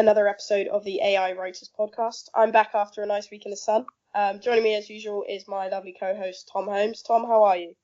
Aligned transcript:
Another 0.00 0.26
episode 0.26 0.66
of 0.66 0.82
the 0.82 0.98
AI 1.02 1.32
Writers 1.32 1.70
Podcast. 1.78 2.30
I'm 2.34 2.52
back 2.52 2.70
after 2.74 3.02
a 3.02 3.06
nice 3.06 3.30
week 3.30 3.44
in 3.44 3.50
the 3.50 3.56
sun. 3.56 3.84
Um, 4.14 4.40
joining 4.40 4.64
me 4.64 4.74
as 4.74 4.88
usual 4.88 5.24
is 5.28 5.46
my 5.46 5.68
lovely 5.68 5.94
co-host 5.98 6.50
Tom 6.50 6.64
Holmes. 6.64 7.02
Tom, 7.02 7.26
how 7.26 7.44
are 7.44 7.58
you? 7.58 7.74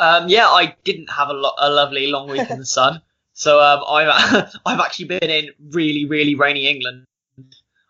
Um, 0.00 0.28
yeah, 0.28 0.48
I 0.48 0.74
didn't 0.82 1.12
have 1.12 1.28
a, 1.28 1.32
lo- 1.32 1.54
a 1.58 1.70
lovely 1.70 2.08
long 2.08 2.28
week 2.28 2.50
in 2.50 2.58
the 2.58 2.66
sun, 2.80 3.02
so 3.34 3.60
um, 3.60 3.84
I've 3.88 4.52
I've 4.66 4.80
actually 4.80 5.04
been 5.04 5.30
in 5.30 5.50
really 5.70 6.06
really 6.06 6.34
rainy 6.34 6.66
England, 6.66 7.06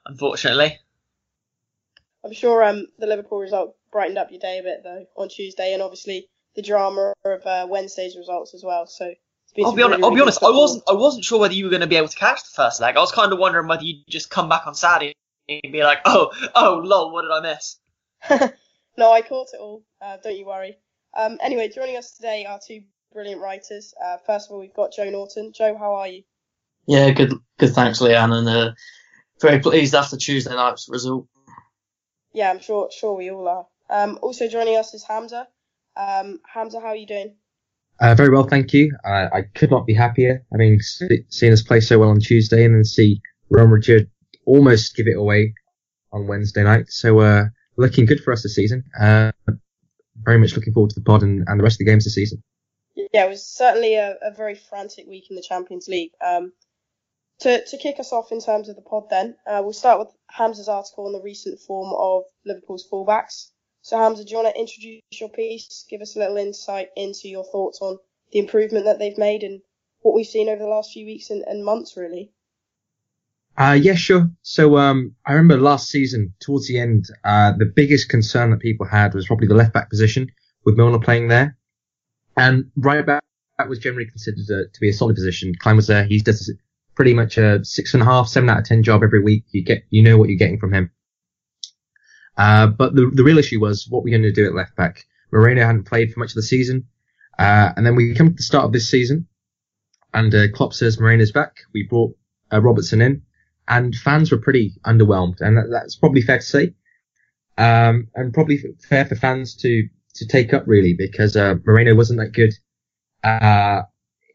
unfortunately. 0.05 0.78
I'm 2.22 2.34
sure 2.34 2.62
um, 2.62 2.86
the 2.98 3.06
Liverpool 3.06 3.39
result 3.39 3.77
brightened 3.91 4.19
up 4.19 4.30
your 4.30 4.41
day 4.41 4.58
a 4.58 4.62
bit 4.62 4.83
though 4.84 5.06
on 5.17 5.30
Tuesday, 5.30 5.72
and 5.72 5.83
obviously 5.83 6.28
the 6.55 6.62
drama 6.62 7.14
of 7.24 7.46
uh, 7.46 7.67
Wednesday's 7.67 8.14
results 8.14 8.52
as 8.52 8.62
well. 8.62 8.86
So 8.86 9.14
I'll 9.58 9.67
some 9.67 9.77
be 9.77 9.83
honest. 9.83 9.98
really, 9.98 10.05
I'll 10.05 10.11
be 10.11 10.17
good 10.17 10.22
honest. 10.22 10.42
I 10.42 10.50
wasn't 10.50 10.84
I 10.89 10.92
wasn't 10.92 11.25
sure 11.25 11.41
whether 11.41 11.55
you 11.55 11.64
were 11.64 11.70
going 11.70 11.83
to 11.83 11.86
be 11.86 11.97
able 11.97 12.08
to 12.08 12.17
catch 12.17 12.42
the 12.42 12.50
first 12.55 12.81
leg. 12.81 12.97
I 12.97 13.00
was 13.00 13.12
kind 13.12 13.33
of 13.33 13.39
wondering 13.39 13.69
whether 13.69 13.83
you'd 13.83 14.06
just 14.08 14.31
come 14.31 14.48
back 14.48 14.67
on 14.67 14.75
Saturday 14.75 15.14
and 15.48 15.72
be 15.72 15.83
like, 15.83 15.98
oh 16.05 16.31
oh 16.55 16.81
lol, 16.83 17.12
what 17.12 17.22
did 17.22 17.31
I 17.31 17.41
miss? 17.41 17.78
no, 18.97 19.12
I 19.12 19.23
caught 19.23 19.48
it 19.53 19.61
all. 19.61 19.83
Uh, 20.00 20.17
don't 20.23 20.36
you 20.36 20.47
worry. 20.47 20.78
Um, 21.17 21.39
anyway, 21.42 21.69
joining 21.69 21.97
us 21.97 22.12
today 22.12 22.47
are 22.47 22.58
two 22.67 22.83
brilliant 23.12 23.41
writers. 23.41 23.95
Uh, 24.03 24.17
first 24.25 24.48
of 24.48 24.55
all, 24.55 24.61
we've 24.61 24.75
got 24.75 24.92
Joe 24.92 25.11
Norton. 25.11 25.53
Joe, 25.53 25.77
how 25.77 25.95
are 25.97 26.08
you? 26.08 26.23
Yeah, 26.86 27.11
good, 27.11 27.34
good. 27.58 27.75
Thanks, 27.75 28.00
Leanne, 28.00 28.33
and 28.33 28.48
uh, 28.48 28.73
very 29.41 29.61
pleased 29.61 29.95
after 29.95 30.17
Tuesday 30.17 30.55
night's 30.55 30.89
result. 30.89 31.27
Yeah, 32.33 32.50
I'm 32.50 32.61
sure 32.61 32.89
sure 32.91 33.14
we 33.14 33.30
all 33.30 33.47
are. 33.48 33.67
Um, 33.91 34.19
also 34.23 34.48
joining 34.48 34.77
us 34.77 34.95
is 34.95 35.05
Hamzah. 35.05 35.47
Um, 35.97 36.41
Hamzah, 36.55 36.80
how 36.80 36.89
are 36.89 36.97
you 36.97 37.06
doing? 37.06 37.34
Uh, 38.03 38.17
very 38.17 38.31
well, 38.31 38.42
thank 38.42 38.72
you. 38.72 38.92
Uh, 39.05 39.28
I 39.33 39.42
could 39.55 39.70
not 39.70 39.86
be 39.86 39.95
happier 39.95 40.45
having 40.50 40.81
se- 40.81 41.25
seen 41.28 41.53
us 41.53 41.62
play 41.62 41.78
so 41.78 42.00
well 42.00 42.08
on 42.08 42.19
Tuesday 42.19 42.64
and 42.64 42.75
then 42.75 42.84
see 42.84 43.20
Real 43.48 43.69
Madrid 43.69 44.11
almost 44.45 44.97
give 44.97 45.06
it 45.06 45.17
away 45.17 45.55
on 46.12 46.27
Wednesday 46.27 46.64
night. 46.64 46.86
So, 46.89 47.20
uh, 47.20 47.45
looking 47.77 48.06
good 48.06 48.20
for 48.20 48.33
us 48.33 48.42
this 48.42 48.56
season. 48.56 48.83
Uh, 49.00 49.30
very 50.17 50.39
much 50.39 50.56
looking 50.56 50.73
forward 50.73 50.91
to 50.91 50.98
the 50.98 51.05
pod 51.05 51.23
and, 51.23 51.45
and 51.47 51.61
the 51.61 51.62
rest 51.62 51.75
of 51.75 51.78
the 51.78 51.84
games 51.84 52.03
this 52.03 52.17
season. 52.17 52.42
Yeah, 52.97 53.27
it 53.27 53.28
was 53.28 53.47
certainly 53.47 53.95
a, 53.95 54.17
a 54.20 54.34
very 54.34 54.56
frantic 54.56 55.06
week 55.06 55.27
in 55.30 55.36
the 55.36 55.45
Champions 55.48 55.86
League. 55.86 56.11
Um, 56.27 56.53
to, 57.42 57.64
to 57.64 57.79
kick 57.79 58.01
us 58.01 58.13
off 58.13 58.33
in 58.33 58.40
terms 58.40 58.69
of 58.69 58.74
the 58.74 58.83
pod 58.83 59.05
then, 59.11 59.36
uh, 59.46 59.61
we'll 59.63 59.73
start 59.73 60.01
with 60.01 60.08
Hamzah's 60.36 60.69
article 60.69 61.07
on 61.07 61.13
the 61.13 61.23
recent 61.23 61.61
form 61.61 61.92
of 61.96 62.24
Liverpool's 62.45 62.89
fullbacks. 62.92 63.52
So 63.83 63.97
Hamzah, 63.97 64.25
do 64.25 64.31
you 64.31 64.37
want 64.37 64.55
to 64.55 64.61
introduce 64.61 65.03
your 65.20 65.29
piece, 65.29 65.85
give 65.91 66.01
us 66.01 66.15
a 66.15 66.20
little 66.20 66.37
insight 66.37 66.91
into 66.97 67.29
your 67.29 67.45
thoughts 67.45 67.81
on 67.83 67.98
the 68.31 68.39
improvement 68.39 68.85
that 68.85 69.01
they've 69.01 69.19
made 69.19 69.43
and 69.43 69.61
what 70.01 70.15
we've 70.15 70.27
seen 70.27 70.48
over 70.48 70.63
the 70.63 70.69
last 70.69 70.93
few 70.93 71.05
weeks 71.05 71.31
and, 71.31 71.43
and 71.47 71.65
months 71.65 71.97
really? 71.97 72.33
Uh, 73.59 73.79
yeah, 73.79 73.95
sure. 73.95 74.31
So, 74.43 74.79
um, 74.79 75.15
I 75.27 75.33
remember 75.33 75.59
last 75.59 75.89
season, 75.89 76.33
towards 76.41 76.69
the 76.69 76.79
end, 76.79 77.07
uh, 77.25 77.53
the 77.59 77.67
biggest 77.67 78.09
concern 78.09 78.51
that 78.51 78.61
people 78.61 78.87
had 78.87 79.15
was 79.15 79.27
probably 79.27 79.48
the 79.48 79.55
left 79.55 79.75
back 79.75 79.91
position 79.91 80.29
with 80.64 80.77
Milner 80.77 81.01
playing 81.01 81.29
there. 81.29 81.59
And 82.37 82.70
right 82.77 83.05
back 83.05 83.23
was 83.69 83.79
generally 83.79 84.09
considered 84.09 84.45
uh 84.51 84.67
to 84.73 84.81
be 84.81 84.89
a 84.89 84.93
solid 84.93 85.14
position. 85.14 85.55
Klein 85.55 85.77
was 85.77 85.87
there. 85.87 86.05
He 86.05 86.19
does 86.19 86.53
pretty 86.97 87.14
much 87.14 87.37
a 87.37 87.64
six 87.64 87.95
and 87.95 88.03
a 88.03 88.07
half, 88.07 88.27
seven 88.27 88.49
out 88.49 88.59
of 88.59 88.64
ten 88.64 88.83
job 88.83 89.03
every 89.03 89.23
week. 89.23 89.45
You 89.51 89.63
get, 89.63 89.85
you 89.91 90.03
know 90.03 90.17
what 90.17 90.29
you're 90.29 90.39
getting 90.39 90.59
from 90.59 90.73
him. 90.73 90.91
Uh, 92.37 92.67
but 92.67 92.95
the, 92.95 93.11
the 93.13 93.25
real 93.25 93.39
issue 93.39 93.61
was 93.61 93.87
what 93.89 94.03
we're 94.03 94.17
going 94.17 94.23
to 94.23 94.33
do 94.33 94.47
at 94.47 94.55
left 94.55 94.75
back. 94.77 95.05
Moreno 95.31 95.65
hadn't 95.65 95.85
played 95.85 96.13
for 96.13 96.20
much 96.20 96.31
of 96.31 96.37
the 96.37 96.43
season. 96.43 96.87
Uh, 97.39 97.73
and 97.77 97.87
then 97.87 97.97
we 97.97 98.15
come 98.15 98.29
to 98.29 98.35
the 98.35 98.43
start 98.43 98.65
of 98.65 98.73
this 98.73 98.89
season 98.89 99.27
and, 100.13 100.35
uh, 100.35 100.48
Klopp 100.53 100.75
says 100.75 101.01
Moreno's 101.01 101.33
back. 101.33 101.57
We 101.73 101.85
brought, 101.85 102.15
uh, 102.53 102.61
Robertson 102.61 103.01
in 103.01 103.23
and 103.69 103.95
fans 103.95 104.31
were 104.31 104.39
pretty 104.39 104.75
underwhelmed, 104.85 105.41
and 105.41 105.57
that, 105.57 105.69
that's 105.70 105.97
probably 105.97 106.23
fair 106.23 106.39
to 106.39 106.45
say, 106.45 106.75
um, 107.59 108.09
and 108.15 108.35
probably 108.35 108.59
fair 108.89 109.05
for 109.05 109.14
fans 109.14 109.55
to 109.57 109.89
to 110.14 110.27
take 110.27 110.53
up 110.53 110.64
really 110.67 110.95
because 110.97 111.37
uh, 111.37 111.55
Moreno 111.64 111.95
wasn't 111.95 112.19
that 112.19 112.33
good 112.33 112.53
uh, 113.25 113.83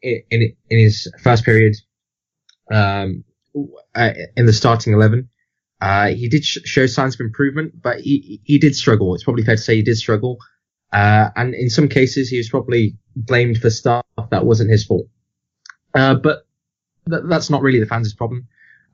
in 0.02 0.22
in 0.30 0.56
in 0.70 0.78
his 0.78 1.10
first 1.20 1.44
period 1.44 1.76
um, 2.72 3.24
uh, 3.94 4.10
in 4.36 4.46
the 4.46 4.52
starting 4.52 4.92
eleven. 4.92 5.28
Uh, 5.80 6.08
he 6.08 6.28
did 6.28 6.44
sh- 6.44 6.58
show 6.64 6.86
signs 6.86 7.14
of 7.14 7.20
improvement, 7.20 7.80
but 7.80 8.00
he 8.00 8.40
he 8.44 8.58
did 8.58 8.74
struggle. 8.74 9.14
It's 9.14 9.24
probably 9.24 9.44
fair 9.44 9.56
to 9.56 9.62
say 9.62 9.76
he 9.76 9.82
did 9.82 9.96
struggle, 9.96 10.38
uh, 10.92 11.30
and 11.36 11.54
in 11.54 11.70
some 11.70 11.88
cases 11.88 12.28
he 12.28 12.36
was 12.36 12.48
probably 12.48 12.96
blamed 13.14 13.58
for 13.58 13.70
stuff 13.70 14.04
that 14.30 14.44
wasn't 14.44 14.70
his 14.70 14.84
fault. 14.84 15.06
Uh, 15.94 16.14
but 16.14 16.46
th- 17.08 17.22
that's 17.28 17.50
not 17.50 17.62
really 17.62 17.80
the 17.80 17.86
fans' 17.86 18.14
problem. 18.14 18.48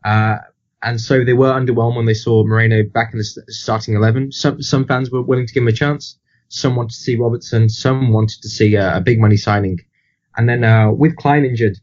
Uh, 0.04 0.36
and 0.82 1.00
so 1.00 1.24
they 1.24 1.32
were 1.32 1.50
underwhelmed 1.50 1.96
when 1.96 2.06
they 2.06 2.14
saw 2.14 2.44
Moreno 2.44 2.82
back 2.82 3.12
in 3.12 3.18
the 3.18 3.24
st- 3.24 3.48
starting 3.48 3.94
11. 3.94 4.32
Some, 4.32 4.62
some 4.62 4.86
fans 4.86 5.10
were 5.10 5.22
willing 5.22 5.46
to 5.46 5.52
give 5.52 5.62
him 5.62 5.68
a 5.68 5.72
chance. 5.72 6.18
Some 6.48 6.76
wanted 6.76 6.90
to 6.90 6.96
see 6.96 7.16
Robertson. 7.16 7.68
Some 7.68 8.12
wanted 8.12 8.42
to 8.42 8.48
see 8.48 8.74
a, 8.74 8.98
a 8.98 9.00
big 9.00 9.18
money 9.18 9.36
signing. 9.36 9.80
And 10.36 10.48
then, 10.48 10.62
uh, 10.62 10.90
with 10.90 11.16
Klein 11.16 11.44
injured, 11.44 11.78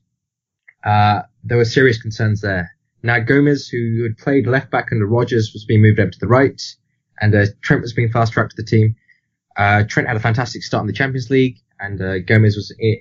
uh, 0.84 1.24
there 1.44 1.58
were 1.58 1.66
serious 1.66 2.02
concerns 2.02 2.42
there. 2.42 2.76
Now 3.04 3.20
Gomez, 3.20 3.68
who 3.68 4.04
had 4.04 4.18
played 4.18 4.48
left 4.48 4.72
back 4.72 4.90
under 4.92 5.06
Rodgers, 5.06 5.52
was 5.54 5.66
being 5.66 5.82
moved 5.82 6.00
over 6.00 6.12
to 6.12 6.20
the 6.20 6.28
right, 6.28 6.62
and 7.20 7.34
uh, 7.34 7.46
Trent 7.62 7.82
was 7.82 7.94
being 7.94 8.12
fast 8.12 8.34
tracked 8.34 8.56
to 8.56 8.62
the 8.62 8.68
team. 8.68 8.96
Uh, 9.58 9.84
Trent 9.88 10.08
had 10.08 10.18
a 10.18 10.22
fantastic 10.22 10.64
start 10.64 10.82
in 10.82 10.88
the 10.88 10.94
Champions 10.94 11.30
League, 11.30 11.58
and 11.80 12.02
uh, 12.02 12.20
Gomez 12.20 12.56
was 12.56 12.74
in, 12.78 12.98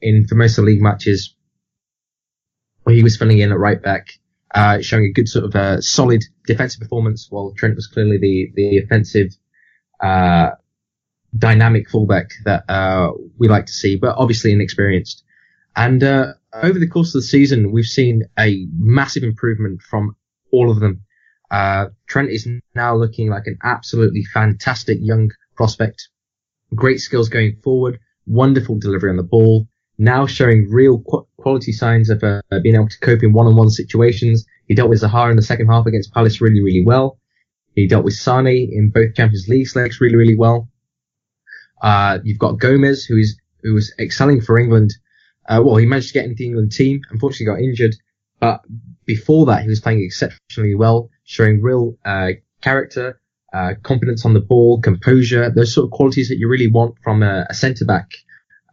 in 0.00 0.26
for 0.26 0.34
most 0.34 0.58
of 0.58 0.64
the 0.64 0.70
league 0.70 0.82
matches 0.82 1.34
where 2.82 2.94
he 2.94 3.02
was 3.02 3.16
filling 3.16 3.38
in 3.38 3.50
at 3.50 3.58
right 3.58 3.82
back, 3.82 4.10
uh, 4.54 4.80
showing 4.80 5.04
a 5.04 5.12
good 5.12 5.28
sort 5.28 5.44
of 5.44 5.56
uh, 5.56 5.80
solid 5.80 6.22
defensive 6.46 6.80
performance, 6.80 7.26
while 7.30 7.52
Trent 7.56 7.74
was 7.74 7.86
clearly 7.86 8.18
the 8.18 8.52
the 8.54 8.78
offensive, 8.78 9.36
uh, 10.00 10.50
dynamic 11.36 11.88
fullback 11.88 12.30
that 12.44 12.64
uh, 12.68 13.10
we 13.38 13.48
like 13.48 13.66
to 13.66 13.72
see, 13.72 13.96
but 13.96 14.16
obviously 14.16 14.52
inexperienced. 14.52 15.24
And 15.74 16.02
uh, 16.02 16.34
over 16.62 16.78
the 16.78 16.88
course 16.88 17.14
of 17.14 17.20
the 17.20 17.26
season, 17.26 17.72
we've 17.72 17.84
seen 17.84 18.22
a 18.38 18.66
massive 18.78 19.22
improvement 19.22 19.82
from 19.82 20.16
all 20.52 20.70
of 20.70 20.80
them. 20.80 21.02
Uh, 21.50 21.86
Trent 22.08 22.30
is 22.30 22.48
now 22.74 22.96
looking 22.96 23.30
like 23.30 23.46
an 23.46 23.58
absolutely 23.62 24.24
fantastic 24.24 24.98
young 25.00 25.30
prospect. 25.56 26.08
Great 26.74 27.00
skills 27.00 27.28
going 27.28 27.56
forward, 27.62 27.98
wonderful 28.26 28.78
delivery 28.78 29.10
on 29.10 29.16
the 29.16 29.22
ball, 29.22 29.68
now 29.98 30.26
showing 30.26 30.68
real 30.68 31.00
qu- 31.00 31.26
quality 31.36 31.72
signs 31.72 32.10
of 32.10 32.22
uh, 32.22 32.42
being 32.62 32.74
able 32.74 32.88
to 32.88 32.98
cope 33.00 33.22
in 33.22 33.32
one-on-one 33.32 33.70
situations. 33.70 34.44
He 34.66 34.74
dealt 34.74 34.90
with 34.90 35.00
Zaha 35.00 35.30
in 35.30 35.36
the 35.36 35.42
second 35.42 35.68
half 35.68 35.86
against 35.86 36.12
Palace 36.12 36.40
really, 36.40 36.60
really 36.60 36.84
well. 36.84 37.18
He 37.74 37.86
dealt 37.86 38.04
with 38.04 38.14
Sane 38.14 38.70
in 38.72 38.90
both 38.90 39.14
Champions 39.14 39.46
League 39.48 39.68
legs 39.76 40.00
really, 40.00 40.16
really 40.16 40.36
well. 40.36 40.68
Uh, 41.82 42.18
you've 42.24 42.38
got 42.38 42.58
Gomez, 42.58 43.04
who 43.04 43.18
is 43.18 43.38
who 43.62 43.74
was 43.74 43.94
excelling 43.98 44.40
for 44.40 44.58
England. 44.58 44.94
Uh, 45.48 45.62
well, 45.64 45.76
he 45.76 45.86
managed 45.86 46.08
to 46.08 46.14
get 46.14 46.24
into 46.24 46.38
the 46.38 46.46
England 46.46 46.72
team. 46.72 47.00
Unfortunately, 47.10 47.46
got 47.46 47.60
injured, 47.62 47.94
but 48.40 48.62
before 49.04 49.46
that, 49.46 49.62
he 49.62 49.68
was 49.68 49.80
playing 49.80 50.02
exceptionally 50.02 50.74
well, 50.74 51.10
showing 51.24 51.62
real 51.62 51.96
uh, 52.04 52.30
character, 52.60 53.20
uh, 53.52 53.74
confidence 53.82 54.24
on 54.26 54.34
the 54.34 54.40
ball, 54.40 54.80
composure, 54.80 55.50
those 55.50 55.72
sort 55.72 55.84
of 55.84 55.90
qualities 55.92 56.28
that 56.28 56.38
you 56.38 56.48
really 56.48 56.66
want 56.66 56.96
from 57.02 57.22
a, 57.22 57.46
a 57.48 57.54
centre 57.54 57.84
back. 57.84 58.10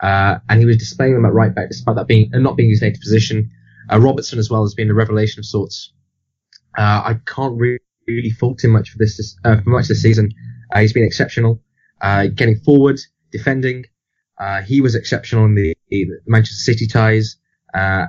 Uh, 0.02 0.40
and 0.50 0.60
he 0.60 0.66
was 0.66 0.78
displaying 0.78 1.14
them 1.14 1.25
at 1.25 1.34
right 1.34 1.56
back, 1.56 1.70
despite 1.70 1.96
that 1.96 2.08
being 2.08 2.30
not 2.34 2.58
being 2.58 2.70
his 2.70 2.81
native 2.81 3.00
position. 3.00 3.50
Uh, 3.92 4.00
Robertson 4.00 4.40
as 4.40 4.50
well 4.50 4.64
has 4.64 4.74
been 4.74 4.90
a 4.90 4.94
revelation 4.94 5.40
of 5.40 5.46
sorts. 5.46 5.94
Uh, 6.78 6.81
I 7.06 7.20
can't 7.25 7.58
really, 7.58 7.80
really 8.08 8.31
fault 8.31 8.64
him 8.64 8.72
much 8.72 8.90
for 8.90 8.98
this 8.98 9.38
for 9.44 9.62
much 9.66 9.88
this 9.88 10.02
season. 10.02 10.31
He's 10.75 10.92
been 10.92 11.06
exceptional. 11.06 11.62
getting 12.02 12.58
forward, 12.58 13.00
defending. 13.31 13.86
He 14.66 14.81
was 14.81 14.96
exceptional 14.96 15.46
in 15.46 15.56
the 15.56 15.73
Manchester 16.25 16.72
City 16.72 16.88
ties. 16.88 17.38
Uh, 17.74 18.06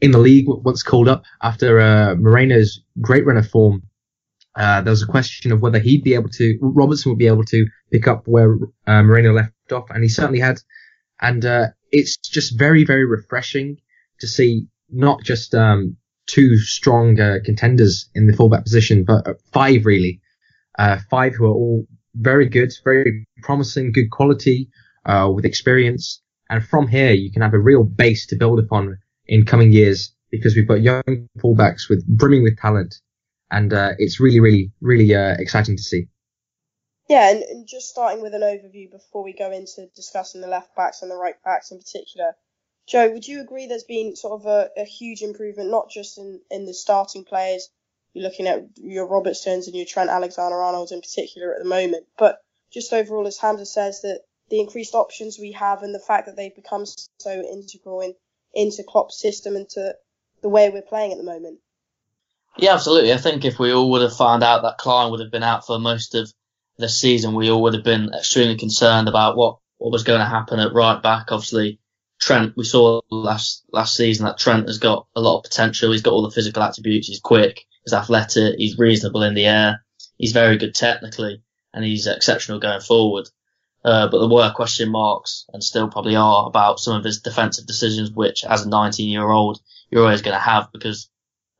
in 0.00 0.12
the 0.12 0.18
league, 0.18 0.46
once 0.46 0.82
called 0.82 1.08
up 1.08 1.24
after 1.42 1.80
uh, 1.80 2.14
Moreno's 2.14 2.80
great 3.00 3.26
run 3.26 3.36
of 3.36 3.48
form, 3.48 3.82
uh, 4.56 4.80
there 4.82 4.90
was 4.90 5.02
a 5.02 5.06
question 5.06 5.50
of 5.50 5.62
whether 5.62 5.78
he'd 5.80 6.04
be 6.04 6.14
able 6.14 6.28
to, 6.28 6.56
Robertson 6.60 7.10
would 7.10 7.18
be 7.18 7.26
able 7.26 7.44
to 7.44 7.66
pick 7.90 8.06
up 8.06 8.28
where 8.28 8.56
uh, 8.86 9.02
Moreno 9.02 9.32
left 9.32 9.50
off, 9.72 9.90
and 9.90 10.02
he 10.02 10.08
certainly 10.08 10.38
had. 10.38 10.60
And 11.20 11.44
uh, 11.44 11.68
it's 11.90 12.16
just 12.16 12.58
very, 12.58 12.84
very 12.84 13.04
refreshing 13.04 13.78
to 14.20 14.28
see 14.28 14.66
not 14.90 15.22
just 15.24 15.54
um, 15.54 15.96
two 16.26 16.56
strong 16.56 17.18
uh, 17.18 17.38
contenders 17.44 18.08
in 18.14 18.26
the 18.26 18.32
fullback 18.32 18.62
position, 18.62 19.04
but 19.04 19.26
uh, 19.26 19.34
five 19.52 19.86
really, 19.86 20.20
uh, 20.78 20.98
five 21.10 21.34
who 21.34 21.46
are 21.46 21.54
all 21.54 21.86
very 22.14 22.48
good, 22.48 22.72
very 22.84 23.26
promising, 23.42 23.90
good 23.90 24.10
quality, 24.10 24.68
with 25.06 25.44
experience. 25.44 26.22
And 26.50 26.64
from 26.64 26.88
here, 26.88 27.12
you 27.12 27.32
can 27.32 27.42
have 27.42 27.54
a 27.54 27.58
real 27.58 27.84
base 27.84 28.26
to 28.26 28.36
build 28.36 28.58
upon 28.58 28.98
in 29.26 29.44
coming 29.44 29.72
years 29.72 30.14
because 30.30 30.56
we've 30.56 30.68
got 30.68 30.82
young 30.82 31.28
fullbacks 31.38 31.88
with 31.88 32.06
brimming 32.06 32.42
with 32.42 32.58
talent, 32.58 33.00
and 33.50 33.72
uh, 33.72 33.92
it's 33.98 34.20
really, 34.20 34.40
really, 34.40 34.72
really 34.80 35.14
uh, 35.14 35.36
exciting 35.38 35.76
to 35.76 35.82
see. 35.82 36.08
Yeah, 37.08 37.30
and, 37.30 37.42
and, 37.42 37.66
just 37.68 37.90
starting 37.90 38.22
with 38.22 38.34
an 38.34 38.40
overview 38.40 38.90
before 38.90 39.22
we 39.22 39.34
go 39.34 39.52
into 39.52 39.88
discussing 39.94 40.40
the 40.40 40.46
left 40.46 40.74
backs 40.74 41.02
and 41.02 41.10
the 41.10 41.16
right 41.16 41.36
backs 41.44 41.70
in 41.70 41.78
particular. 41.78 42.32
Joe, 42.86 43.10
would 43.10 43.26
you 43.26 43.40
agree 43.40 43.66
there's 43.66 43.84
been 43.84 44.16
sort 44.16 44.40
of 44.40 44.46
a, 44.46 44.70
a 44.76 44.84
huge 44.84 45.22
improvement, 45.22 45.70
not 45.70 45.90
just 45.90 46.18
in, 46.18 46.40
in 46.50 46.66
the 46.66 46.74
starting 46.74 47.24
players, 47.24 47.68
you're 48.14 48.24
looking 48.24 48.46
at 48.46 48.64
your 48.76 49.06
Robertsons 49.06 49.66
and 49.66 49.76
your 49.76 49.86
Trent 49.86 50.08
Alexander-Arnolds 50.08 50.92
in 50.92 51.00
particular 51.00 51.52
at 51.52 51.62
the 51.62 51.68
moment, 51.68 52.06
but 52.16 52.38
just 52.72 52.92
overall, 52.92 53.26
as 53.26 53.38
Hamzah 53.38 53.66
says, 53.66 54.02
that 54.02 54.22
the 54.54 54.60
increased 54.60 54.94
options 54.94 55.36
we 55.36 55.50
have 55.52 55.82
and 55.82 55.92
the 55.92 55.98
fact 55.98 56.26
that 56.26 56.36
they've 56.36 56.54
become 56.54 56.84
so 57.18 57.30
integral 57.32 58.00
in, 58.00 58.14
into 58.54 58.84
Klopp's 58.84 59.20
system 59.20 59.56
and 59.56 59.68
to 59.70 59.96
the 60.42 60.48
way 60.48 60.70
we're 60.70 60.80
playing 60.80 61.10
at 61.10 61.18
the 61.18 61.24
moment. 61.24 61.58
Yeah, 62.56 62.74
absolutely. 62.74 63.12
I 63.12 63.16
think 63.16 63.44
if 63.44 63.58
we 63.58 63.72
all 63.72 63.90
would 63.90 64.02
have 64.02 64.16
found 64.16 64.44
out 64.44 64.62
that 64.62 64.78
Klein 64.78 65.10
would 65.10 65.18
have 65.18 65.32
been 65.32 65.42
out 65.42 65.66
for 65.66 65.80
most 65.80 66.14
of 66.14 66.32
the 66.78 66.88
season, 66.88 67.34
we 67.34 67.50
all 67.50 67.62
would 67.62 67.74
have 67.74 67.82
been 67.82 68.14
extremely 68.14 68.56
concerned 68.56 69.08
about 69.08 69.36
what, 69.36 69.58
what 69.78 69.90
was 69.90 70.04
going 70.04 70.20
to 70.20 70.24
happen 70.24 70.60
at 70.60 70.72
right 70.72 71.02
back. 71.02 71.32
Obviously, 71.32 71.80
Trent, 72.20 72.56
we 72.56 72.62
saw 72.62 73.00
last 73.10 73.64
last 73.72 73.96
season 73.96 74.24
that 74.26 74.38
Trent 74.38 74.68
has 74.68 74.78
got 74.78 75.08
a 75.16 75.20
lot 75.20 75.38
of 75.38 75.42
potential. 75.42 75.90
He's 75.90 76.02
got 76.02 76.12
all 76.12 76.22
the 76.22 76.30
physical 76.30 76.62
attributes. 76.62 77.08
He's 77.08 77.18
quick. 77.18 77.66
He's 77.84 77.92
athletic. 77.92 78.54
He's 78.56 78.78
reasonable 78.78 79.24
in 79.24 79.34
the 79.34 79.46
air. 79.46 79.84
He's 80.16 80.32
very 80.32 80.58
good 80.58 80.76
technically, 80.76 81.42
and 81.72 81.84
he's 81.84 82.06
exceptional 82.06 82.60
going 82.60 82.82
forward. 82.82 83.28
Uh, 83.84 84.08
but 84.08 84.18
there 84.18 84.28
were 84.28 84.50
question 84.54 84.90
marks, 84.90 85.44
and 85.52 85.62
still 85.62 85.88
probably 85.88 86.16
are, 86.16 86.46
about 86.46 86.80
some 86.80 86.96
of 86.96 87.04
his 87.04 87.20
defensive 87.20 87.66
decisions, 87.66 88.10
which, 88.10 88.44
as 88.44 88.64
a 88.64 88.68
19 88.68 89.08
year 89.08 89.28
old, 89.28 89.60
you're 89.90 90.02
always 90.02 90.22
going 90.22 90.34
to 90.34 90.40
have 90.40 90.72
because 90.72 91.10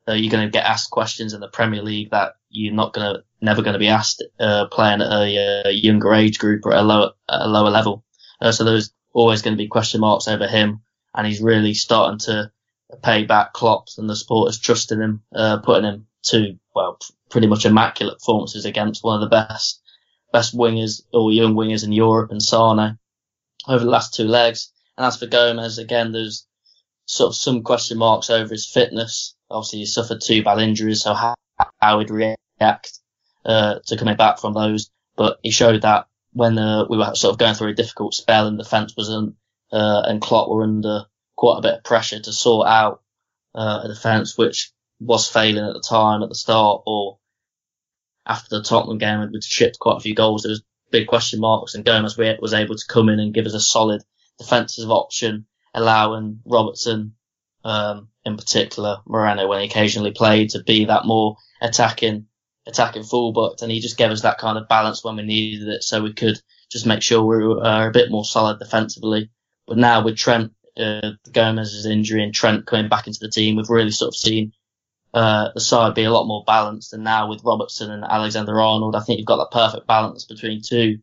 uh, 0.07 0.13
you're 0.13 0.31
going 0.31 0.45
to 0.45 0.51
get 0.51 0.65
asked 0.65 0.89
questions 0.89 1.33
in 1.33 1.39
the 1.39 1.47
Premier 1.47 1.83
League 1.83 2.11
that 2.11 2.33
you're 2.49 2.73
not 2.73 2.93
going 2.93 3.15
to, 3.15 3.23
never 3.41 3.61
going 3.61 3.73
to 3.73 3.79
be 3.79 3.89
asked 3.89 4.23
uh, 4.39 4.65
playing 4.71 5.01
at 5.01 5.11
a, 5.11 5.67
a, 5.67 5.71
younger 5.71 6.13
age 6.13 6.39
group 6.39 6.65
or 6.65 6.73
at 6.73 6.79
a 6.79 6.83
lower, 6.83 7.11
at 7.29 7.41
a 7.41 7.47
lower 7.47 7.69
level. 7.69 8.03
Uh, 8.41 8.51
so 8.51 8.63
there's 8.63 8.91
always 9.13 9.41
going 9.43 9.55
to 9.55 9.63
be 9.63 9.67
question 9.67 10.01
marks 10.01 10.27
over 10.27 10.47
him, 10.47 10.81
and 11.13 11.27
he's 11.27 11.41
really 11.41 11.75
starting 11.75 12.19
to 12.19 12.51
pay 13.03 13.23
back 13.23 13.53
Klopp 13.53 13.87
and 13.97 14.09
the 14.09 14.15
supporters 14.15 14.59
trusting 14.59 14.99
him, 14.99 15.21
uh, 15.35 15.59
putting 15.59 15.85
him 15.85 16.07
to 16.23 16.57
well, 16.73 16.99
pretty 17.29 17.47
much 17.47 17.65
immaculate 17.65 18.17
performances 18.17 18.65
against 18.65 19.03
one 19.03 19.21
of 19.21 19.21
the 19.21 19.35
best 19.35 19.81
best 20.35 20.53
wingers 20.53 21.01
or 21.13 21.31
young 21.31 21.55
wingers 21.55 21.85
in 21.85 21.93
Europe 21.93 22.29
and 22.29 22.43
Sane 22.43 22.97
over 23.69 23.85
the 23.85 23.89
last 23.89 24.13
two 24.13 24.25
legs. 24.25 24.73
And 24.97 25.05
as 25.05 25.15
for 25.15 25.27
Gomez, 25.27 25.77
again, 25.77 26.11
there's 26.11 26.45
sort 27.05 27.29
of 27.29 27.35
some 27.37 27.63
question 27.63 27.97
marks 27.97 28.29
over 28.29 28.53
his 28.53 28.65
fitness. 28.65 29.33
Obviously, 29.49 29.79
he 29.79 29.85
suffered 29.85 30.19
two 30.19 30.43
bad 30.43 30.59
injuries, 30.59 31.03
so 31.03 31.13
how, 31.13 31.35
how 31.79 31.99
he'd 31.99 32.09
react 32.09 32.99
uh, 33.45 33.75
to 33.85 33.95
coming 33.95 34.17
back 34.17 34.39
from 34.39 34.53
those. 34.53 34.89
But 35.15 35.39
he 35.41 35.51
showed 35.51 35.83
that 35.83 36.07
when 36.33 36.57
uh, 36.57 36.83
we 36.89 36.97
were 36.97 37.15
sort 37.15 37.31
of 37.31 37.39
going 37.39 37.55
through 37.55 37.69
a 37.69 37.75
difficult 37.81 38.13
spell 38.13 38.47
and 38.47 38.59
the 38.59 38.63
defence 38.63 38.93
was 38.97 39.07
in, 39.07 39.35
uh, 39.71 40.01
and 40.05 40.21
Klopp 40.21 40.49
were 40.49 40.63
under 40.63 41.05
quite 41.37 41.59
a 41.59 41.61
bit 41.61 41.75
of 41.75 41.83
pressure 41.85 42.19
to 42.19 42.33
sort 42.33 42.67
out 42.67 43.01
uh, 43.53 43.83
a 43.85 43.87
defence 43.87 44.37
which 44.37 44.73
was 44.99 45.29
failing 45.29 45.65
at 45.65 45.73
the 45.73 45.79
time 45.87 46.23
at 46.23 46.27
the 46.29 46.35
start 46.35 46.81
or 46.85 47.19
after 48.25 48.57
the 48.57 48.63
Tottenham 48.63 48.97
game 48.97 49.29
we'd 49.31 49.43
shipped 49.43 49.79
quite 49.79 49.97
a 49.97 50.01
few 50.01 50.15
goals. 50.15 50.43
There 50.43 50.49
was 50.49 50.63
big 50.91 51.07
question 51.07 51.39
marks 51.39 51.75
and 51.75 51.85
Gomez 51.85 52.17
was 52.17 52.53
able 52.53 52.75
to 52.75 52.87
come 52.87 53.09
in 53.09 53.19
and 53.19 53.33
give 53.33 53.45
us 53.45 53.53
a 53.53 53.59
solid 53.59 54.01
defensive 54.37 54.89
option, 54.89 55.45
allowing 55.73 56.41
Robertson, 56.45 57.15
um, 57.63 58.09
in 58.23 58.37
particular 58.37 58.99
Moreno 59.05 59.47
when 59.47 59.61
he 59.61 59.67
occasionally 59.67 60.11
played 60.11 60.51
to 60.51 60.63
be 60.63 60.85
that 60.85 61.05
more 61.05 61.37
attacking, 61.61 62.27
attacking 62.67 63.03
fullback. 63.03 63.61
And 63.61 63.71
he 63.71 63.79
just 63.79 63.97
gave 63.97 64.11
us 64.11 64.21
that 64.21 64.37
kind 64.37 64.57
of 64.57 64.67
balance 64.67 65.03
when 65.03 65.15
we 65.15 65.23
needed 65.23 65.67
it. 65.67 65.83
So 65.83 66.01
we 66.01 66.13
could 66.13 66.39
just 66.71 66.85
make 66.85 67.01
sure 67.01 67.23
we 67.23 67.45
were 67.45 67.63
uh, 67.63 67.87
a 67.87 67.91
bit 67.91 68.11
more 68.11 68.25
solid 68.25 68.59
defensively. 68.59 69.29
But 69.67 69.77
now 69.77 70.03
with 70.03 70.17
Trent, 70.17 70.51
uh, 70.77 71.11
Gomez's 71.31 71.85
injury 71.85 72.23
and 72.23 72.33
Trent 72.33 72.65
coming 72.65 72.89
back 72.89 73.07
into 73.07 73.19
the 73.19 73.29
team, 73.29 73.55
we've 73.55 73.69
really 73.69 73.91
sort 73.91 74.09
of 74.09 74.15
seen 74.15 74.53
uh, 75.15 75.49
the 75.53 75.61
side 75.61 75.95
be 75.95 76.03
a 76.03 76.11
lot 76.11 76.27
more 76.27 76.43
balanced. 76.45 76.91
And 76.91 77.05
now 77.05 77.29
with 77.29 77.43
Robertson 77.45 77.89
and 77.89 78.03
Alexander 78.03 78.59
Arnold, 78.61 78.97
I 78.97 78.99
think 78.99 79.17
you've 79.17 79.25
got 79.25 79.37
that 79.37 79.57
perfect 79.57 79.87
balance 79.87 80.25
between 80.25 80.61
two 80.61 80.99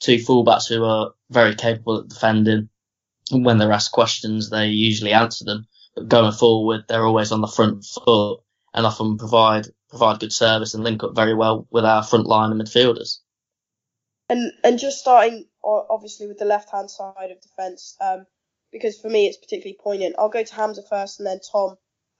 two 0.00 0.18
fullbacks 0.18 0.68
who 0.68 0.84
are 0.84 1.10
very 1.28 1.56
capable 1.56 1.98
at 1.98 2.08
defending. 2.08 2.68
And 3.32 3.44
when 3.44 3.58
they're 3.58 3.72
asked 3.72 3.90
questions, 3.90 4.48
they 4.48 4.68
usually 4.68 5.12
answer 5.12 5.44
them. 5.44 5.66
But 5.96 6.08
going 6.08 6.30
forward, 6.30 6.84
they're 6.88 7.04
always 7.04 7.32
on 7.32 7.40
the 7.40 7.48
front 7.48 7.84
foot 7.84 8.38
and 8.72 8.86
often 8.86 9.18
provide 9.18 9.66
provide 9.90 10.20
good 10.20 10.32
service 10.32 10.74
and 10.74 10.84
link 10.84 11.02
up 11.02 11.16
very 11.16 11.34
well 11.34 11.66
with 11.70 11.84
our 11.84 12.04
front 12.04 12.26
line 12.26 12.52
and 12.52 12.60
midfielders. 12.60 13.18
And 14.28 14.52
and 14.62 14.78
just 14.78 15.00
starting 15.00 15.46
obviously 15.64 16.28
with 16.28 16.38
the 16.38 16.44
left 16.44 16.70
hand 16.70 16.92
side 16.92 17.32
of 17.32 17.40
defence, 17.40 17.96
um, 18.00 18.24
because 18.70 19.00
for 19.00 19.08
me 19.08 19.26
it's 19.26 19.36
particularly 19.36 19.76
poignant. 19.82 20.14
I'll 20.16 20.28
go 20.28 20.44
to 20.44 20.54
Hamzah 20.54 20.88
first 20.88 21.18
and 21.18 21.26
then 21.26 21.40
Tom 21.40 21.76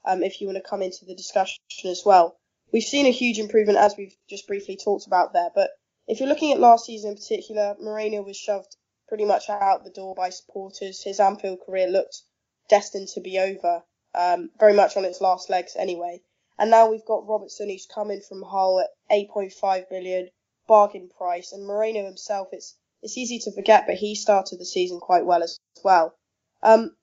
um, 0.09 0.23
if 0.23 0.41
you 0.41 0.47
want 0.47 0.57
to 0.57 0.69
come 0.69 0.83
into 0.83 1.05
the 1.05 1.15
discussion 1.15 1.61
as 1.85 2.03
well. 2.05 2.37
We've 2.73 2.83
seen 2.83 3.07
a 3.07 3.11
huge 3.11 3.39
improvement 3.39 3.79
as 3.79 3.95
we've 3.97 4.17
just 4.29 4.47
briefly 4.47 4.77
talked 4.77 5.07
about 5.07 5.33
there, 5.33 5.51
but 5.55 5.71
if 6.07 6.19
you're 6.19 6.29
looking 6.29 6.53
at 6.53 6.61
last 6.61 6.87
season 6.87 7.11
in 7.11 7.17
particular, 7.17 7.77
Moreno 7.79 8.23
was 8.23 8.37
shoved 8.37 8.77
pretty 9.09 9.27
much 9.27 9.51
out 9.51 9.85
the 9.85 9.91
door 9.91 10.15
by 10.15 10.31
supporters. 10.31 11.03
His 11.03 11.21
Anfield 11.21 11.61
career 11.65 11.87
looked 11.87 12.23
destined 12.69 13.09
to 13.09 13.21
be 13.21 13.39
over, 13.39 13.83
um, 14.15 14.51
very 14.59 14.73
much 14.73 14.97
on 14.97 15.05
its 15.05 15.21
last 15.21 15.51
legs 15.51 15.77
anyway. 15.77 16.23
And 16.59 16.71
now 16.71 16.91
we've 16.91 17.05
got 17.05 17.29
Robertson 17.29 17.69
who's 17.69 17.87
coming 17.87 18.21
from 18.21 18.43
Hull 18.43 18.81
at 18.81 18.91
8.5 19.11 19.91
million 19.91 20.31
bargain 20.67 21.09
price, 21.09 21.53
and 21.53 21.67
Moreno 21.67 22.05
himself. 22.05 22.49
It's 22.53 22.77
it's 23.03 23.17
easy 23.17 23.39
to 23.41 23.53
forget, 23.53 23.87
but 23.87 23.97
he 23.97 24.15
started 24.15 24.59
the 24.59 24.65
season 24.65 25.01
quite 25.01 25.25
well 25.25 25.43
as 25.43 25.59
well. 25.85 26.15
Um, 26.63 26.97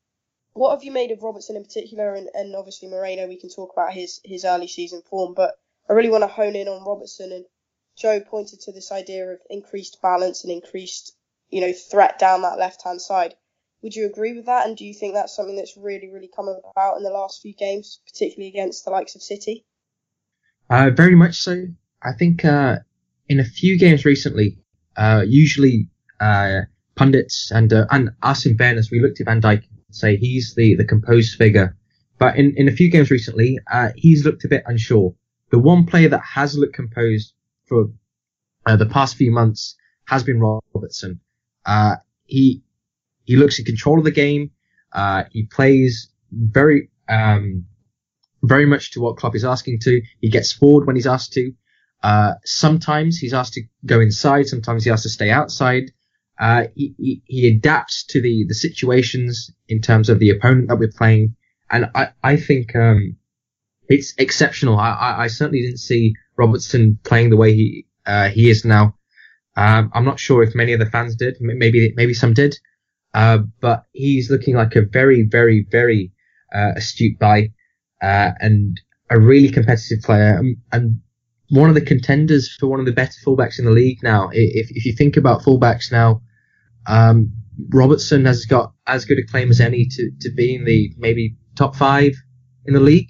what 0.55 0.71
have 0.74 0.83
you 0.83 0.91
made 0.91 1.12
of 1.12 1.21
Robertson 1.21 1.57
in 1.57 1.63
particular, 1.63 2.15
and, 2.15 2.29
and 2.33 2.55
obviously 2.55 2.88
Moreno? 2.88 3.27
We 3.27 3.39
can 3.39 3.50
talk 3.50 3.74
about 3.74 3.93
his 3.93 4.21
his 4.24 4.45
early 4.45 4.67
season 4.67 5.01
form, 5.09 5.33
but 5.35 5.55
I 5.89 5.93
really 5.93 6.09
want 6.09 6.24
to 6.24 6.27
hone 6.27 6.55
in 6.55 6.67
on 6.67 6.85
Robertson. 6.85 7.31
And 7.31 7.45
Joe 7.97 8.21
pointed 8.21 8.62
to 8.62 8.71
this 8.71 8.91
idea 8.91 9.27
of 9.27 9.39
increased 9.50 10.01
balance 10.01 10.43
and 10.43 10.51
increased, 10.51 11.13
you 11.50 11.62
know, 11.62 11.74
threat 11.74 12.19
down 12.19 12.41
that 12.41 12.57
left 12.57 12.83
hand 12.83 13.01
side. 13.01 13.35
Would 13.83 13.95
you 13.95 14.07
agree 14.07 14.33
with 14.33 14.45
that? 14.45 14.65
And 14.65 14.77
do 14.77 14.85
you 14.85 14.93
think 14.93 15.13
that's 15.13 15.35
something 15.35 15.57
that's 15.57 15.77
really, 15.77 16.09
really 16.09 16.29
come 16.33 16.47
about 16.47 16.97
in 16.97 17.03
the 17.03 17.09
last 17.09 17.41
few 17.41 17.53
games, 17.53 18.00
particularly 18.07 18.47
against 18.47 18.85
the 18.85 18.91
likes 18.91 19.15
of 19.15 19.21
City? 19.21 19.65
Uh, 20.69 20.89
very 20.89 21.15
much 21.15 21.35
so. 21.35 21.65
I 22.01 22.13
think 22.13 22.45
uh, 22.45 22.77
in 23.27 23.41
a 23.41 23.43
few 23.43 23.77
games 23.77 24.05
recently, 24.05 24.57
uh, 24.95 25.24
usually 25.27 25.89
uh, 26.21 26.62
pundits 26.95 27.51
and 27.51 27.74
uh, 27.74 27.85
and 27.91 28.12
us 28.21 28.45
in 28.45 28.57
fairness, 28.57 28.89
we 28.89 29.01
looked 29.01 29.19
at 29.19 29.25
Van 29.25 29.41
Dijk 29.41 29.65
say 29.95 30.17
he's 30.17 30.53
the, 30.55 30.75
the 30.75 30.85
composed 30.85 31.37
figure. 31.37 31.75
But 32.17 32.37
in, 32.37 32.53
in 32.55 32.67
a 32.67 32.71
few 32.71 32.89
games 32.89 33.11
recently, 33.11 33.59
uh, 33.71 33.89
he's 33.95 34.25
looked 34.25 34.45
a 34.45 34.47
bit 34.47 34.63
unsure. 34.65 35.13
The 35.51 35.59
one 35.59 35.85
player 35.85 36.09
that 36.09 36.23
has 36.23 36.57
looked 36.57 36.75
composed 36.75 37.33
for 37.67 37.89
uh, 38.65 38.75
the 38.75 38.85
past 38.85 39.15
few 39.15 39.31
months 39.31 39.75
has 40.05 40.23
been 40.23 40.39
Robertson. 40.39 41.19
Uh, 41.65 41.95
he 42.25 42.63
he 43.23 43.35
looks 43.35 43.59
in 43.59 43.65
control 43.65 43.97
of 43.97 44.05
the 44.05 44.11
game. 44.11 44.51
Uh, 44.91 45.23
he 45.31 45.45
plays 45.45 46.09
very 46.31 46.89
um, 47.09 47.65
very 48.43 48.65
much 48.65 48.91
to 48.91 49.01
what 49.01 49.17
Klopp 49.17 49.35
is 49.35 49.45
asking 49.45 49.79
to. 49.81 50.01
He 50.21 50.29
gets 50.29 50.51
forward 50.51 50.85
when 50.85 50.95
he's 50.95 51.07
asked 51.07 51.33
to. 51.33 51.51
Uh, 52.03 52.33
sometimes 52.43 53.17
he's 53.17 53.33
asked 53.33 53.53
to 53.53 53.63
go 53.85 53.99
inside. 53.99 54.47
Sometimes 54.47 54.83
he 54.83 54.89
has 54.89 55.03
to 55.03 55.09
stay 55.09 55.31
outside. 55.31 55.91
Uh, 56.39 56.65
he, 56.75 56.93
he, 56.97 57.21
he, 57.25 57.47
adapts 57.47 58.03
to 58.03 58.21
the, 58.21 58.45
the 58.47 58.53
situations 58.53 59.51
in 59.69 59.81
terms 59.81 60.09
of 60.09 60.19
the 60.19 60.29
opponent 60.29 60.67
that 60.67 60.77
we're 60.77 60.91
playing. 60.91 61.35
And 61.71 61.89
I, 61.95 62.09
I 62.21 62.35
think, 62.35 62.75
um, 62.75 63.15
it's 63.87 64.13
exceptional. 64.17 64.77
I, 64.77 64.89
I, 64.89 65.23
I, 65.23 65.27
certainly 65.27 65.61
didn't 65.61 65.77
see 65.77 66.13
Robertson 66.35 66.99
playing 67.03 67.29
the 67.29 67.37
way 67.37 67.53
he, 67.53 67.85
uh, 68.05 68.29
he 68.29 68.49
is 68.49 68.65
now. 68.65 68.95
Um, 69.55 69.91
I'm 69.93 70.03
not 70.03 70.19
sure 70.19 70.43
if 70.43 70.55
many 70.55 70.73
of 70.73 70.79
the 70.79 70.85
fans 70.85 71.15
did. 71.15 71.37
Maybe 71.39 71.93
maybe 71.95 72.13
some 72.13 72.33
did. 72.33 72.57
Uh, 73.13 73.39
but 73.61 73.85
he's 73.93 74.29
looking 74.29 74.55
like 74.55 74.75
a 74.75 74.81
very, 74.81 75.23
very, 75.23 75.65
very 75.71 76.11
uh, 76.53 76.73
astute 76.75 77.17
buy 77.17 77.51
uh, 78.01 78.31
and 78.41 78.81
a 79.09 79.17
really 79.17 79.49
competitive 79.49 80.01
player 80.03 80.37
and, 80.37 80.57
and, 80.71 80.99
one 81.49 81.69
of 81.69 81.75
the 81.75 81.81
contenders 81.81 82.53
for 82.59 82.67
one 82.67 82.79
of 82.79 82.85
the 82.85 82.91
better 82.91 83.13
fullbacks 83.25 83.59
in 83.59 83.65
the 83.65 83.71
league 83.71 84.01
now. 84.01 84.29
If, 84.31 84.69
if 84.71 84.85
you 84.85 84.93
think 84.93 85.17
about 85.17 85.41
fullbacks 85.41 85.91
now, 85.91 86.21
um, 86.87 87.31
Robertson 87.69 88.25
has 88.25 88.45
got 88.45 88.73
as 88.87 89.05
good 89.05 89.19
a 89.19 89.25
claim 89.25 89.49
as 89.49 89.61
any 89.61 89.85
to, 89.85 90.11
to 90.21 90.31
be 90.31 90.55
in 90.55 90.65
the 90.65 90.93
maybe 90.97 91.35
top 91.55 91.75
five 91.75 92.13
in 92.65 92.73
the 92.73 92.79
league. 92.79 93.09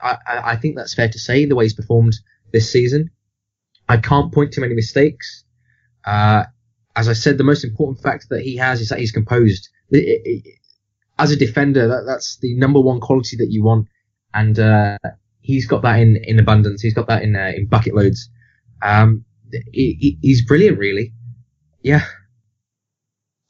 I, 0.00 0.16
I 0.26 0.56
think 0.56 0.76
that's 0.76 0.94
fair 0.94 1.08
to 1.08 1.18
say 1.18 1.44
the 1.44 1.54
way 1.54 1.64
he's 1.64 1.74
performed 1.74 2.14
this 2.52 2.70
season. 2.70 3.10
I 3.88 3.98
can't 3.98 4.32
point 4.32 4.52
to 4.52 4.60
many 4.60 4.74
mistakes. 4.74 5.44
Uh, 6.04 6.44
as 6.94 7.08
I 7.08 7.12
said, 7.12 7.38
the 7.38 7.44
most 7.44 7.64
important 7.64 8.02
factor 8.02 8.26
that 8.30 8.42
he 8.42 8.56
has 8.56 8.80
is 8.80 8.88
that 8.88 8.98
he's 8.98 9.12
composed. 9.12 9.68
It, 9.90 10.22
it, 10.24 10.58
as 11.18 11.30
a 11.30 11.36
defender, 11.36 11.88
that, 11.88 12.04
that's 12.06 12.38
the 12.38 12.54
number 12.54 12.80
one 12.80 13.00
quality 13.00 13.36
that 13.38 13.50
you 13.50 13.62
want, 13.62 13.86
and 14.34 14.58
uh, 14.58 14.98
he's 15.46 15.66
got 15.66 15.82
that 15.82 16.00
in, 16.00 16.16
in 16.16 16.38
abundance. 16.38 16.82
He's 16.82 16.94
got 16.94 17.06
that 17.06 17.22
in 17.22 17.36
uh, 17.36 17.52
in 17.56 17.66
bucket 17.66 17.94
loads. 17.94 18.28
Um, 18.82 19.24
he, 19.72 20.18
he's 20.20 20.44
brilliant, 20.44 20.78
really. 20.78 21.14
Yeah. 21.80 22.04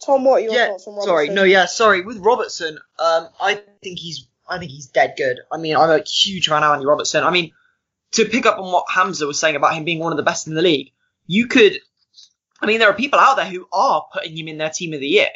Tom, 0.05 0.25
what 0.25 0.35
are 0.35 0.41
your 0.41 0.53
yeah, 0.53 0.67
thoughts 0.69 0.87
on 0.87 0.95
Robertson? 0.95 1.09
Sorry, 1.09 1.29
no, 1.31 1.43
yeah, 1.43 1.67
sorry. 1.67 2.03
With 2.03 2.19
Robertson, 2.19 2.79
um, 2.99 3.29
I 3.41 3.63
think 3.83 3.99
he's, 3.99 4.29
I 4.47 4.59
think 4.59 4.71
he's 4.71 4.87
dead 4.87 5.15
good. 5.17 5.41
I 5.51 5.57
mean, 5.57 5.75
I'm 5.75 5.91
a 5.91 6.03
huge 6.05 6.49
fan 6.49 6.63
of 6.63 6.75
Andy 6.75 6.87
Robertson. 6.87 7.25
I 7.25 7.31
mean, 7.31 7.53
to 8.13 8.27
pick 8.27 8.47
up 8.47 8.59
on 8.59 8.71
what 8.71 8.87
Hamzah 8.87 9.27
was 9.27 9.41
saying 9.41 9.57
about 9.57 9.75
him 9.75 9.85
being 9.85 9.99
one 9.99 10.13
of 10.13 10.17
the 10.17 10.23
best 10.23 10.47
in 10.47 10.55
the 10.55 10.63
league, 10.63 10.93
you 11.27 11.49
could, 11.49 11.81
I 12.61 12.67
mean, 12.67 12.79
there 12.79 12.91
are 12.91 12.95
people 12.95 13.19
out 13.19 13.37
there 13.37 13.47
who 13.47 13.67
are 13.73 14.07
putting 14.13 14.37
him 14.37 14.49
in 14.49 14.59
their 14.59 14.71
team 14.71 14.93
of 14.93 15.01
the 15.01 15.09
year. 15.09 15.31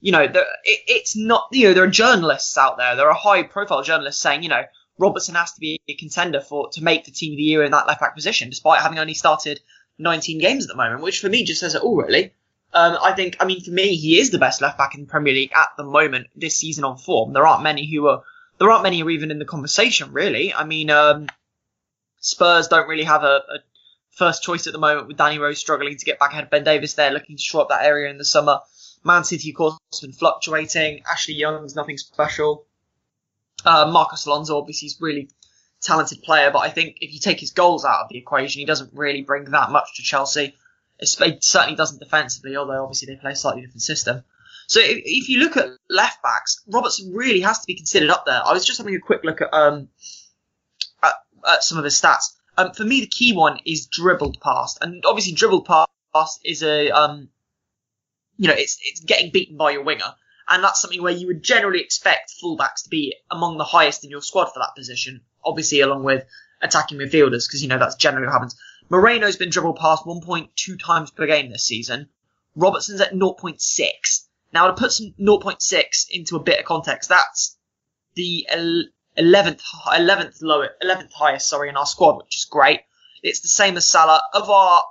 You 0.00 0.12
know, 0.12 0.22
it, 0.22 0.36
it's 0.64 1.16
not, 1.16 1.48
you 1.50 1.66
know, 1.66 1.74
there 1.74 1.84
are 1.84 1.88
journalists 1.88 2.56
out 2.56 2.78
there, 2.78 2.94
there 2.96 3.10
are 3.10 3.14
high 3.14 3.42
profile 3.42 3.82
journalists 3.82 4.22
saying, 4.22 4.44
you 4.44 4.48
know, 4.48 4.62
Robertson 4.98 5.34
has 5.34 5.52
to 5.52 5.60
be 5.60 5.80
a 5.88 5.94
contender 5.94 6.40
for, 6.40 6.70
to 6.70 6.82
make 6.82 7.04
the 7.04 7.10
team 7.10 7.32
of 7.32 7.36
the 7.36 7.42
year 7.42 7.64
in 7.64 7.72
that 7.72 7.86
left 7.86 8.00
back 8.00 8.14
position, 8.14 8.50
despite 8.50 8.80
having 8.80 8.98
only 8.98 9.14
started 9.14 9.60
19 9.98 10.38
games 10.38 10.64
at 10.64 10.68
the 10.68 10.76
moment, 10.76 11.02
which 11.02 11.20
for 11.20 11.28
me 11.28 11.44
just 11.44 11.60
says 11.60 11.74
it 11.74 11.82
all, 11.82 11.96
really. 11.96 12.32
Um, 12.72 12.98
I 13.02 13.12
think, 13.12 13.36
I 13.40 13.44
mean, 13.44 13.62
for 13.62 13.70
me, 13.70 13.96
he 13.96 14.18
is 14.18 14.30
the 14.30 14.38
best 14.38 14.60
left 14.60 14.78
back 14.78 14.94
in 14.94 15.02
the 15.02 15.06
Premier 15.06 15.32
League 15.32 15.52
at 15.54 15.68
the 15.76 15.84
moment 15.84 16.26
this 16.34 16.56
season 16.56 16.84
on 16.84 16.98
form. 16.98 17.32
There 17.32 17.46
aren't 17.46 17.62
many 17.62 17.86
who 17.86 18.08
are, 18.08 18.22
there 18.58 18.70
aren't 18.70 18.82
many 18.82 18.98
who 18.98 19.06
are 19.06 19.10
even 19.10 19.30
in 19.30 19.38
the 19.38 19.44
conversation, 19.44 20.12
really. 20.12 20.52
I 20.52 20.64
mean, 20.64 20.90
um, 20.90 21.28
Spurs 22.20 22.68
don't 22.68 22.88
really 22.88 23.04
have 23.04 23.22
a, 23.22 23.42
a, 23.48 23.58
first 24.10 24.42
choice 24.42 24.66
at 24.66 24.72
the 24.72 24.78
moment 24.78 25.08
with 25.08 25.18
Danny 25.18 25.38
Rose 25.38 25.58
struggling 25.58 25.96
to 25.96 26.04
get 26.04 26.18
back 26.18 26.32
ahead 26.32 26.44
of 26.44 26.50
Ben 26.50 26.64
Davies 26.64 26.94
there, 26.94 27.10
looking 27.10 27.36
to 27.36 27.42
shore 27.42 27.62
up 27.62 27.68
that 27.68 27.84
area 27.84 28.10
in 28.10 28.16
the 28.16 28.24
summer. 28.24 28.60
Man 29.04 29.24
City, 29.24 29.50
of 29.50 29.56
course, 29.56 29.78
has 29.92 30.00
been 30.00 30.12
fluctuating. 30.12 31.02
Ashley 31.10 31.34
Young's 31.34 31.76
nothing 31.76 31.98
special. 31.98 32.66
Uh, 33.64 33.90
Marcos 33.90 34.26
Alonso, 34.26 34.58
obviously, 34.58 34.86
is 34.86 34.98
really 35.00 35.30
talented 35.80 36.22
player, 36.22 36.50
but 36.50 36.60
I 36.60 36.70
think 36.70 36.98
if 37.00 37.12
you 37.12 37.20
take 37.20 37.40
his 37.40 37.50
goals 37.50 37.84
out 37.84 38.02
of 38.02 38.08
the 38.08 38.18
equation, 38.18 38.60
he 38.60 38.66
doesn't 38.66 38.92
really 38.94 39.22
bring 39.22 39.44
that 39.50 39.70
much 39.70 39.96
to 39.96 40.02
Chelsea. 40.02 40.54
It 40.98 41.44
certainly 41.44 41.76
doesn't 41.76 41.98
defensively, 41.98 42.56
although 42.56 42.82
obviously 42.82 43.06
they 43.06 43.20
play 43.20 43.32
a 43.32 43.36
slightly 43.36 43.62
different 43.62 43.82
system. 43.82 44.24
So 44.66 44.80
if, 44.80 45.02
if 45.04 45.28
you 45.28 45.40
look 45.40 45.56
at 45.56 45.68
left 45.88 46.22
backs, 46.22 46.62
Robertson 46.66 47.12
really 47.12 47.40
has 47.40 47.58
to 47.60 47.66
be 47.66 47.74
considered 47.74 48.10
up 48.10 48.24
there. 48.26 48.40
I 48.44 48.52
was 48.52 48.64
just 48.64 48.78
having 48.78 48.94
a 48.94 49.00
quick 49.00 49.22
look 49.22 49.40
at 49.40 49.52
um 49.52 49.88
at, 51.02 51.14
at 51.46 51.64
some 51.64 51.78
of 51.78 51.84
his 51.84 52.00
stats. 52.00 52.34
Um, 52.56 52.72
for 52.72 52.84
me, 52.84 53.00
the 53.00 53.06
key 53.06 53.34
one 53.34 53.60
is 53.66 53.86
dribbled 53.86 54.40
past, 54.40 54.78
and 54.80 55.04
obviously 55.04 55.34
dribbled 55.34 55.66
past 55.66 56.40
is 56.44 56.62
a 56.62 56.90
um, 56.90 57.28
you 58.38 58.48
know, 58.48 58.54
it's 58.56 58.78
it's 58.82 59.00
getting 59.00 59.30
beaten 59.30 59.56
by 59.56 59.72
your 59.72 59.82
winger, 59.82 60.14
and 60.48 60.62
that's 60.62 60.80
something 60.80 61.02
where 61.02 61.12
you 61.12 61.26
would 61.26 61.42
generally 61.42 61.80
expect 61.80 62.34
fullbacks 62.42 62.84
to 62.84 62.88
be 62.88 63.14
among 63.30 63.58
the 63.58 63.64
highest 63.64 64.04
in 64.04 64.10
your 64.10 64.22
squad 64.22 64.46
for 64.46 64.60
that 64.60 64.76
position. 64.76 65.20
Obviously, 65.44 65.80
along 65.80 66.04
with 66.04 66.24
attacking 66.62 66.98
midfielders, 66.98 67.46
because 67.48 67.62
you 67.62 67.68
know 67.68 67.78
that's 67.78 67.96
generally 67.96 68.26
what 68.26 68.32
happens. 68.32 68.56
Moreno's 68.88 69.36
been 69.36 69.50
dribbled 69.50 69.76
past 69.76 70.04
1.2 70.04 70.82
times 70.82 71.10
per 71.10 71.26
game 71.26 71.50
this 71.50 71.64
season. 71.64 72.08
Robertson's 72.54 73.00
at 73.00 73.12
0.6. 73.12 73.90
Now, 74.52 74.68
to 74.68 74.74
put 74.74 74.92
some 74.92 75.14
0.6 75.18 76.06
into 76.10 76.36
a 76.36 76.42
bit 76.42 76.60
of 76.60 76.64
context, 76.64 77.08
that's 77.08 77.58
the 78.14 78.46
11th, 79.18 79.60
11th 79.88 80.38
lower, 80.40 80.70
11th 80.82 81.12
highest, 81.12 81.48
sorry, 81.48 81.68
in 81.68 81.76
our 81.76 81.86
squad, 81.86 82.18
which 82.18 82.36
is 82.36 82.44
great. 82.44 82.80
It's 83.22 83.40
the 83.40 83.48
same 83.48 83.76
as 83.76 83.88
Salah. 83.88 84.22
Of 84.32 84.48
our 84.48 84.82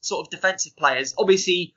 sort 0.00 0.26
of 0.26 0.30
defensive 0.30 0.76
players, 0.76 1.14
obviously, 1.18 1.74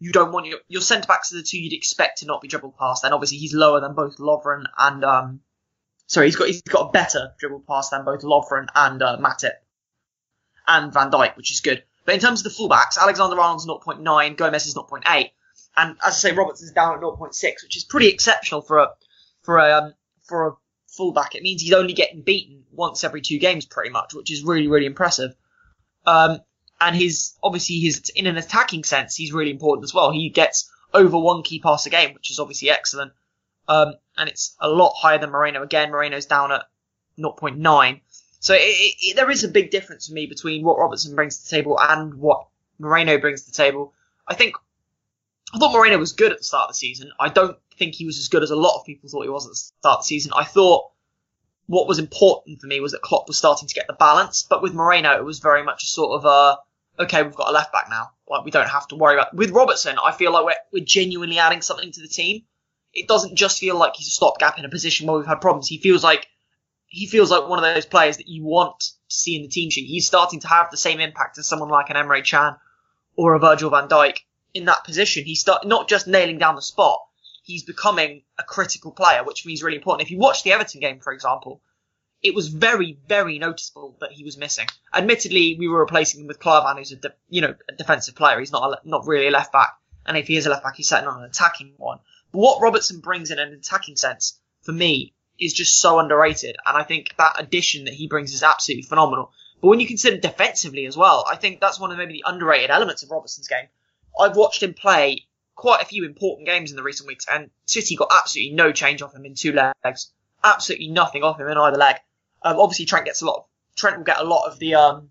you 0.00 0.12
don't 0.12 0.32
want 0.32 0.46
your, 0.46 0.58
your 0.66 0.80
centre 0.80 1.06
backs 1.06 1.32
are 1.32 1.36
the 1.36 1.42
two 1.42 1.60
you'd 1.60 1.74
expect 1.74 2.18
to 2.18 2.26
not 2.26 2.40
be 2.40 2.48
dribbled 2.48 2.76
past. 2.76 3.04
And 3.04 3.14
obviously, 3.14 3.38
he's 3.38 3.54
lower 3.54 3.80
than 3.80 3.94
both 3.94 4.16
Lovren 4.16 4.64
and, 4.78 5.04
um, 5.04 5.40
sorry, 6.06 6.26
he's 6.26 6.36
got, 6.36 6.48
he's 6.48 6.62
got 6.62 6.88
a 6.88 6.90
better 6.90 7.34
dribble 7.38 7.64
pass 7.68 7.90
than 7.90 8.04
both 8.04 8.22
Lovren 8.22 8.66
and, 8.74 9.02
uh, 9.02 9.18
Matip 9.18 9.52
and 10.66 10.92
Van 10.92 11.10
Dijk, 11.10 11.36
which 11.36 11.52
is 11.52 11.60
good. 11.60 11.84
But 12.06 12.14
in 12.14 12.20
terms 12.20 12.44
of 12.44 12.52
the 12.52 12.58
fullbacks, 12.58 12.98
Alexander 12.98 13.38
Arnold's 13.38 13.66
0.9, 13.66 14.36
Gomez 14.36 14.66
is 14.66 14.74
0.8, 14.74 15.30
and 15.76 15.96
as 16.04 16.14
I 16.14 16.30
say, 16.30 16.32
Robertson's 16.32 16.72
down 16.72 16.94
at 16.94 17.00
0.6, 17.00 17.62
which 17.62 17.76
is 17.76 17.84
pretty 17.84 18.08
exceptional 18.08 18.62
for 18.62 18.78
a 18.78 18.88
for 19.42 19.58
a 19.58 19.72
um, 19.72 19.94
for 20.22 20.48
a 20.48 20.52
fullback. 20.88 21.34
It 21.34 21.42
means 21.42 21.62
he's 21.62 21.72
only 21.72 21.92
getting 21.92 22.22
beaten 22.22 22.64
once 22.72 23.04
every 23.04 23.20
two 23.20 23.38
games, 23.38 23.66
pretty 23.66 23.90
much, 23.90 24.14
which 24.14 24.32
is 24.32 24.42
really 24.42 24.68
really 24.68 24.86
impressive. 24.86 25.34
Um, 26.06 26.40
and 26.80 26.96
his 26.96 27.34
obviously 27.42 27.78
his 27.80 28.10
in 28.14 28.26
an 28.26 28.36
attacking 28.36 28.84
sense, 28.84 29.16
he's 29.16 29.32
really 29.32 29.50
important 29.50 29.84
as 29.84 29.94
well. 29.94 30.10
He 30.10 30.30
gets 30.30 30.70
over 30.92 31.18
one 31.18 31.42
key 31.42 31.60
pass 31.60 31.86
a 31.86 31.90
game, 31.90 32.14
which 32.14 32.30
is 32.30 32.38
obviously 32.38 32.70
excellent. 32.70 33.12
Um, 33.68 33.94
and 34.16 34.28
it's 34.28 34.56
a 34.60 34.68
lot 34.68 34.94
higher 34.96 35.18
than 35.18 35.30
Moreno. 35.30 35.62
Again, 35.62 35.90
Moreno's 35.90 36.26
down 36.26 36.50
at 36.50 36.64
0.9. 37.18 38.00
So 38.40 38.54
it, 38.54 38.58
it, 38.58 39.16
there 39.16 39.30
is 39.30 39.44
a 39.44 39.48
big 39.48 39.70
difference 39.70 40.08
for 40.08 40.14
me 40.14 40.26
between 40.26 40.64
what 40.64 40.78
Robertson 40.78 41.14
brings 41.14 41.38
to 41.38 41.44
the 41.44 41.56
table 41.56 41.78
and 41.78 42.14
what 42.14 42.46
Moreno 42.78 43.18
brings 43.18 43.42
to 43.42 43.50
the 43.50 43.56
table. 43.56 43.92
I 44.26 44.34
think 44.34 44.56
I 45.54 45.58
thought 45.58 45.72
Moreno 45.72 45.98
was 45.98 46.12
good 46.12 46.32
at 46.32 46.38
the 46.38 46.44
start 46.44 46.64
of 46.64 46.70
the 46.70 46.78
season. 46.78 47.12
I 47.20 47.28
don't 47.28 47.58
think 47.76 47.94
he 47.94 48.06
was 48.06 48.18
as 48.18 48.28
good 48.28 48.42
as 48.42 48.50
a 48.50 48.56
lot 48.56 48.78
of 48.78 48.86
people 48.86 49.08
thought 49.08 49.22
he 49.22 49.28
was 49.28 49.46
at 49.46 49.50
the 49.50 49.56
start 49.56 49.98
of 49.98 50.04
the 50.04 50.06
season. 50.06 50.32
I 50.34 50.44
thought 50.44 50.90
what 51.66 51.86
was 51.86 51.98
important 51.98 52.60
for 52.60 52.66
me 52.66 52.80
was 52.80 52.92
that 52.92 53.02
Klopp 53.02 53.28
was 53.28 53.38
starting 53.38 53.68
to 53.68 53.74
get 53.74 53.86
the 53.86 53.92
balance, 53.92 54.42
but 54.42 54.62
with 54.62 54.74
Moreno 54.74 55.16
it 55.16 55.24
was 55.24 55.38
very 55.38 55.62
much 55.62 55.84
a 55.84 55.86
sort 55.86 56.18
of 56.18 56.24
a 56.24 56.58
okay, 57.00 57.22
we've 57.22 57.34
got 57.34 57.48
a 57.48 57.52
left 57.52 57.72
back 57.72 57.88
now. 57.90 58.10
Like 58.28 58.44
we 58.44 58.50
don't 58.50 58.68
have 58.68 58.86
to 58.88 58.96
worry 58.96 59.14
about. 59.14 59.34
With 59.34 59.50
Robertson, 59.50 59.96
I 60.02 60.12
feel 60.12 60.32
like 60.32 60.44
we're, 60.44 60.80
we're 60.80 60.84
genuinely 60.84 61.38
adding 61.38 61.62
something 61.62 61.90
to 61.92 62.00
the 62.00 62.08
team. 62.08 62.42
It 62.92 63.08
doesn't 63.08 63.36
just 63.36 63.58
feel 63.58 63.76
like 63.76 63.94
he's 63.96 64.08
a 64.08 64.10
stopgap 64.10 64.58
in 64.58 64.64
a 64.64 64.68
position 64.68 65.06
where 65.06 65.16
we've 65.16 65.26
had 65.26 65.40
problems. 65.40 65.68
He 65.68 65.78
feels 65.78 66.02
like 66.04 66.26
he 66.86 67.06
feels 67.06 67.30
like 67.30 67.48
one 67.48 67.62
of 67.62 67.74
those 67.74 67.86
players 67.86 68.16
that 68.16 68.28
you 68.28 68.44
want 68.44 68.80
to 68.80 68.90
see 69.08 69.36
in 69.36 69.42
the 69.42 69.48
team 69.48 69.70
sheet. 69.70 69.86
He's 69.86 70.06
starting 70.06 70.40
to 70.40 70.48
have 70.48 70.70
the 70.70 70.76
same 70.76 71.00
impact 71.00 71.38
as 71.38 71.46
someone 71.46 71.68
like 71.68 71.90
an 71.90 71.96
Emre 71.96 72.28
Can 72.28 72.56
or 73.16 73.34
a 73.34 73.38
Virgil 73.38 73.70
van 73.70 73.88
Dijk 73.88 74.18
in 74.54 74.64
that 74.64 74.84
position. 74.84 75.24
He's 75.24 75.40
start, 75.40 75.66
not 75.66 75.88
just 75.88 76.08
nailing 76.08 76.38
down 76.38 76.56
the 76.56 76.62
spot, 76.62 77.00
he's 77.44 77.62
becoming 77.62 78.22
a 78.38 78.42
critical 78.42 78.90
player, 78.90 79.22
which 79.24 79.46
means 79.46 79.62
really 79.62 79.76
important. 79.76 80.06
If 80.06 80.10
you 80.10 80.18
watch 80.18 80.42
the 80.42 80.52
Everton 80.52 80.80
game, 80.80 81.00
for 81.00 81.12
example, 81.12 81.62
it 82.22 82.34
was 82.34 82.48
very, 82.48 82.98
very 83.08 83.38
noticeable 83.38 83.96
that 84.00 84.12
he 84.12 84.24
was 84.24 84.36
missing. 84.36 84.66
Admittedly, 84.94 85.56
we 85.58 85.68
were 85.68 85.80
replacing 85.80 86.20
him 86.20 86.26
with 86.26 86.38
Klavan, 86.38 86.76
who's 86.76 86.92
a 86.92 86.96
de- 86.96 87.14
you 87.28 87.40
know 87.40 87.54
a 87.68 87.72
defensive 87.74 88.14
player. 88.14 88.38
He's 88.38 88.52
not 88.52 88.72
a, 88.72 88.88
not 88.88 89.06
really 89.06 89.28
a 89.28 89.30
left 89.30 89.52
back, 89.52 89.78
and 90.06 90.16
if 90.16 90.26
he 90.26 90.36
is 90.36 90.46
a 90.46 90.50
left 90.50 90.64
back, 90.64 90.76
he's 90.76 90.88
setting 90.88 91.08
on 91.08 91.22
an 91.22 91.28
attacking 91.28 91.74
one. 91.78 91.98
But 92.32 92.38
what 92.38 92.62
Robertson 92.62 93.00
brings 93.00 93.30
in 93.30 93.38
an 93.38 93.52
attacking 93.52 93.96
sense, 93.96 94.38
for 94.62 94.72
me, 94.72 95.14
is 95.38 95.52
just 95.52 95.80
so 95.80 95.98
underrated. 95.98 96.56
And 96.66 96.76
I 96.76 96.82
think 96.84 97.14
that 97.16 97.36
addition 97.38 97.84
that 97.86 97.94
he 97.94 98.06
brings 98.06 98.32
is 98.34 98.42
absolutely 98.42 98.82
phenomenal. 98.82 99.32
But 99.60 99.68
when 99.68 99.80
you 99.80 99.86
consider 99.86 100.16
defensively 100.16 100.86
as 100.86 100.96
well, 100.96 101.26
I 101.30 101.36
think 101.36 101.60
that's 101.60 101.80
one 101.80 101.90
of 101.90 101.98
maybe 101.98 102.14
the 102.14 102.24
underrated 102.26 102.70
elements 102.70 103.02
of 103.02 103.10
Robertson's 103.10 103.48
game. 103.48 103.66
I've 104.18 104.36
watched 104.36 104.62
him 104.62 104.74
play 104.74 105.26
quite 105.54 105.82
a 105.82 105.86
few 105.86 106.04
important 106.04 106.46
games 106.46 106.70
in 106.70 106.76
the 106.76 106.82
recent 106.82 107.06
weeks, 107.06 107.26
and 107.30 107.50
City 107.66 107.96
got 107.96 108.12
absolutely 108.12 108.54
no 108.54 108.72
change 108.72 109.02
off 109.02 109.14
him 109.14 109.24
in 109.24 109.34
two 109.34 109.52
legs. 109.52 110.12
Absolutely 110.42 110.88
nothing 110.88 111.22
off 111.22 111.38
him 111.38 111.48
in 111.48 111.58
either 111.58 111.76
leg. 111.76 111.96
Um, 112.42 112.58
obviously 112.58 112.86
Trent 112.86 113.06
gets 113.06 113.22
a 113.22 113.26
lot. 113.26 113.36
Of, 113.36 113.44
Trent 113.76 113.98
will 113.98 114.04
get 114.04 114.20
a 114.20 114.24
lot 114.24 114.46
of 114.46 114.58
the 114.58 114.74
um, 114.74 115.10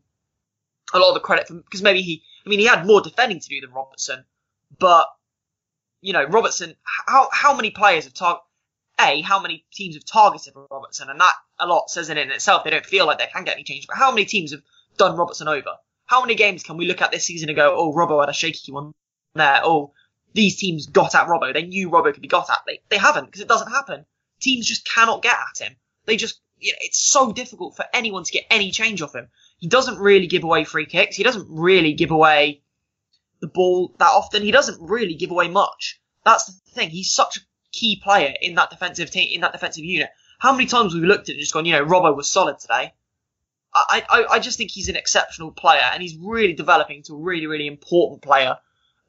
a 0.93 0.99
lot 0.99 1.09
of 1.09 1.13
the 1.13 1.19
credit 1.19 1.47
for 1.47 1.55
because 1.55 1.81
maybe 1.81 2.01
he. 2.01 2.23
I 2.45 2.49
mean, 2.49 2.59
he 2.59 2.65
had 2.65 2.85
more 2.85 3.01
defending 3.01 3.39
to 3.39 3.49
do 3.49 3.61
than 3.61 3.71
Robertson, 3.71 4.25
but 4.79 5.07
you 6.01 6.13
know, 6.13 6.25
Robertson. 6.25 6.75
How 7.07 7.29
how 7.31 7.55
many 7.55 7.71
players 7.71 8.05
have 8.05 8.13
targeted? 8.13 8.45
A, 9.01 9.21
how 9.21 9.39
many 9.39 9.63
teams 9.71 9.95
have 9.95 10.03
targeted 10.03 10.53
Robertson, 10.69 11.09
and 11.09 11.21
that 11.21 11.33
a 11.57 11.65
lot 11.65 11.89
says 11.89 12.09
it 12.09 12.17
in 12.17 12.31
itself. 12.31 12.65
They 12.65 12.69
don't 12.69 12.85
feel 12.85 13.05
like 13.05 13.17
they 13.17 13.27
can 13.27 13.45
get 13.45 13.53
any 13.53 13.63
change, 13.63 13.87
but 13.87 13.95
how 13.95 14.11
many 14.11 14.25
teams 14.25 14.51
have 14.51 14.61
done 14.97 15.15
Robertson 15.15 15.47
over? 15.47 15.75
How 16.05 16.21
many 16.21 16.35
games 16.35 16.63
can 16.63 16.75
we 16.75 16.85
look 16.85 17.01
at 17.01 17.11
this 17.11 17.23
season 17.23 17.49
and 17.49 17.55
go, 17.55 17.73
oh, 17.77 17.93
Robbo 17.93 18.19
had 18.19 18.29
a 18.29 18.33
shaky 18.33 18.71
one 18.71 18.93
there. 19.35 19.61
Oh, 19.63 19.93
these 20.33 20.57
teams 20.57 20.87
got 20.87 21.15
at 21.15 21.27
Robbo. 21.27 21.53
They 21.53 21.63
knew 21.63 21.89
Robbo 21.89 22.11
could 22.13 22.21
be 22.21 22.27
got 22.27 22.49
at. 22.49 22.59
They, 22.65 22.81
they 22.89 22.97
haven't 22.97 23.25
because 23.25 23.41
it 23.41 23.47
doesn't 23.47 23.71
happen. 23.71 24.05
Teams 24.39 24.65
just 24.65 24.87
cannot 24.87 25.21
get 25.21 25.35
at 25.35 25.67
him. 25.67 25.75
They 26.05 26.17
just, 26.17 26.41
you 26.59 26.71
know, 26.71 26.77
it's 26.81 26.99
so 26.99 27.31
difficult 27.31 27.75
for 27.75 27.85
anyone 27.93 28.23
to 28.23 28.31
get 28.31 28.45
any 28.49 28.71
change 28.71 29.01
off 29.01 29.15
him. 29.15 29.29
He 29.57 29.67
doesn't 29.67 29.99
really 29.99 30.27
give 30.27 30.43
away 30.43 30.63
free 30.63 30.85
kicks. 30.85 31.15
He 31.15 31.23
doesn't 31.23 31.47
really 31.49 31.93
give 31.93 32.11
away 32.11 32.61
the 33.39 33.47
ball 33.47 33.95
that 33.99 34.09
often. 34.09 34.43
He 34.43 34.51
doesn't 34.51 34.81
really 34.81 35.15
give 35.15 35.31
away 35.31 35.47
much. 35.49 35.99
That's 36.25 36.45
the 36.45 36.71
thing. 36.71 36.89
He's 36.89 37.11
such 37.11 37.37
a 37.37 37.41
key 37.71 38.01
player 38.03 38.33
in 38.41 38.55
that 38.55 38.69
defensive 38.69 39.11
team, 39.11 39.29
in 39.33 39.41
that 39.41 39.51
defensive 39.51 39.83
unit. 39.83 40.09
How 40.39 40.53
many 40.53 40.65
times 40.65 40.93
have 40.93 41.01
we've 41.01 41.09
looked 41.09 41.29
at 41.29 41.29
it 41.29 41.33
and 41.33 41.41
just 41.41 41.53
gone, 41.53 41.65
you 41.65 41.73
know, 41.73 41.85
Robbo 41.85 42.15
was 42.15 42.29
solid 42.29 42.59
today. 42.59 42.93
I, 43.73 44.03
I, 44.09 44.25
I 44.31 44.39
just 44.39 44.57
think 44.57 44.71
he's 44.71 44.89
an 44.89 44.95
exceptional 44.95 45.51
player 45.51 45.83
and 45.93 46.01
he's 46.01 46.17
really 46.17 46.53
developing 46.53 47.03
to 47.03 47.13
a 47.13 47.17
really, 47.17 47.45
really 47.45 47.67
important 47.67 48.21
player 48.21 48.57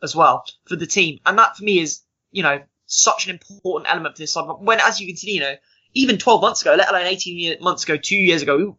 as 0.02 0.14
well 0.14 0.44
for 0.66 0.76
the 0.76 0.86
team. 0.86 1.18
And 1.24 1.38
that 1.38 1.56
for 1.56 1.64
me 1.64 1.78
is, 1.78 2.02
you 2.30 2.42
know, 2.42 2.60
such 2.86 3.26
an 3.26 3.32
important 3.32 3.90
element 3.90 4.16
for 4.16 4.22
this 4.22 4.32
side. 4.32 4.44
When, 4.58 4.80
as 4.80 5.00
you 5.00 5.06
can 5.06 5.16
see, 5.16 5.34
you 5.34 5.40
know, 5.40 5.54
even 5.94 6.18
12 6.18 6.40
months 6.40 6.62
ago, 6.62 6.74
let 6.74 6.88
alone 6.88 7.06
18 7.06 7.62
months 7.62 7.84
ago, 7.84 7.96
two 7.96 8.16
years 8.16 8.42
ago, 8.42 8.76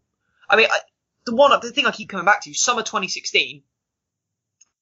I 0.50 0.56
mean, 0.56 0.68
I, 0.72 0.80
the 1.26 1.36
one, 1.36 1.58
the 1.62 1.72
thing 1.72 1.86
I 1.86 1.92
keep 1.92 2.10
coming 2.10 2.26
back 2.26 2.44
to, 2.44 2.54
summer 2.54 2.82
2016, 2.82 3.64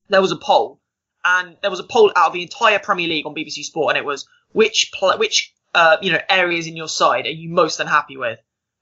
there 0.10 0.22
was 0.22 0.32
a 0.32 0.38
poll, 0.38 0.80
and 1.24 1.58
there 1.62 1.72
was 1.72 1.80
a 1.80 1.84
poll 1.84 2.12
out 2.16 2.28
of 2.28 2.34
the 2.34 2.42
entire 2.42 2.80
Premier 2.80 3.08
League 3.08 3.26
on 3.26 3.36
BBC 3.36 3.64
Sport, 3.64 3.96
and 3.96 3.98
it 3.98 4.06
was 4.06 4.28
which 4.52 4.92
pl- 4.94 5.18
which 5.18 5.54
uh, 5.76 5.98
you 6.02 6.12
know 6.12 6.20
areas 6.30 6.68
in 6.68 6.76
your 6.76 6.88
side 6.88 7.26
are 7.26 7.32
you 7.32 7.50
most 7.50 7.80
unhappy 7.80 8.18
with, 8.18 8.40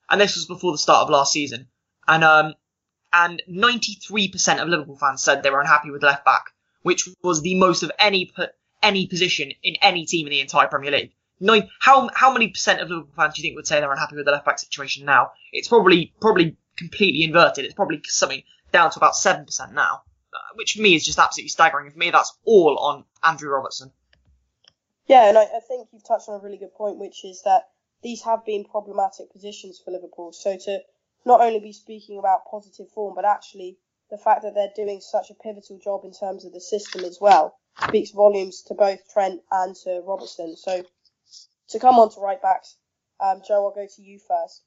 and 0.09 0.21
this 0.21 0.35
was 0.35 0.45
before 0.45 0.71
the 0.71 0.77
start 0.77 1.03
of 1.03 1.09
last 1.09 1.33
season, 1.33 1.67
and 2.07 2.23
um 2.23 2.53
and 3.13 3.41
93% 3.49 4.61
of 4.61 4.67
Liverpool 4.67 4.97
fans 4.97 5.23
said 5.23 5.41
they 5.41 5.49
were 5.49 5.61
unhappy 5.61 5.89
with 5.89 6.03
left 6.03 6.25
back, 6.25 6.51
which 6.81 7.07
was 7.23 7.41
the 7.41 7.55
most 7.55 7.83
of 7.83 7.91
any 7.99 8.31
any 8.83 9.07
position 9.07 9.51
in 9.63 9.75
any 9.81 10.05
team 10.05 10.27
in 10.27 10.31
the 10.31 10.41
entire 10.41 10.67
Premier 10.67 10.91
League. 10.91 11.13
Nine, 11.39 11.69
how 11.79 12.09
how 12.15 12.33
many 12.33 12.49
percent 12.49 12.81
of 12.81 12.89
Liverpool 12.89 13.13
fans 13.15 13.35
do 13.35 13.41
you 13.41 13.47
think 13.47 13.55
would 13.55 13.67
say 13.67 13.79
they're 13.79 13.91
unhappy 13.91 14.15
with 14.15 14.25
the 14.25 14.31
left 14.31 14.45
back 14.45 14.59
situation 14.59 15.05
now? 15.05 15.31
It's 15.53 15.67
probably 15.67 16.13
probably 16.19 16.57
completely 16.77 17.23
inverted. 17.23 17.65
It's 17.65 17.73
probably 17.73 18.01
something 18.05 18.41
down 18.71 18.91
to 18.91 18.99
about 18.99 19.15
seven 19.15 19.45
percent 19.45 19.73
now, 19.73 20.01
uh, 20.33 20.55
which 20.55 20.73
for 20.73 20.81
me 20.81 20.95
is 20.95 21.05
just 21.05 21.19
absolutely 21.19 21.49
staggering. 21.49 21.91
For 21.91 21.97
me, 21.97 22.09
that's 22.09 22.35
all 22.45 22.77
on 22.79 23.05
Andrew 23.23 23.49
Robertson. 23.49 23.91
Yeah, 25.07 25.29
and 25.29 25.37
I, 25.37 25.43
I 25.43 25.59
think 25.67 25.89
you've 25.93 26.07
touched 26.07 26.27
on 26.27 26.39
a 26.39 26.43
really 26.43 26.57
good 26.57 26.73
point, 26.73 26.97
which 26.97 27.23
is 27.23 27.41
that 27.43 27.69
these 28.03 28.23
have 28.23 28.45
been 28.45 28.65
problematic 28.65 29.31
positions 29.31 29.79
for 29.83 29.91
Liverpool. 29.91 30.33
So 30.33 30.57
to 30.57 30.79
not 31.25 31.41
only 31.41 31.59
be 31.59 31.73
speaking 31.73 32.19
about 32.19 32.45
positive 32.49 32.89
form, 32.91 33.13
but 33.15 33.25
actually 33.25 33.77
the 34.09 34.17
fact 34.17 34.43
that 34.43 34.55
they're 34.55 34.71
doing 34.75 35.01
such 35.01 35.29
a 35.29 35.33
pivotal 35.33 35.77
job 35.77 36.01
in 36.03 36.13
terms 36.13 36.45
of 36.45 36.53
the 36.53 36.61
system 36.61 37.03
as 37.03 37.19
well 37.19 37.57
speaks 37.87 38.11
volumes 38.11 38.63
to 38.63 38.73
both 38.73 38.99
Trent 39.13 39.41
and 39.51 39.75
to 39.75 40.01
Robertson. 40.05 40.55
So 40.55 40.83
to 41.69 41.79
come 41.79 41.99
on 41.99 42.09
to 42.11 42.19
right 42.19 42.41
backs, 42.41 42.77
um, 43.19 43.41
Joe, 43.47 43.65
I'll 43.65 43.73
go 43.73 43.87
to 43.87 44.01
you 44.01 44.19
first. 44.19 44.63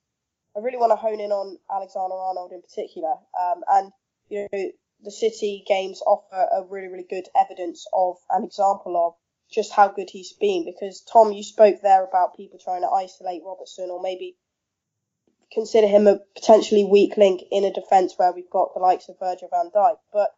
I 0.56 0.60
really 0.60 0.78
want 0.78 0.90
to 0.90 0.96
hone 0.96 1.20
in 1.20 1.30
on 1.30 1.58
Alexander 1.70 2.14
Arnold 2.14 2.52
in 2.52 2.62
particular. 2.62 3.14
Um, 3.40 3.62
and, 3.68 3.92
you 4.28 4.48
know, 4.52 4.70
the 5.02 5.10
City 5.10 5.64
games 5.66 6.02
offer 6.04 6.36
a 6.36 6.64
really, 6.68 6.88
really 6.88 7.06
good 7.08 7.28
evidence 7.36 7.86
of 7.92 8.16
an 8.30 8.44
example 8.44 8.96
of 8.96 9.14
just 9.52 9.72
how 9.72 9.88
good 9.88 10.10
he's 10.10 10.32
been. 10.32 10.64
Because, 10.64 11.02
Tom, 11.02 11.32
you 11.32 11.42
spoke 11.42 11.80
there 11.82 12.04
about 12.04 12.36
people 12.36 12.58
trying 12.58 12.82
to 12.82 12.88
isolate 12.88 13.42
Robertson 13.44 13.90
or 13.90 14.02
maybe 14.02 14.36
consider 15.52 15.86
him 15.86 16.06
a 16.06 16.18
potentially 16.34 16.84
weak 16.84 17.16
link 17.16 17.42
in 17.50 17.64
a 17.64 17.72
defence 17.72 18.14
where 18.16 18.32
we've 18.32 18.50
got 18.50 18.74
the 18.74 18.80
likes 18.80 19.08
of 19.08 19.18
Virgil 19.20 19.48
van 19.50 19.70
Dijk. 19.74 19.96
But 20.12 20.30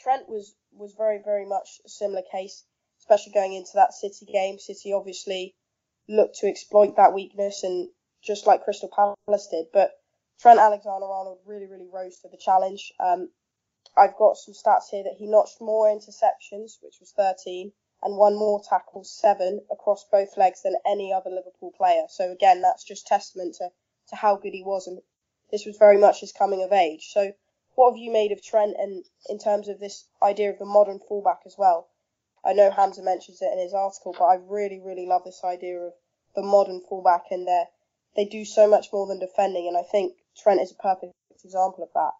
Trent 0.00 0.28
was, 0.28 0.54
was 0.72 0.94
very, 0.96 1.20
very 1.22 1.46
much 1.46 1.80
a 1.84 1.88
similar 1.90 2.22
case, 2.32 2.64
especially 3.00 3.32
going 3.32 3.52
into 3.52 3.72
that 3.74 3.92
City 3.92 4.26
game. 4.26 4.58
City 4.58 4.94
obviously 4.94 5.54
looked 6.10 6.36
to 6.40 6.48
exploit 6.48 6.96
that 6.96 7.14
weakness 7.14 7.62
and 7.62 7.88
just 8.22 8.46
like 8.46 8.64
Crystal 8.64 8.90
Palace 8.94 9.46
did. 9.48 9.66
But 9.72 9.92
Trent 10.40 10.58
Alexander-Arnold 10.58 11.38
really, 11.46 11.66
really 11.66 11.88
rose 11.90 12.18
to 12.20 12.28
the 12.28 12.36
challenge. 12.36 12.92
Um, 12.98 13.30
I've 13.96 14.16
got 14.16 14.36
some 14.36 14.54
stats 14.54 14.88
here 14.90 15.04
that 15.04 15.16
he 15.18 15.26
notched 15.26 15.60
more 15.60 15.86
interceptions, 15.86 16.82
which 16.82 16.96
was 17.00 17.12
13, 17.16 17.72
and 18.02 18.16
one 18.16 18.34
more 18.34 18.60
tackles, 18.62 19.10
seven, 19.10 19.60
across 19.70 20.04
both 20.10 20.36
legs 20.36 20.62
than 20.62 20.76
any 20.86 21.12
other 21.12 21.30
Liverpool 21.30 21.72
player. 21.76 22.04
So 22.08 22.30
again, 22.30 22.62
that's 22.62 22.84
just 22.84 23.06
testament 23.06 23.56
to, 23.56 23.70
to 24.08 24.16
how 24.16 24.36
good 24.36 24.54
he 24.54 24.62
was, 24.62 24.86
and 24.86 25.00
this 25.50 25.66
was 25.66 25.76
very 25.76 25.98
much 25.98 26.20
his 26.20 26.32
coming 26.32 26.62
of 26.62 26.72
age. 26.72 27.10
So 27.12 27.32
what 27.74 27.92
have 27.92 27.98
you 27.98 28.12
made 28.12 28.32
of 28.32 28.42
Trent 28.42 28.76
and 28.78 29.04
in 29.28 29.38
terms 29.38 29.68
of 29.68 29.78
this 29.78 30.06
idea 30.22 30.50
of 30.50 30.58
the 30.58 30.64
modern 30.64 30.98
fullback 30.98 31.40
as 31.46 31.56
well? 31.56 31.88
I 32.44 32.52
know 32.52 32.70
Hamzah 32.70 33.04
mentions 33.04 33.42
it 33.42 33.52
in 33.52 33.58
his 33.58 33.74
article, 33.74 34.14
but 34.18 34.24
I 34.24 34.38
really, 34.46 34.80
really 34.80 35.06
love 35.06 35.24
this 35.24 35.42
idea 35.44 35.78
of 35.78 35.92
the 36.34 36.42
modern 36.42 36.80
fullback 36.88 37.24
and 37.30 37.46
they 37.46 37.64
they 38.16 38.24
do 38.24 38.44
so 38.44 38.68
much 38.68 38.88
more 38.92 39.06
than 39.06 39.20
defending, 39.20 39.68
and 39.68 39.76
I 39.76 39.82
think 39.82 40.14
Trent 40.36 40.60
is 40.60 40.72
a 40.72 40.82
perfect 40.82 41.12
example 41.44 41.84
of 41.84 41.90
that. 41.94 42.12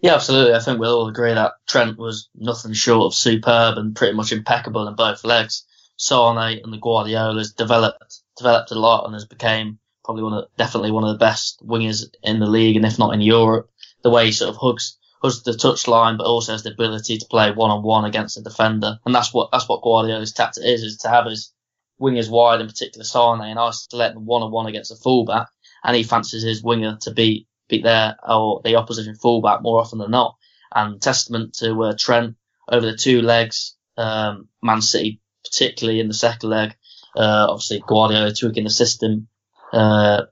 Yeah, 0.00 0.14
absolutely. 0.14 0.54
I 0.54 0.58
think 0.58 0.80
we'll 0.80 0.98
all 0.98 1.08
agree 1.08 1.32
that 1.32 1.52
Trent 1.68 1.96
was 1.96 2.28
nothing 2.34 2.72
short 2.72 3.06
of 3.06 3.14
superb 3.14 3.78
and 3.78 3.94
pretty 3.94 4.14
much 4.14 4.32
impeccable 4.32 4.88
in 4.88 4.96
both 4.96 5.24
legs. 5.24 5.64
Sane 5.96 6.36
and 6.36 6.72
the 6.72 6.78
Guardiolas 6.78 7.52
developed 7.52 8.20
developed 8.36 8.72
a 8.72 8.78
lot 8.78 9.04
and 9.04 9.14
has 9.14 9.24
became 9.24 9.78
probably 10.04 10.24
one 10.24 10.32
of 10.32 10.48
definitely 10.56 10.90
one 10.90 11.04
of 11.04 11.10
the 11.10 11.24
best 11.24 11.64
wingers 11.64 12.04
in 12.24 12.40
the 12.40 12.46
league 12.46 12.74
and 12.74 12.84
if 12.84 12.98
not 12.98 13.14
in 13.14 13.20
Europe. 13.20 13.70
The 14.02 14.10
way 14.10 14.26
he 14.26 14.32
sort 14.32 14.50
of 14.50 14.56
hugs 14.56 14.98
hugs 15.22 15.42
the 15.42 15.52
touchline, 15.52 16.18
but 16.18 16.26
also 16.26 16.52
has 16.52 16.62
the 16.62 16.72
ability 16.72 17.18
to 17.18 17.26
play 17.26 17.50
one 17.50 17.70
on 17.70 17.82
one 17.82 18.04
against 18.04 18.38
a 18.38 18.42
defender, 18.42 18.98
and 19.04 19.14
that's 19.14 19.32
what 19.32 19.50
that's 19.52 19.68
what 19.68 19.82
Guardiola's 19.82 20.32
tactic 20.32 20.64
is: 20.64 20.82
is 20.82 20.98
to 20.98 21.08
have 21.08 21.26
his 21.26 21.52
wingers 22.00 22.30
wide, 22.30 22.60
in 22.60 22.66
particular 22.66 23.04
Sane, 23.04 23.40
and 23.40 23.58
isolate 23.58 24.14
them 24.14 24.26
one 24.26 24.42
on 24.42 24.50
one 24.50 24.66
against 24.66 24.92
a 24.92 24.96
fullback, 24.96 25.48
and 25.84 25.96
he 25.96 26.02
fancies 26.02 26.42
his 26.42 26.62
winger 26.62 26.98
to 27.02 27.12
beat 27.12 27.46
beat 27.68 27.84
their 27.84 28.16
or 28.26 28.60
the 28.64 28.76
opposition 28.76 29.14
fullback 29.14 29.62
more 29.62 29.80
often 29.80 29.98
than 29.98 30.10
not. 30.10 30.36
And 30.74 31.00
testament 31.00 31.54
to 31.58 31.82
uh, 31.84 31.94
Trent 31.98 32.36
over 32.68 32.86
the 32.86 32.96
two 32.96 33.20
legs, 33.22 33.76
um, 33.96 34.48
Man 34.62 34.80
City 34.80 35.20
particularly 35.44 36.00
in 36.00 36.08
the 36.08 36.14
second 36.14 36.50
leg, 36.50 36.74
uh, 37.16 37.46
obviously 37.48 37.82
Guardiola 37.86 38.32
tweaking 38.32 38.64
the 38.64 38.70
system. 38.70 39.28
Uh, 39.72 40.22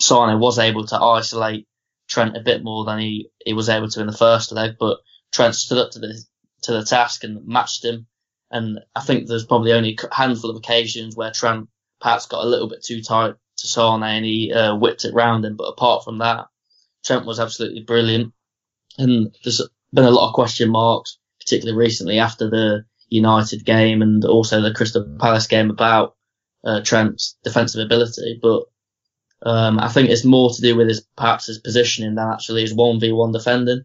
Sane 0.00 0.40
was 0.40 0.58
able 0.58 0.86
to 0.86 0.96
isolate 0.96 1.68
Trent 2.08 2.36
a 2.36 2.40
bit 2.40 2.62
more 2.62 2.84
than 2.84 2.98
he, 2.98 3.30
he 3.44 3.52
was 3.52 3.68
able 3.68 3.88
to 3.88 4.00
in 4.00 4.06
the 4.06 4.12
first 4.12 4.52
leg, 4.52 4.72
but 4.78 4.98
Trent 5.32 5.54
stood 5.54 5.78
up 5.78 5.90
to 5.92 5.98
the 5.98 6.22
to 6.62 6.72
the 6.72 6.84
task 6.84 7.24
and 7.24 7.46
matched 7.46 7.84
him. 7.84 8.06
And 8.50 8.80
I 8.94 9.00
think 9.00 9.26
there's 9.26 9.44
probably 9.44 9.72
only 9.72 9.98
a 10.02 10.14
handful 10.14 10.50
of 10.50 10.56
occasions 10.56 11.16
where 11.16 11.30
Trent 11.30 11.68
perhaps 12.00 12.26
got 12.26 12.44
a 12.44 12.48
little 12.48 12.68
bit 12.68 12.84
too 12.84 13.02
tight 13.02 13.34
to 13.58 13.66
Sane 13.66 14.02
and 14.02 14.24
he 14.24 14.52
uh, 14.52 14.76
whipped 14.76 15.04
it 15.04 15.14
round 15.14 15.44
him. 15.44 15.56
But 15.56 15.64
apart 15.64 16.04
from 16.04 16.18
that, 16.18 16.46
Trent 17.04 17.26
was 17.26 17.40
absolutely 17.40 17.82
brilliant. 17.82 18.32
And 18.98 19.34
there's 19.42 19.60
been 19.92 20.04
a 20.04 20.10
lot 20.10 20.28
of 20.28 20.34
question 20.34 20.70
marks, 20.70 21.18
particularly 21.40 21.76
recently 21.76 22.18
after 22.18 22.48
the 22.48 22.84
United 23.08 23.64
game 23.64 24.02
and 24.02 24.24
also 24.24 24.60
the 24.60 24.74
Crystal 24.74 25.16
Palace 25.18 25.46
game 25.46 25.70
about 25.70 26.16
uh, 26.64 26.80
Trent's 26.82 27.36
defensive 27.44 27.84
ability. 27.84 28.38
But 28.40 28.64
um, 29.44 29.78
I 29.78 29.88
think 29.88 30.08
it's 30.08 30.24
more 30.24 30.50
to 30.50 30.60
do 30.62 30.74
with 30.74 30.88
his 30.88 31.02
perhaps 31.16 31.46
his 31.46 31.58
positioning 31.58 32.14
than 32.14 32.28
actually 32.28 32.62
his 32.62 32.74
one 32.74 32.98
v 32.98 33.12
one 33.12 33.32
defending. 33.32 33.84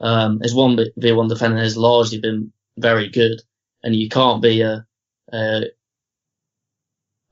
Um, 0.00 0.40
his 0.40 0.54
one 0.54 0.76
v 0.96 1.12
one 1.12 1.28
defending 1.28 1.60
has 1.60 1.76
largely 1.76 2.18
been 2.18 2.52
very 2.76 3.08
good, 3.08 3.40
and 3.82 3.94
you 3.94 4.08
can't 4.08 4.42
be 4.42 4.62
a, 4.62 4.84
a 5.32 5.62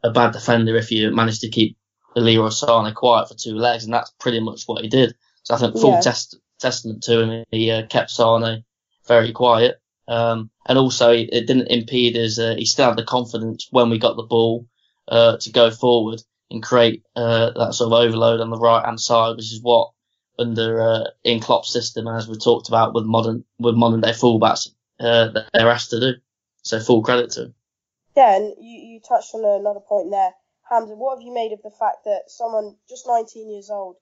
a 0.04 0.10
bad 0.10 0.32
defender 0.32 0.76
if 0.76 0.92
you 0.92 1.10
manage 1.10 1.40
to 1.40 1.48
keep 1.48 1.76
Leroy 2.14 2.50
Sane 2.50 2.94
quiet 2.94 3.28
for 3.28 3.34
two 3.34 3.56
legs, 3.56 3.84
and 3.84 3.92
that's 3.92 4.12
pretty 4.20 4.38
much 4.38 4.62
what 4.66 4.82
he 4.82 4.88
did. 4.88 5.14
So 5.42 5.54
I 5.54 5.58
think 5.58 5.76
full 5.76 5.94
yeah. 5.94 6.00
test, 6.00 6.38
testament 6.60 7.02
to 7.04 7.20
him. 7.20 7.44
He 7.50 7.72
uh, 7.72 7.86
kept 7.86 8.10
Sane 8.10 8.64
very 9.08 9.32
quiet, 9.32 9.80
um, 10.06 10.48
and 10.66 10.78
also 10.78 11.10
it 11.10 11.46
didn't 11.46 11.72
impede 11.72 12.14
his. 12.14 12.38
Uh, 12.38 12.54
he 12.56 12.66
still 12.66 12.90
had 12.90 12.98
the 12.98 13.04
confidence 13.04 13.66
when 13.72 13.90
we 13.90 13.98
got 13.98 14.16
the 14.16 14.22
ball 14.22 14.68
uh, 15.08 15.38
to 15.38 15.50
go 15.50 15.72
forward 15.72 16.22
and 16.54 16.62
create 16.62 17.04
uh, 17.16 17.50
that 17.56 17.74
sort 17.74 17.92
of 17.92 17.98
overload 17.98 18.40
on 18.40 18.50
the 18.50 18.58
right 18.58 18.84
hand 18.84 19.00
side, 19.00 19.36
which 19.36 19.52
is 19.52 19.60
what 19.60 19.90
under 20.38 20.80
uh, 20.80 21.04
in 21.22 21.40
Klopp's 21.40 21.72
system, 21.72 22.08
as 22.08 22.28
we 22.28 22.36
talked 22.36 22.68
about 22.68 22.94
with 22.94 23.04
modern 23.04 23.44
with 23.58 23.74
modern 23.74 24.00
day 24.00 24.10
fullbacks, 24.12 24.68
uh, 25.00 25.28
they're 25.52 25.70
asked 25.70 25.90
to 25.90 26.00
do. 26.00 26.12
So 26.62 26.80
full 26.80 27.02
credit 27.02 27.30
to 27.32 27.42
him. 27.42 27.54
Yeah, 28.16 28.36
and 28.36 28.54
you, 28.58 28.94
you 28.94 29.00
touched 29.00 29.34
on 29.34 29.44
another 29.44 29.80
point 29.80 30.10
there, 30.10 30.32
Hamzah. 30.70 30.96
What 30.96 31.18
have 31.18 31.26
you 31.26 31.34
made 31.34 31.52
of 31.52 31.62
the 31.62 31.70
fact 31.70 32.04
that 32.04 32.22
someone 32.28 32.76
just 32.88 33.06
19 33.06 33.50
years 33.50 33.68
old, 33.68 33.96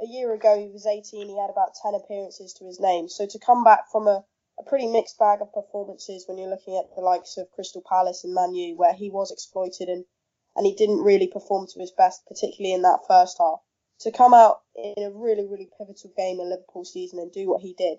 a 0.00 0.06
year 0.06 0.32
ago 0.32 0.58
he 0.58 0.70
was 0.70 0.86
18, 0.86 1.28
he 1.28 1.36
had 1.36 1.50
about 1.50 1.74
10 1.82 1.94
appearances 1.94 2.54
to 2.54 2.64
his 2.64 2.80
name. 2.80 3.08
So 3.08 3.26
to 3.26 3.38
come 3.38 3.64
back 3.64 3.90
from 3.90 4.06
a, 4.06 4.24
a 4.58 4.62
pretty 4.62 4.86
mixed 4.86 5.18
bag 5.18 5.40
of 5.42 5.52
performances 5.52 6.24
when 6.26 6.38
you're 6.38 6.48
looking 6.48 6.78
at 6.78 6.94
the 6.94 7.02
likes 7.02 7.36
of 7.36 7.50
Crystal 7.50 7.82
Palace 7.86 8.24
and 8.24 8.32
Man 8.32 8.54
U, 8.54 8.76
where 8.76 8.94
he 8.94 9.10
was 9.10 9.32
exploited 9.32 9.88
and 9.88 10.04
and 10.58 10.66
he 10.66 10.74
didn't 10.74 11.04
really 11.04 11.28
perform 11.28 11.66
to 11.68 11.80
his 11.80 11.92
best, 11.92 12.26
particularly 12.26 12.74
in 12.74 12.82
that 12.82 13.06
first 13.08 13.38
half. 13.38 13.60
To 14.00 14.12
come 14.12 14.34
out 14.34 14.60
in 14.76 15.04
a 15.04 15.10
really, 15.10 15.46
really 15.46 15.70
pivotal 15.78 16.12
game 16.16 16.40
in 16.40 16.50
Liverpool's 16.50 16.92
season 16.92 17.20
and 17.20 17.32
do 17.32 17.48
what 17.48 17.62
he 17.62 17.74
did, 17.78 17.98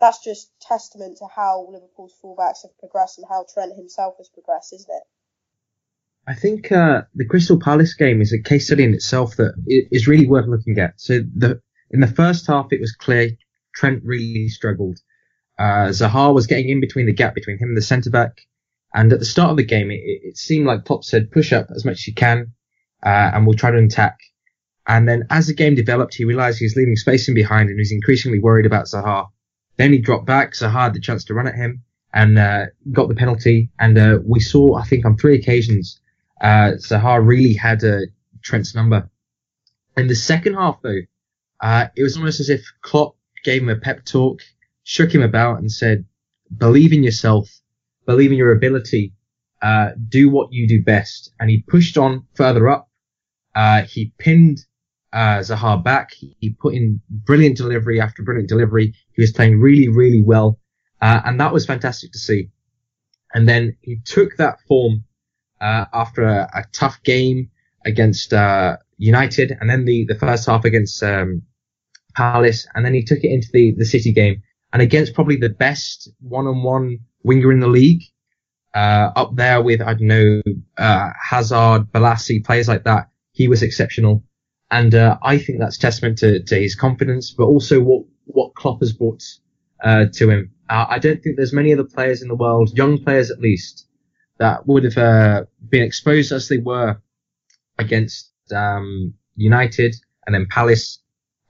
that's 0.00 0.22
just 0.24 0.50
testament 0.60 1.18
to 1.18 1.26
how 1.34 1.66
Liverpool's 1.70 2.14
fullbacks 2.22 2.62
have 2.62 2.78
progressed 2.78 3.18
and 3.18 3.26
how 3.28 3.44
Trent 3.52 3.74
himself 3.76 4.14
has 4.18 4.28
progressed, 4.28 4.72
isn't 4.72 4.90
it? 4.90 5.02
I 6.28 6.34
think 6.34 6.72
uh, 6.72 7.02
the 7.14 7.24
Crystal 7.24 7.58
Palace 7.58 7.94
game 7.94 8.20
is 8.20 8.32
a 8.32 8.42
case 8.42 8.66
study 8.66 8.84
in 8.84 8.94
itself 8.94 9.36
that 9.36 9.54
is 9.66 10.08
really 10.08 10.26
worth 10.26 10.46
looking 10.46 10.78
at. 10.78 11.00
So 11.00 11.20
the 11.20 11.60
in 11.90 12.00
the 12.00 12.08
first 12.08 12.46
half, 12.46 12.72
it 12.72 12.80
was 12.80 12.92
clear 12.92 13.30
Trent 13.74 14.02
really 14.04 14.48
struggled. 14.48 14.98
uh, 15.58 15.88
Zaha 15.88 16.34
was 16.34 16.46
getting 16.46 16.68
in 16.68 16.80
between 16.80 17.06
the 17.06 17.12
gap 17.12 17.34
between 17.34 17.58
him 17.58 17.68
and 17.68 17.76
the 17.76 17.82
centre 17.82 18.10
back. 18.10 18.46
And 18.96 19.12
at 19.12 19.18
the 19.18 19.26
start 19.26 19.50
of 19.50 19.58
the 19.58 19.64
game, 19.64 19.90
it, 19.90 20.00
it 20.02 20.38
seemed 20.38 20.66
like 20.66 20.86
Pop 20.86 21.04
said, 21.04 21.30
push 21.30 21.52
up 21.52 21.68
as 21.76 21.84
much 21.84 21.98
as 21.98 22.06
you 22.08 22.14
can, 22.14 22.52
uh, 23.04 23.30
and 23.34 23.46
we'll 23.46 23.56
try 23.56 23.70
to 23.70 23.76
attack. 23.76 24.18
And 24.86 25.06
then 25.06 25.26
as 25.28 25.48
the 25.48 25.54
game 25.54 25.74
developed, 25.74 26.14
he 26.14 26.24
realised 26.24 26.58
he 26.58 26.64
was 26.64 26.76
leaving 26.76 26.96
space 26.96 27.28
in 27.28 27.34
behind 27.34 27.68
and 27.68 27.76
he 27.76 27.80
was 27.80 27.92
increasingly 27.92 28.38
worried 28.38 28.64
about 28.64 28.86
Zaha. 28.86 29.26
Then 29.76 29.92
he 29.92 29.98
dropped 29.98 30.24
back. 30.24 30.54
Zaha 30.54 30.84
had 30.84 30.94
the 30.94 31.00
chance 31.00 31.24
to 31.24 31.34
run 31.34 31.46
at 31.46 31.54
him 31.54 31.82
and 32.14 32.38
uh, 32.38 32.66
got 32.90 33.08
the 33.08 33.14
penalty. 33.14 33.70
And 33.78 33.98
uh, 33.98 34.20
we 34.24 34.40
saw, 34.40 34.76
I 34.76 34.84
think, 34.84 35.04
on 35.04 35.18
three 35.18 35.36
occasions, 35.36 36.00
uh, 36.40 36.72
Zaha 36.78 37.24
really 37.24 37.52
had 37.52 37.84
uh, 37.84 37.98
Trent's 38.42 38.74
number. 38.74 39.10
In 39.98 40.06
the 40.06 40.14
second 40.14 40.54
half, 40.54 40.80
though, 40.80 41.00
uh, 41.60 41.88
it 41.96 42.02
was 42.02 42.16
almost 42.16 42.40
as 42.40 42.48
if 42.48 42.64
Klopp 42.80 43.16
gave 43.44 43.60
him 43.60 43.68
a 43.68 43.76
pep 43.76 44.06
talk, 44.06 44.40
shook 44.84 45.14
him 45.14 45.22
about, 45.22 45.58
and 45.58 45.70
said, 45.70 46.04
"Believe 46.56 46.92
in 46.92 47.02
yourself, 47.02 47.48
believe 48.06 48.32
in 48.32 48.38
your 48.38 48.52
ability, 48.52 49.12
uh, 49.62 49.90
do 50.08 50.28
what 50.28 50.52
you 50.52 50.68
do 50.68 50.82
best." 50.82 51.32
And 51.38 51.50
he 51.50 51.62
pushed 51.66 51.98
on 51.98 52.26
further 52.34 52.68
up. 52.68 52.88
Uh, 53.54 53.82
he 53.82 54.12
pinned 54.18 54.58
uh, 55.12 55.38
Zaha 55.38 55.82
back. 55.82 56.12
He, 56.12 56.36
he 56.40 56.50
put 56.50 56.74
in 56.74 57.00
brilliant 57.08 57.56
delivery 57.56 58.00
after 58.00 58.22
brilliant 58.22 58.48
delivery. 58.48 58.94
He 59.14 59.22
was 59.22 59.32
playing 59.32 59.60
really, 59.60 59.88
really 59.88 60.22
well, 60.22 60.58
uh, 61.00 61.22
and 61.24 61.40
that 61.40 61.52
was 61.52 61.66
fantastic 61.66 62.12
to 62.12 62.18
see. 62.18 62.50
And 63.34 63.48
then 63.48 63.76
he 63.80 63.98
took 64.04 64.36
that 64.36 64.60
form 64.68 65.04
uh, 65.60 65.86
after 65.92 66.22
a, 66.22 66.48
a, 66.54 66.64
tough 66.72 67.02
game 67.02 67.50
against 67.84 68.32
uh, 68.32 68.76
United, 68.98 69.56
and 69.60 69.68
then 69.68 69.84
the, 69.84 70.04
the 70.06 70.14
first 70.14 70.46
half 70.46 70.64
against 70.64 71.02
um, 71.02 71.42
Palace, 72.14 72.66
and 72.74 72.84
then 72.84 72.94
he 72.94 73.02
took 73.02 73.18
it 73.18 73.30
into 73.30 73.48
the, 73.52 73.74
the 73.76 73.84
City 73.84 74.12
game, 74.12 74.42
and 74.72 74.82
against 74.82 75.14
probably 75.14 75.36
the 75.36 75.48
best 75.48 76.10
one-on-one 76.20 76.98
winger 77.26 77.52
in 77.52 77.60
the 77.60 77.68
league, 77.68 78.02
uh, 78.74 79.10
up 79.16 79.36
there 79.36 79.60
with 79.62 79.80
I 79.80 79.94
don't 79.94 80.08
know 80.08 80.42
uh, 80.78 81.10
Hazard, 81.30 81.92
Bolasie, 81.92 82.44
players 82.44 82.68
like 82.68 82.84
that. 82.84 83.08
He 83.32 83.48
was 83.48 83.62
exceptional, 83.62 84.22
and 84.70 84.94
uh, 84.94 85.18
I 85.22 85.38
think 85.38 85.58
that's 85.58 85.76
testament 85.76 86.18
to, 86.18 86.42
to 86.42 86.54
his 86.60 86.74
confidence, 86.74 87.34
but 87.36 87.44
also 87.44 87.80
what 87.80 88.04
what 88.24 88.54
Klopp 88.54 88.80
has 88.80 88.92
brought 88.92 89.22
uh, 89.82 90.06
to 90.14 90.30
him. 90.30 90.52
I 90.68 90.98
don't 90.98 91.22
think 91.22 91.36
there's 91.36 91.52
many 91.52 91.72
other 91.72 91.84
players 91.84 92.22
in 92.22 92.28
the 92.28 92.34
world, 92.34 92.76
young 92.76 92.98
players 92.98 93.30
at 93.30 93.38
least, 93.38 93.86
that 94.38 94.66
would 94.66 94.84
have 94.84 94.98
uh, 94.98 95.44
been 95.68 95.82
exposed 95.82 96.32
as 96.32 96.48
they 96.48 96.58
were 96.58 97.00
against 97.78 98.32
um, 98.54 99.14
United 99.36 99.94
and 100.26 100.34
then 100.34 100.46
Palace, 100.50 100.98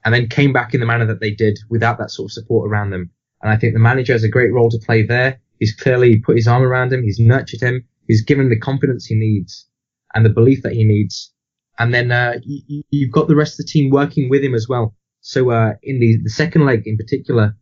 and 0.04 0.12
then 0.12 0.28
came 0.28 0.52
back 0.52 0.74
in 0.74 0.80
the 0.80 0.86
manner 0.86 1.06
that 1.06 1.20
they 1.20 1.30
did 1.30 1.58
without 1.70 1.98
that 1.98 2.10
sort 2.10 2.26
of 2.28 2.32
support 2.32 2.70
around 2.70 2.90
them. 2.90 3.10
And 3.42 3.50
I 3.50 3.56
think 3.56 3.72
the 3.72 3.80
manager 3.80 4.12
has 4.12 4.24
a 4.24 4.28
great 4.28 4.52
role 4.52 4.70
to 4.70 4.78
play 4.78 5.02
there. 5.02 5.40
He's 5.58 5.74
clearly 5.74 6.18
put 6.18 6.36
his 6.36 6.48
arm 6.48 6.62
around 6.62 6.92
him. 6.92 7.02
He's 7.02 7.18
nurtured 7.18 7.60
him. 7.60 7.84
He's 8.06 8.22
given 8.22 8.48
the 8.48 8.58
confidence 8.58 9.06
he 9.06 9.14
needs 9.14 9.66
and 10.14 10.24
the 10.24 10.30
belief 10.30 10.62
that 10.62 10.72
he 10.72 10.84
needs. 10.84 11.32
And 11.78 11.92
then 11.92 12.10
uh, 12.10 12.34
you, 12.44 13.06
have 13.06 13.12
got 13.12 13.28
the 13.28 13.36
rest 13.36 13.54
of 13.54 13.66
the 13.66 13.70
team 13.70 13.90
working 13.90 14.30
with 14.30 14.42
him 14.42 14.54
as 14.54 14.68
well. 14.68 14.94
So 15.20 15.50
uh, 15.50 15.74
in 15.82 16.00
the, 16.00 16.18
the 16.22 16.30
second 16.30 16.64
leg 16.64 16.86
in 16.86 16.96
particular, 16.96 17.56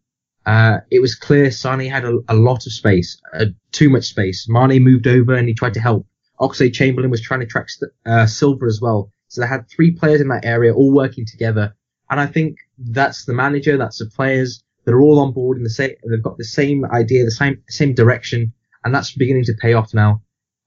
uh, 0.47 0.79
it 0.91 1.01
was 1.01 1.15
clear 1.15 1.47
Sané 1.47 1.91
had 1.91 2.05
a, 2.05 2.19
a 2.29 2.35
lot 2.35 2.67
of 2.67 2.73
space, 2.73 3.21
uh, 3.33 3.47
too 3.73 3.89
much 3.89 4.05
space. 4.05 4.47
Mane 4.49 4.83
moved 4.83 5.07
over 5.07 5.35
and 5.35 5.49
he 5.49 5.55
tried 5.55 5.75
to 5.75 5.81
help. 5.81 6.07
Oxlade 6.41 6.75
Chamberlain 6.75 7.11
was 7.11 7.21
trying 7.21 7.41
to 7.41 7.47
track 7.47 7.69
uh, 8.07 8.27
Silva 8.27 8.67
as 8.67 8.81
well. 8.81 9.11
So 9.29 9.41
they 9.41 9.47
had 9.47 9.69
three 9.69 9.93
players 9.93 10.21
in 10.21 10.29
that 10.29 10.45
area 10.45 10.75
all 10.75 10.93
working 10.93 11.25
together. 11.27 11.75
And 12.11 12.21
I 12.21 12.27
think 12.27 12.59
that's 12.79 13.25
the 13.25 13.33
manager, 13.33 13.77
that's 13.77 13.99
the 13.99 14.07
players. 14.07 14.63
They're 14.85 15.01
all 15.01 15.21
on 15.21 15.33
board 15.33 15.57
in 15.57 15.65
the 15.65 15.71
same, 15.71 15.95
they've 16.09 16.23
got 16.23 16.39
the 16.39 16.45
same 16.45 16.85
idea, 16.85 17.25
the 17.25 17.31
same, 17.31 17.63
same 17.69 17.95
direction. 17.95 18.53
And 18.85 18.95
that's 18.95 19.13
beginning 19.13 19.45
to 19.45 19.55
pay 19.59 19.73
off 19.73 19.95
now. 19.95 20.23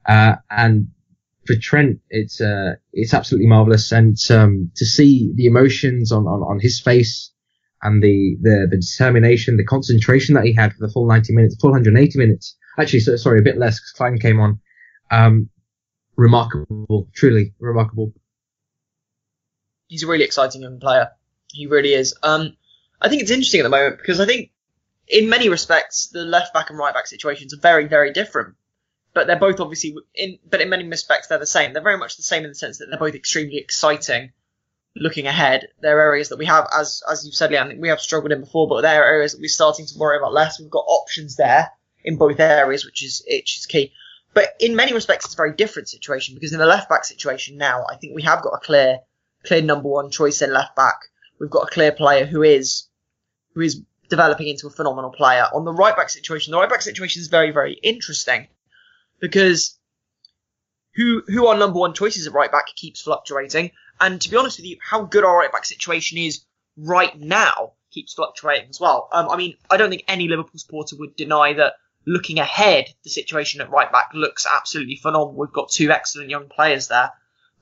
Uh, 0.07 0.35
and 0.49 0.87
for 1.45 1.55
Trent, 1.55 1.99
it's, 2.09 2.41
uh, 2.41 2.75
it's 2.93 3.13
absolutely 3.13 3.47
marvelous. 3.47 3.91
And, 3.91 4.17
um, 4.31 4.71
to 4.75 4.85
see 4.85 5.31
the 5.35 5.45
emotions 5.45 6.11
on, 6.11 6.25
on, 6.25 6.41
on 6.41 6.59
his 6.59 6.79
face, 6.79 7.31
and 7.83 8.01
the, 8.01 8.37
the, 8.41 8.67
the 8.71 8.77
determination, 8.77 9.57
the 9.57 9.63
concentration 9.63 10.35
that 10.35 10.45
he 10.45 10.53
had 10.53 10.73
for 10.73 10.85
the 10.85 10.91
full 10.91 11.07
90 11.07 11.33
minutes, 11.33 11.57
full 11.61 11.71
180 11.71 12.17
minutes. 12.17 12.57
Actually, 12.79 13.01
so, 13.01 13.15
sorry, 13.15 13.39
a 13.39 13.43
bit 13.43 13.57
less 13.57 13.79
because 13.79 13.91
Klein 13.91 14.17
came 14.17 14.39
on. 14.39 14.59
Um, 15.11 15.49
remarkable, 16.15 17.07
truly 17.13 17.53
remarkable. 17.59 18.13
He's 19.87 20.03
a 20.03 20.07
really 20.07 20.25
exciting 20.25 20.61
young 20.61 20.79
player. 20.79 21.11
He 21.51 21.67
really 21.67 21.93
is. 21.93 22.15
Um, 22.23 22.57
I 23.01 23.09
think 23.09 23.21
it's 23.21 23.31
interesting 23.31 23.61
at 23.61 23.63
the 23.63 23.69
moment 23.69 23.97
because 23.97 24.19
I 24.19 24.25
think 24.25 24.51
in 25.07 25.29
many 25.29 25.49
respects 25.49 26.07
the 26.07 26.23
left 26.23 26.53
back 26.53 26.69
and 26.69 26.79
right 26.79 26.93
back 26.93 27.07
situations 27.07 27.53
are 27.53 27.59
very, 27.59 27.87
very 27.87 28.11
different. 28.11 28.55
But 29.13 29.25
they're 29.25 29.39
both 29.39 29.59
obviously 29.59 29.95
in, 30.13 30.37
but 30.47 30.61
in 30.61 30.69
many 30.69 30.87
respects 30.87 31.27
they're 31.27 31.39
the 31.39 31.47
same. 31.47 31.73
They're 31.73 31.81
very 31.81 31.97
much 31.97 32.17
the 32.17 32.23
same 32.23 32.43
in 32.43 32.49
the 32.49 32.55
sense 32.55 32.77
that 32.77 32.87
they're 32.89 32.99
both 32.99 33.15
extremely 33.15 33.57
exciting 33.57 34.31
looking 34.99 35.27
ahead, 35.27 35.67
there 35.81 35.97
are 35.97 36.01
areas 36.01 36.29
that 36.29 36.37
we 36.37 36.45
have, 36.45 36.67
as 36.77 37.01
as 37.09 37.25
you've 37.25 37.35
said, 37.35 37.51
Leanne, 37.51 37.79
we 37.79 37.89
have 37.89 38.01
struggled 38.01 38.31
in 38.31 38.41
before, 38.41 38.67
but 38.67 38.81
there 38.81 39.01
are 39.01 39.05
areas 39.05 39.33
that 39.33 39.41
we're 39.41 39.47
starting 39.47 39.85
to 39.85 39.97
worry 39.97 40.17
about 40.17 40.33
less. 40.33 40.59
We've 40.59 40.69
got 40.69 40.85
options 40.87 41.35
there 41.35 41.71
in 42.03 42.17
both 42.17 42.39
areas, 42.39 42.85
which 42.85 43.03
is 43.03 43.23
which 43.29 43.57
is 43.57 43.65
key. 43.65 43.93
But 44.33 44.55
in 44.59 44.75
many 44.75 44.93
respects, 44.93 45.25
it's 45.25 45.33
a 45.33 45.37
very 45.37 45.53
different 45.53 45.89
situation 45.89 46.35
because 46.35 46.53
in 46.53 46.59
the 46.59 46.65
left 46.65 46.89
back 46.89 47.05
situation 47.05 47.57
now, 47.57 47.85
I 47.89 47.95
think 47.95 48.15
we 48.15 48.23
have 48.23 48.41
got 48.41 48.53
a 48.53 48.59
clear 48.59 48.99
clear 49.45 49.61
number 49.61 49.89
one 49.89 50.11
choice 50.11 50.41
in 50.41 50.53
left 50.53 50.75
back. 50.75 50.99
We've 51.39 51.49
got 51.49 51.67
a 51.67 51.71
clear 51.71 51.91
player 51.91 52.25
who 52.25 52.43
is 52.43 52.86
who 53.57 53.63
is 53.63 53.81
developing 54.07 54.47
into 54.47 54.67
a 54.67 54.69
phenomenal 54.69 55.09
player. 55.09 55.47
On 55.51 55.65
the 55.65 55.73
right 55.73 55.95
back 55.95 56.11
situation, 56.11 56.51
the 56.51 56.59
right 56.59 56.69
back 56.69 56.83
situation 56.83 57.21
is 57.21 57.27
very 57.27 57.49
very 57.51 57.73
interesting 57.73 58.47
because 59.19 59.79
who 60.93 61.23
who 61.27 61.47
our 61.47 61.57
number 61.57 61.79
one 61.79 61.95
choices 61.95 62.27
at 62.27 62.33
right 62.33 62.51
back 62.51 62.67
keeps 62.75 63.01
fluctuating. 63.01 63.71
And 63.99 64.21
to 64.21 64.29
be 64.29 64.37
honest 64.37 64.59
with 64.59 64.67
you, 64.67 64.77
how 64.79 65.03
good 65.03 65.23
our 65.23 65.39
right 65.39 65.51
back 65.51 65.65
situation 65.65 66.19
is 66.19 66.45
right 66.77 67.19
now 67.19 67.73
keeps 67.91 68.13
fluctuating 68.13 68.69
as 68.69 68.79
well. 68.79 69.09
Um, 69.11 69.27
I 69.27 69.37
mean, 69.37 69.55
I 69.71 69.77
don't 69.77 69.89
think 69.89 70.03
any 70.07 70.27
Liverpool 70.27 70.59
supporter 70.59 70.95
would 70.97 71.15
deny 71.15 71.53
that 71.53 71.73
looking 72.05 72.37
ahead, 72.37 72.85
the 73.03 73.09
situation 73.09 73.59
at 73.59 73.71
right 73.71 73.91
back 73.91 74.11
looks 74.13 74.45
absolutely 74.45 74.97
phenomenal. 74.97 75.33
We've 75.33 75.51
got 75.51 75.71
two 75.71 75.89
excellent 75.89 76.29
young 76.29 76.47
players 76.47 76.89
there. 76.89 77.11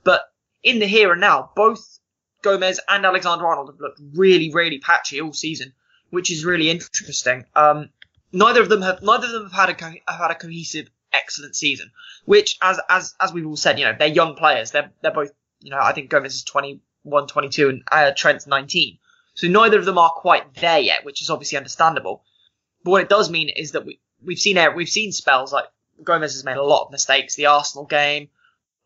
But 0.04 0.20
in 0.62 0.78
the 0.78 0.86
here 0.86 1.12
and 1.12 1.22
now, 1.22 1.52
both 1.56 1.98
Gomez 2.42 2.80
and 2.86 3.06
Alexander 3.06 3.46
Arnold 3.46 3.70
have 3.70 3.80
looked 3.80 4.00
really, 4.14 4.52
really 4.52 4.78
patchy 4.78 5.22
all 5.22 5.32
season, 5.32 5.72
which 6.10 6.30
is 6.30 6.44
really 6.44 6.70
interesting. 6.70 7.44
Um, 7.54 7.90
neither 8.32 8.60
of 8.60 8.68
them 8.68 8.82
have 8.82 9.02
neither 9.02 9.26
of 9.26 9.32
them 9.32 9.42
have 9.44 9.52
had 9.52 9.68
a 9.70 9.74
co- 9.74 10.00
have 10.08 10.20
had 10.20 10.30
a 10.30 10.34
cohesive, 10.34 10.88
excellent 11.12 11.56
season. 11.56 11.90
Which, 12.24 12.58
as 12.62 12.80
as 12.88 13.14
as 13.20 13.32
we've 13.32 13.46
all 13.46 13.56
said, 13.56 13.78
you 13.78 13.84
know, 13.84 13.94
they're 13.98 14.08
young 14.08 14.34
players. 14.36 14.70
They're 14.70 14.90
they're 15.02 15.12
both 15.12 15.32
you 15.60 15.70
know, 15.70 15.78
I 15.80 15.92
think 15.92 16.10
Gomez 16.10 16.34
is 16.34 16.44
21, 16.44 17.26
22 17.26 17.68
and 17.68 17.82
uh, 17.90 18.12
Trent's 18.16 18.46
19. 18.46 18.98
So 19.34 19.48
neither 19.48 19.78
of 19.78 19.84
them 19.84 19.98
are 19.98 20.10
quite 20.10 20.54
there 20.54 20.78
yet, 20.78 21.04
which 21.04 21.22
is 21.22 21.30
obviously 21.30 21.58
understandable. 21.58 22.22
But 22.84 22.90
what 22.90 23.02
it 23.02 23.08
does 23.08 23.30
mean 23.30 23.48
is 23.48 23.72
that 23.72 23.84
we, 23.84 24.00
we've 24.24 24.38
seen 24.38 24.58
we've 24.74 24.88
seen 24.88 25.12
spells 25.12 25.52
like 25.52 25.66
Gomez 26.02 26.34
has 26.34 26.44
made 26.44 26.56
a 26.56 26.62
lot 26.62 26.86
of 26.86 26.92
mistakes. 26.92 27.34
The 27.34 27.46
Arsenal 27.46 27.84
game, 27.84 28.28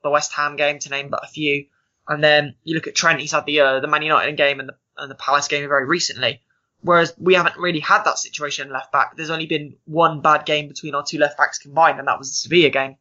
the 0.02 0.10
West 0.10 0.32
Ham 0.32 0.56
game, 0.56 0.78
to 0.80 0.90
name 0.90 1.08
but 1.08 1.24
a 1.24 1.28
few. 1.28 1.66
And 2.08 2.24
then 2.24 2.56
you 2.64 2.74
look 2.74 2.88
at 2.88 2.96
Trent; 2.96 3.20
he's 3.20 3.32
had 3.32 3.46
the 3.46 3.60
uh, 3.60 3.80
the 3.80 3.86
Man 3.86 4.02
United 4.02 4.36
game 4.36 4.58
and 4.58 4.70
the 4.70 4.76
and 4.96 5.10
the 5.10 5.16
Palace 5.16 5.48
game 5.48 5.68
very 5.68 5.86
recently. 5.86 6.40
Whereas 6.82 7.14
we 7.18 7.34
haven't 7.34 7.58
really 7.58 7.80
had 7.80 8.04
that 8.04 8.18
situation 8.18 8.70
left 8.70 8.90
back. 8.90 9.16
There's 9.16 9.30
only 9.30 9.46
been 9.46 9.76
one 9.84 10.22
bad 10.22 10.46
game 10.46 10.68
between 10.68 10.94
our 10.94 11.04
two 11.04 11.18
left 11.18 11.36
backs 11.36 11.58
combined, 11.58 11.98
and 11.98 12.08
that 12.08 12.18
was 12.18 12.30
the 12.30 12.34
Sevilla 12.34 12.70
game. 12.70 12.96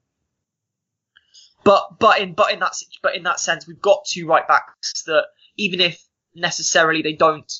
But 1.64 2.00
but 2.00 2.20
in 2.20 2.34
but 2.34 2.52
in 2.52 2.60
that 2.60 2.74
but 3.02 3.16
in 3.16 3.24
that 3.24 3.40
sense, 3.40 3.68
we've 3.68 3.82
got 3.82 4.06
two 4.06 4.28
right 4.28 4.48
backs 4.48 5.04
that 5.04 5.28
even 5.58 5.80
if 5.80 6.02
necessarily 6.36 7.02
they 7.02 7.14
don't 7.14 7.52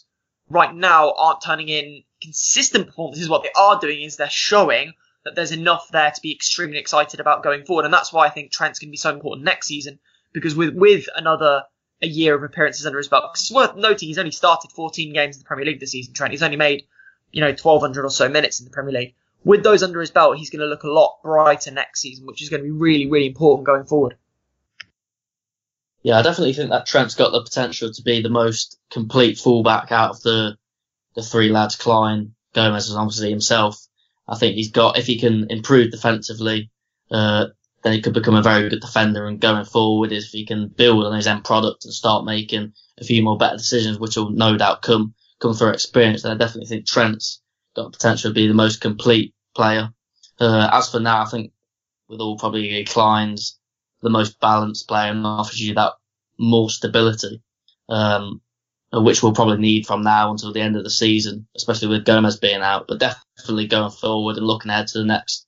right 0.50 0.74
now 0.74 1.14
aren't 1.18 1.42
turning 1.42 1.70
in 1.70 2.04
consistent 2.22 2.88
performances, 2.88 3.30
what 3.30 3.44
they 3.44 3.52
are 3.56 3.80
doing 3.80 4.02
is 4.02 4.18
they're 4.18 4.30
showing 4.30 4.94
that 5.26 5.36
there's 5.36 5.52
enough 5.52 5.90
there 5.92 6.12
to 6.12 6.22
be 6.22 6.34
extremely 6.34 6.78
excited 6.78 7.20
about 7.20 7.44
going 7.44 7.66
forward, 7.66 7.86
and 7.86 7.94
that's 7.94 8.12
why 8.12 8.26
I 8.26 8.30
think 8.30 8.52
Trent's 8.52 8.80
going 8.80 8.90
to 8.90 8.92
be 8.92 8.98
so 8.98 9.14
important 9.14 9.46
next 9.46 9.68
season 9.68 10.00
because 10.34 10.56
with 10.56 10.74
with 10.74 11.08
another 11.16 11.64
a 12.02 12.08
year 12.08 12.36
of 12.36 12.44
appearances 12.44 12.86
under 12.86 12.98
his 12.98 13.08
belt, 13.08 13.26
it's 13.34 13.52
worth 13.52 13.76
noting 13.76 14.08
he's 14.08 14.18
only 14.18 14.32
started 14.32 14.72
14 14.72 15.14
games 15.14 15.36
in 15.36 15.40
the 15.40 15.46
Premier 15.46 15.66
League 15.66 15.80
this 15.80 15.92
season. 15.92 16.14
Trent, 16.14 16.32
he's 16.32 16.44
only 16.44 16.58
made 16.58 16.86
you 17.32 17.42
know 17.42 17.50
1,200 17.50 18.06
or 18.06 18.10
so 18.10 18.30
minutes 18.30 18.60
in 18.60 18.66
the 18.66 18.72
Premier 18.72 18.94
League 18.94 19.16
with 19.44 19.64
those 19.64 19.84
under 19.84 20.02
his 20.02 20.12
belt, 20.12 20.38
he's 20.38 20.50
going 20.50 20.62
to 20.62 20.66
look 20.66 20.84
a 20.84 20.90
lot 20.90 21.20
brighter 21.24 21.72
next 21.72 22.02
season, 22.02 22.26
which 22.26 22.42
is 22.42 22.50
going 22.50 22.62
to 22.62 22.66
be 22.66 22.72
really, 22.72 23.10
really 23.10 23.28
important 23.28 23.66
going 23.66 23.86
forward. 23.86 24.16
Yeah, 26.02 26.18
I 26.18 26.22
definitely 26.22 26.54
think 26.54 26.70
that 26.70 26.86
Trent's 26.86 27.16
got 27.16 27.32
the 27.32 27.44
potential 27.44 27.92
to 27.92 28.02
be 28.02 28.22
the 28.22 28.30
most 28.30 28.80
complete 28.90 29.38
fullback 29.38 29.92
out 29.92 30.12
of 30.12 30.22
the 30.22 30.58
the 31.16 31.24
three 31.24 31.50
lads, 31.50 31.76
Klein, 31.76 32.36
Gomez, 32.54 32.90
and 32.90 33.00
obviously 33.00 33.30
himself. 33.30 33.78
I 34.28 34.38
think 34.38 34.56
he's 34.56 34.72
got, 34.72 34.98
if 34.98 35.08
he 35.08 35.20
can 35.20 35.50
improve 35.50 35.92
defensively, 35.92 36.70
uh, 37.10 37.48
then 37.84 37.94
he 37.94 38.02
could 38.02 38.14
become 38.14 38.36
a 38.36 38.42
very 38.42 38.70
good 38.70 38.82
defender. 38.82 39.26
And 39.26 39.40
going 39.40 39.66
forward, 39.66 40.12
is 40.12 40.26
if 40.26 40.32
he 40.32 40.46
can 40.46 40.68
build 40.68 41.06
on 41.06 41.16
his 41.16 41.28
end 41.28 41.44
product 41.44 41.86
and 41.86 41.94
start 41.94 42.26
making 42.26 42.74
a 43.00 43.04
few 43.04 43.24
more 43.24 43.38
better 43.38 43.58
decisions, 43.58 44.00
which 44.00 44.16
will 44.16 44.32
no 44.32 44.58
doubt 44.58 44.82
come 44.82 45.14
come 45.40 45.54
through 45.54 45.70
experience, 45.70 46.24
then 46.24 46.34
I 46.34 46.36
definitely 46.36 46.68
think 46.68 46.86
Trent's 46.86 47.42
got 47.76 47.94
potential 47.94 48.30
to 48.30 48.34
be 48.34 48.48
the 48.48 48.54
most 48.54 48.82
complete 48.82 49.34
player. 49.56 49.90
Uh, 50.40 50.70
as 50.72 50.90
for 50.90 51.00
now, 51.00 51.22
I 51.22 51.26
think 51.26 51.54
with 52.10 52.20
all 52.20 52.38
probably 52.38 52.84
Klein's 52.86 53.58
the 54.02 54.10
most 54.10 54.40
balanced 54.40 54.88
player 54.88 55.12
and 55.12 55.26
offers 55.26 55.60
you 55.60 55.76
that 55.76 55.94
more 56.38 56.70
stability, 56.70 57.42
um, 57.90 58.42
which 58.92 59.22
we'll 59.22 59.34
probably 59.34 59.58
need 59.58 59.86
from 59.86 60.04
now 60.04 60.32
until 60.32 60.54
the 60.54 60.62
end 60.62 60.76
of 60.76 60.84
the 60.84 60.90
season, 60.90 61.48
especially 61.56 61.90
with 61.90 62.06
Gomez 62.06 62.38
being 62.38 62.62
out, 62.62 62.88
but 62.88 63.00
definitely 63.00 63.68
going 63.68 63.92
forward 63.92 64.38
and 64.38 64.48
looking 64.48 64.72
ahead 64.72 64.88
to 64.88 65.00
the 65.00 65.06
next, 65.06 65.46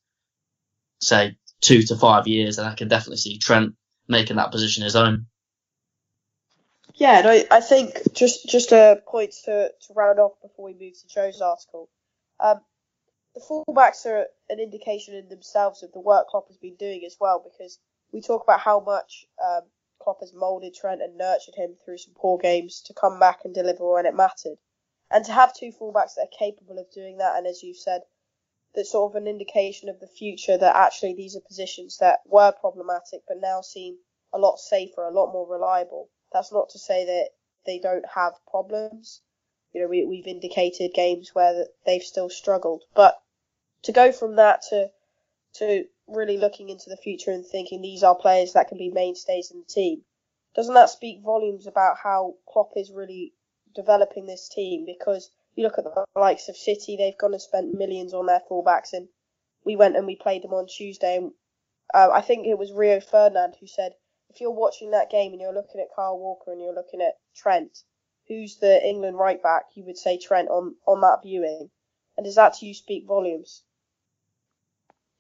say, 1.02 1.38
two 1.62 1.84
to 1.84 1.96
five 1.96 2.28
years, 2.28 2.58
and 2.58 2.68
I 2.68 2.76
can 2.76 2.88
definitely 2.88 3.18
see 3.18 3.38
Trent 3.38 3.76
making 4.08 4.38
that 4.38 4.52
position 4.52 4.84
his 4.84 4.96
own. 4.96 5.28
Yeah, 6.96 7.22
no, 7.22 7.42
I 7.50 7.62
think 7.62 8.14
just 8.14 8.48
just 8.50 8.72
a 8.72 9.02
point 9.08 9.34
to, 9.46 9.70
to 9.70 9.94
round 9.94 10.20
off 10.20 10.34
before 10.42 10.66
we 10.66 10.74
move 10.74 10.94
to 11.00 11.08
Joe's 11.08 11.42
article. 11.42 11.90
Um, 12.40 12.60
the 13.34 13.42
fullbacks 13.42 14.06
are 14.06 14.26
an 14.50 14.60
indication 14.60 15.16
in 15.16 15.30
themselves 15.30 15.84
of 15.84 15.92
the 15.94 16.02
work 16.02 16.28
Klopp 16.28 16.48
has 16.50 16.58
been 16.58 16.76
doing 16.76 17.04
as 17.06 17.16
well, 17.20 17.42
because 17.44 17.80
we 18.12 18.22
talk 18.22 18.44
about 18.44 18.60
how 18.60 18.82
much 18.82 19.26
um, 19.44 19.62
Klopp 20.02 20.20
has 20.20 20.34
moulded 20.34 20.74
Trent 20.74 21.02
and 21.02 21.18
nurtured 21.18 21.56
him 21.56 21.76
through 21.86 21.98
some 21.98 22.14
poor 22.16 22.38
games 22.38 22.82
to 22.88 22.94
come 22.94 23.20
back 23.20 23.40
and 23.46 23.54
deliver 23.54 23.90
when 23.94 24.06
it 24.06 24.16
mattered. 24.16 24.58
And 25.10 25.24
to 25.26 25.32
have 25.32 25.54
two 25.56 25.72
fullbacks 25.72 26.16
that 26.16 26.28
are 26.28 26.38
capable 26.38 26.78
of 26.78 26.92
doing 26.92 27.18
that, 27.18 27.38
and 27.38 27.48
as 27.48 27.64
you've 27.64 27.78
said, 27.78 28.02
that's 28.74 28.92
sort 28.92 29.12
of 29.12 29.22
an 29.22 29.28
indication 29.28 29.90
of 29.90 30.00
the 30.00 30.08
future 30.08 30.58
that 30.58 30.76
actually 30.76 31.14
these 31.14 31.36
are 31.36 31.42
positions 31.42 31.98
that 31.98 32.20
were 32.26 32.52
problematic 32.52 33.22
but 33.28 33.40
now 33.40 33.62
seem 33.62 33.98
a 34.34 34.38
lot 34.38 34.60
safer, 34.60 35.04
a 35.04 35.12
lot 35.12 35.34
more 35.34 35.48
reliable. 35.48 36.10
That's 36.32 36.52
not 36.52 36.70
to 36.70 36.80
say 36.80 37.06
that 37.06 37.30
they 37.66 37.80
don't 37.80 38.06
have 38.16 38.34
problems. 38.50 39.22
You 39.74 39.82
know, 39.82 39.88
we, 39.88 40.06
we've 40.06 40.28
indicated 40.28 40.94
games 40.94 41.32
where 41.34 41.66
they've 41.86 42.04
still 42.04 42.30
struggled, 42.30 42.84
but 42.94 43.22
to 43.84 43.92
go 43.92 44.12
from 44.12 44.36
that 44.36 44.62
to 44.70 44.92
to 45.56 45.86
really 46.08 46.38
looking 46.38 46.70
into 46.70 46.90
the 46.90 46.98
future 46.98 47.32
and 47.32 47.46
thinking 47.46 47.82
these 47.82 48.04
are 48.04 48.16
players 48.16 48.54
that 48.54 48.70
can 48.70 48.78
be 48.78 48.90
mainstays 48.90 49.52
in 49.52 49.60
the 49.60 49.66
team, 49.66 50.04
doesn't 50.56 50.74
that 50.74 50.90
speak 50.90 51.22
volumes 51.22 51.68
about 51.68 51.98
how 51.98 52.36
Klopp 52.48 52.72
is 52.76 52.92
really 52.92 53.34
developing 53.76 54.26
this 54.26 54.48
team? 54.50 54.86
Because 54.86 55.30
you 55.56 55.64
look 55.64 55.78
at 55.78 55.84
the 55.84 56.06
likes 56.20 56.50
of 56.50 56.56
City, 56.56 56.98
they've 56.98 57.18
gone 57.18 57.34
and 57.34 57.42
spent 57.42 57.74
millions 57.74 58.14
on 58.14 58.26
their 58.26 58.42
fullbacks, 58.50 58.94
and 58.94 59.08
we 59.66 59.76
went 59.76 59.96
and 59.96 60.08
we 60.08 60.16
played 60.16 60.44
them 60.44 60.54
on 60.54 60.68
Tuesday. 60.68 61.18
And 61.18 61.32
uh, 61.94 62.10
I 62.12 62.22
think 62.22 62.48
it 62.48 62.58
was 62.58 62.72
Rio 62.72 63.00
Ferdinand 63.00 63.56
who 63.60 63.68
said, 63.68 63.94
if 64.30 64.40
you're 64.40 64.52
watching 64.52 64.92
that 64.92 65.12
game 65.12 65.34
and 65.34 65.42
you're 65.42 65.54
looking 65.54 65.82
at 65.82 65.96
Kyle 65.96 66.18
Walker 66.18 66.52
and 66.52 66.62
you're 66.62 66.74
looking 66.74 67.02
at 67.02 67.16
Trent, 67.36 67.78
who's 68.28 68.58
the 68.58 68.82
England 68.86 69.18
right 69.18 69.44
back? 69.44 69.64
You 69.76 69.84
would 69.86 69.98
say 69.98 70.18
Trent 70.18 70.48
on 70.50 70.76
on 70.88 71.02
that 71.02 71.20
viewing. 71.22 71.70
And 72.16 72.26
does 72.26 72.36
that 72.36 72.54
to 72.56 72.66
you 72.66 72.74
speak 72.74 73.06
volumes? 73.08 73.64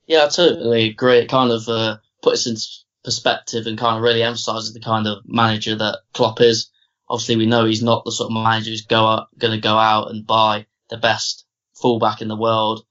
Yeah, 0.05 0.25
I 0.25 0.29
totally 0.29 0.89
agree. 0.89 1.19
It 1.19 1.29
kind 1.29 1.51
of 1.51 1.67
uh, 1.67 1.97
puts 2.21 2.47
into 2.47 2.65
perspective 3.03 3.67
and 3.67 3.77
kind 3.77 3.97
of 3.97 4.03
really 4.03 4.23
emphasises 4.23 4.73
the 4.73 4.79
kind 4.79 5.07
of 5.07 5.23
manager 5.25 5.75
that 5.75 5.99
Klopp 6.13 6.39
is. 6.41 6.70
Obviously, 7.11 7.35
we 7.35 7.45
know 7.45 7.65
he's 7.65 7.83
not 7.83 8.05
the 8.05 8.11
sort 8.11 8.31
of 8.31 8.43
manager 8.43 8.71
who's 8.71 8.85
go 8.85 9.25
going 9.37 9.53
to 9.53 9.61
go 9.61 9.75
out 9.75 10.09
and 10.09 10.25
buy 10.25 10.65
the 10.89 10.97
best 10.97 11.45
fullback 11.75 12.21
in 12.21 12.27
the 12.27 12.35
world. 12.35 12.85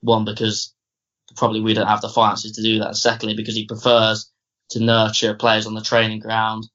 One, 0.00 0.24
because 0.24 0.74
probably 1.36 1.60
we 1.60 1.74
don't 1.74 1.88
have 1.88 2.00
the 2.00 2.08
finances 2.08 2.52
to 2.52 2.62
do 2.62 2.78
that. 2.78 2.88
And 2.88 2.96
secondly, 2.96 3.34
because 3.34 3.56
he 3.56 3.66
prefers 3.66 4.30
to 4.70 4.80
nurture 4.80 5.34
players 5.34 5.66
on 5.66 5.74
the 5.74 5.82
training 5.82 6.20
ground, 6.20 6.68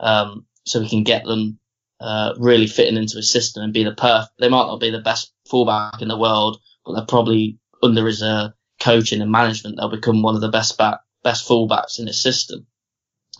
um, 0.00 0.46
so 0.66 0.80
we 0.80 0.88
can 0.88 1.02
get 1.02 1.24
them 1.24 1.58
uh, 2.00 2.34
really 2.38 2.66
fitting 2.66 2.96
into 2.96 3.16
his 3.16 3.30
system 3.30 3.62
and 3.62 3.72
be 3.72 3.84
the 3.84 3.92
perf. 3.92 4.26
They 4.38 4.48
might 4.48 4.66
not 4.66 4.80
be 4.80 4.90
the 4.90 5.00
best 5.00 5.32
fullback 5.48 6.02
in 6.02 6.08
the 6.08 6.18
world, 6.18 6.60
but 6.84 6.94
they're 6.94 7.06
probably 7.06 7.58
under 7.82 8.06
his 8.06 8.22
uh, 8.22 8.50
coaching 8.80 9.20
and 9.20 9.30
management, 9.30 9.76
they'll 9.76 9.88
become 9.88 10.22
one 10.22 10.34
of 10.34 10.40
the 10.40 10.48
best 10.48 10.76
back, 10.76 11.00
best 11.22 11.48
fullbacks 11.48 11.98
in 11.98 12.06
his 12.06 12.20
system. 12.20 12.66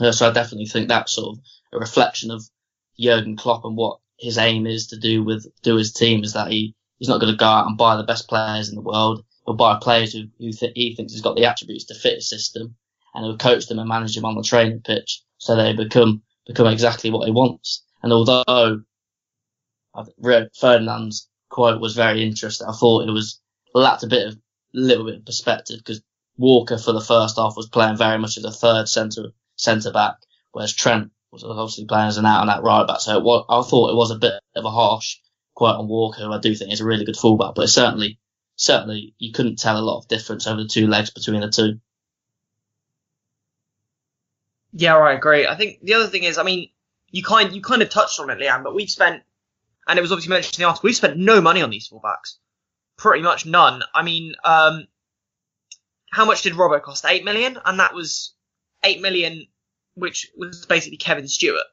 Uh, 0.01 0.13
so 0.13 0.29
I 0.29 0.33
definitely 0.33 0.67
think 0.67 0.89
that's 0.89 1.13
sort 1.13 1.37
of 1.37 1.45
a 1.73 1.79
reflection 1.79 2.31
of 2.31 2.43
Jurgen 2.99 3.37
Klopp 3.37 3.65
and 3.65 3.77
what 3.77 3.99
his 4.19 4.39
aim 4.39 4.67
is 4.67 4.87
to 4.89 4.97
do 4.97 5.23
with 5.23 5.47
do 5.63 5.77
his 5.77 5.93
team 5.93 6.23
is 6.23 6.33
that 6.35 6.51
he 6.51 6.75
he's 6.99 7.09
not 7.09 7.21
going 7.21 7.33
to 7.33 7.39
go 7.39 7.47
out 7.47 7.67
and 7.67 7.77
buy 7.77 7.97
the 7.97 8.03
best 8.03 8.29
players 8.29 8.69
in 8.69 8.75
the 8.75 8.81
world, 8.81 9.25
but 9.47 9.55
buy 9.55 9.79
players 9.81 10.13
who, 10.13 10.25
who 10.39 10.53
th- 10.53 10.73
he 10.75 10.95
thinks 10.95 11.13
has 11.13 11.23
got 11.23 11.37
the 11.37 11.45
attributes 11.45 11.85
to 11.85 11.95
fit 11.95 12.15
his 12.15 12.29
system, 12.29 12.77
and 13.15 13.25
he'll 13.25 13.37
coach 13.37 13.67
them 13.67 13.79
and 13.79 13.89
manage 13.89 14.15
them 14.15 14.25
on 14.25 14.37
the 14.37 14.43
training 14.43 14.81
pitch 14.81 15.23
so 15.39 15.57
they 15.57 15.73
become 15.73 16.23
become 16.47 16.67
exactly 16.67 17.11
what 17.11 17.27
he 17.27 17.33
wants. 17.33 17.85
And 18.03 18.13
although 18.13 18.83
Ferdinand's 20.59 21.29
quote 21.49 21.81
was 21.81 21.95
very 21.95 22.23
interesting, 22.23 22.67
I 22.67 22.73
thought 22.73 23.09
it 23.09 23.13
was 23.13 23.41
lacked 23.75 24.03
a 24.03 24.09
bit 24.09 24.29
of 24.29 24.39
little 24.73 25.05
bit 25.05 25.17
of 25.17 25.25
perspective 25.25 25.79
because 25.79 26.03
Walker 26.37 26.79
for 26.79 26.93
the 26.93 27.01
first 27.01 27.37
half 27.37 27.57
was 27.57 27.69
playing 27.69 27.97
very 27.97 28.19
much 28.19 28.37
as 28.37 28.45
a 28.45 28.51
third 28.51 28.89
centre 28.89 29.33
centre 29.57 29.93
back, 29.93 30.17
whereas 30.53 30.73
Trent 30.73 31.13
was 31.35 31.45
obviously 31.45 31.87
playing 31.87 32.09
as 32.09 32.17
an 32.17 32.27
out 32.27 32.43
and 32.43 32.51
out 32.51 32.63
right 32.63 32.87
back. 32.87 33.01
So 33.01 33.19
was, 33.21 33.45
I 33.49 33.69
thought 33.69 33.91
it 33.91 33.97
was 33.97 34.11
a 34.11 34.19
bit 34.19 34.35
of 34.55 34.65
a 34.65 34.71
harsh 34.71 35.19
quote 35.55 35.77
on 35.77 35.89
Walker, 35.89 36.23
who 36.23 36.33
I 36.33 36.39
do 36.39 36.55
think 36.55 36.73
is 36.73 36.81
a 36.81 36.87
really 36.87 37.05
good 37.05 37.17
fullback, 37.17 37.55
but 37.55 37.69
certainly 37.69 38.19
certainly 38.57 39.15
you 39.19 39.33
couldn't 39.33 39.59
tell 39.59 39.79
a 39.79 39.83
lot 39.83 39.99
of 39.99 40.09
difference 40.09 40.47
over 40.47 40.63
the 40.63 40.69
two 40.69 40.87
legs 40.87 41.11
between 41.11 41.41
the 41.41 41.51
two. 41.51 41.81
Yeah, 44.73 44.97
I 44.97 45.13
agree. 45.13 45.47
I 45.47 45.55
think 45.55 45.81
the 45.83 45.95
other 45.95 46.09
thing 46.09 46.25
is, 46.25 46.39
I 46.39 46.43
mean, 46.43 46.71
you 47.11 47.23
kind 47.23 47.55
you 47.55 47.63
kind 47.63 47.83
of 47.83 47.91
touched 47.91 48.19
on 48.19 48.31
it, 48.31 48.39
Leanne, 48.39 48.65
but 48.65 48.75
we've 48.75 48.91
spent, 48.91 49.23
and 49.87 49.99
it 49.99 50.03
was 50.03 50.11
obviously 50.11 50.31
mentioned 50.31 50.55
in 50.59 50.63
the 50.63 50.69
article, 50.69 50.89
we've 50.89 50.97
spent 50.97 51.17
no 51.17 51.41
money 51.41 51.63
on 51.63 51.71
these 51.71 51.89
fullbacks 51.89 52.39
pretty 52.97 53.23
much 53.23 53.47
none. 53.47 53.83
I 53.95 54.03
mean, 54.03 54.35
um, 54.45 54.87
how 56.11 56.25
much 56.25 56.43
did 56.43 56.55
Robbo 56.55 56.83
cost? 56.83 57.05
Eight 57.07 57.25
million, 57.25 57.59
and 57.65 57.81
that 57.81 57.95
was 57.95 58.35
eight 58.85 59.01
million, 59.01 59.47
which 59.95 60.31
was 60.37 60.67
basically 60.67 60.99
Kevin 60.99 61.29
Stewart. 61.29 61.65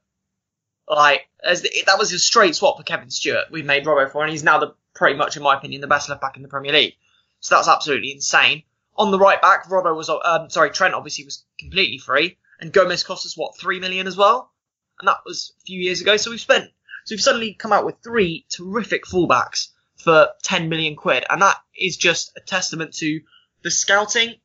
Like, 0.88 1.27
as 1.43 1.62
the, 1.62 1.71
that 1.86 1.97
was 1.97 2.12
a 2.12 2.19
straight 2.19 2.55
swap 2.55 2.77
for 2.77 2.84
Kevin 2.84 3.10
Stewart. 3.10 3.45
We 3.51 3.63
made 3.63 3.86
Robbo 3.86 4.12
for, 4.12 4.23
and 4.23 4.31
he's 4.31 4.43
now 4.43 4.60
the 4.60 4.75
pretty 4.93 5.15
much, 5.17 5.38
in 5.38 5.43
my 5.43 5.55
opinion, 5.55 5.81
the 5.81 5.88
best 5.88 6.10
left 6.10 6.21
back 6.21 6.36
in 6.36 6.43
the 6.43 6.49
Premier 6.49 6.73
League. 6.73 6.95
So 7.39 7.55
that's 7.55 7.67
absolutely 7.67 8.12
insane. 8.12 8.63
On 8.97 9.10
the 9.10 9.19
right 9.19 9.41
back, 9.41 9.69
Robbo 9.69 9.95
was, 9.95 10.10
um, 10.10 10.49
sorry, 10.49 10.71
Trent 10.71 10.93
obviously 10.93 11.25
was 11.25 11.45
completely 11.60 11.97
free, 11.97 12.38
and 12.60 12.73
Gomez 12.73 13.03
cost 13.03 13.25
us 13.25 13.38
what 13.38 13.57
three 13.57 13.79
million 13.79 14.05
as 14.05 14.17
well, 14.17 14.51
and 14.99 15.07
that 15.07 15.19
was 15.25 15.53
a 15.62 15.65
few 15.65 15.79
years 15.79 16.01
ago. 16.01 16.17
So 16.17 16.29
we've 16.29 16.41
spent, 16.41 16.65
so 17.05 17.13
we've 17.13 17.21
suddenly 17.21 17.53
come 17.53 17.71
out 17.71 17.86
with 17.86 17.95
three 18.03 18.45
terrific 18.49 19.05
fullbacks 19.05 19.69
for 20.01 20.29
10 20.43 20.69
million 20.69 20.95
quid. 20.95 21.25
And 21.29 21.41
that 21.41 21.57
is 21.75 21.97
just 21.97 22.31
a 22.36 22.41
testament 22.41 22.93
to 22.95 23.21
the 23.63 23.71
scouting. 23.71 24.36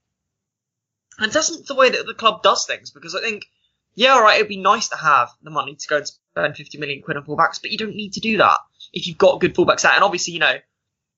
And 1.19 1.33
that's 1.33 1.51
not 1.51 1.67
the 1.67 1.75
way 1.75 1.91
that 1.91 2.07
the 2.07 2.15
club 2.15 2.43
does 2.43 2.67
things 2.67 2.91
because 2.91 3.15
I 3.15 3.21
think, 3.21 3.47
yeah, 3.97 4.15
alright, 4.15 4.37
it'd 4.37 4.49
be 4.49 4.59
nice 4.59 4.91
to 4.91 4.97
have 4.97 5.31
the 5.43 5.51
money 5.51 5.75
to 5.75 5.89
go 5.89 5.97
and 5.97 6.07
spend 6.07 6.57
50 6.57 6.79
million 6.79 7.03
quid 7.03 7.17
on 7.17 7.25
fullbacks, 7.25 7.61
but 7.61 7.73
you 7.73 7.79
don't 7.79 7.97
need 7.97 8.13
to 8.13 8.21
do 8.21 8.37
that 8.37 8.59
if 8.93 9.07
you've 9.07 9.17
got 9.17 9.41
good 9.41 9.55
fullbacks 9.55 9.87
out. 9.87 9.95
And 9.95 10.05
obviously, 10.05 10.35
you 10.35 10.41
know, 10.41 10.57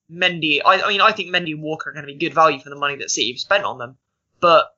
Mendy, 0.09 0.61
I, 0.65 0.81
I 0.81 0.87
mean, 0.87 1.01
I 1.01 1.11
think 1.11 1.29
Mendy 1.29 1.51
and 1.51 1.61
Walker 1.61 1.89
are 1.89 1.93
going 1.93 2.07
to 2.07 2.11
be 2.11 2.17
good 2.17 2.33
value 2.33 2.59
for 2.59 2.69
the 2.69 2.77
money 2.77 2.95
that 2.95 3.11
City 3.11 3.33
have 3.33 3.39
spent 3.39 3.65
on 3.65 3.77
them, 3.77 3.97
but 4.39 4.69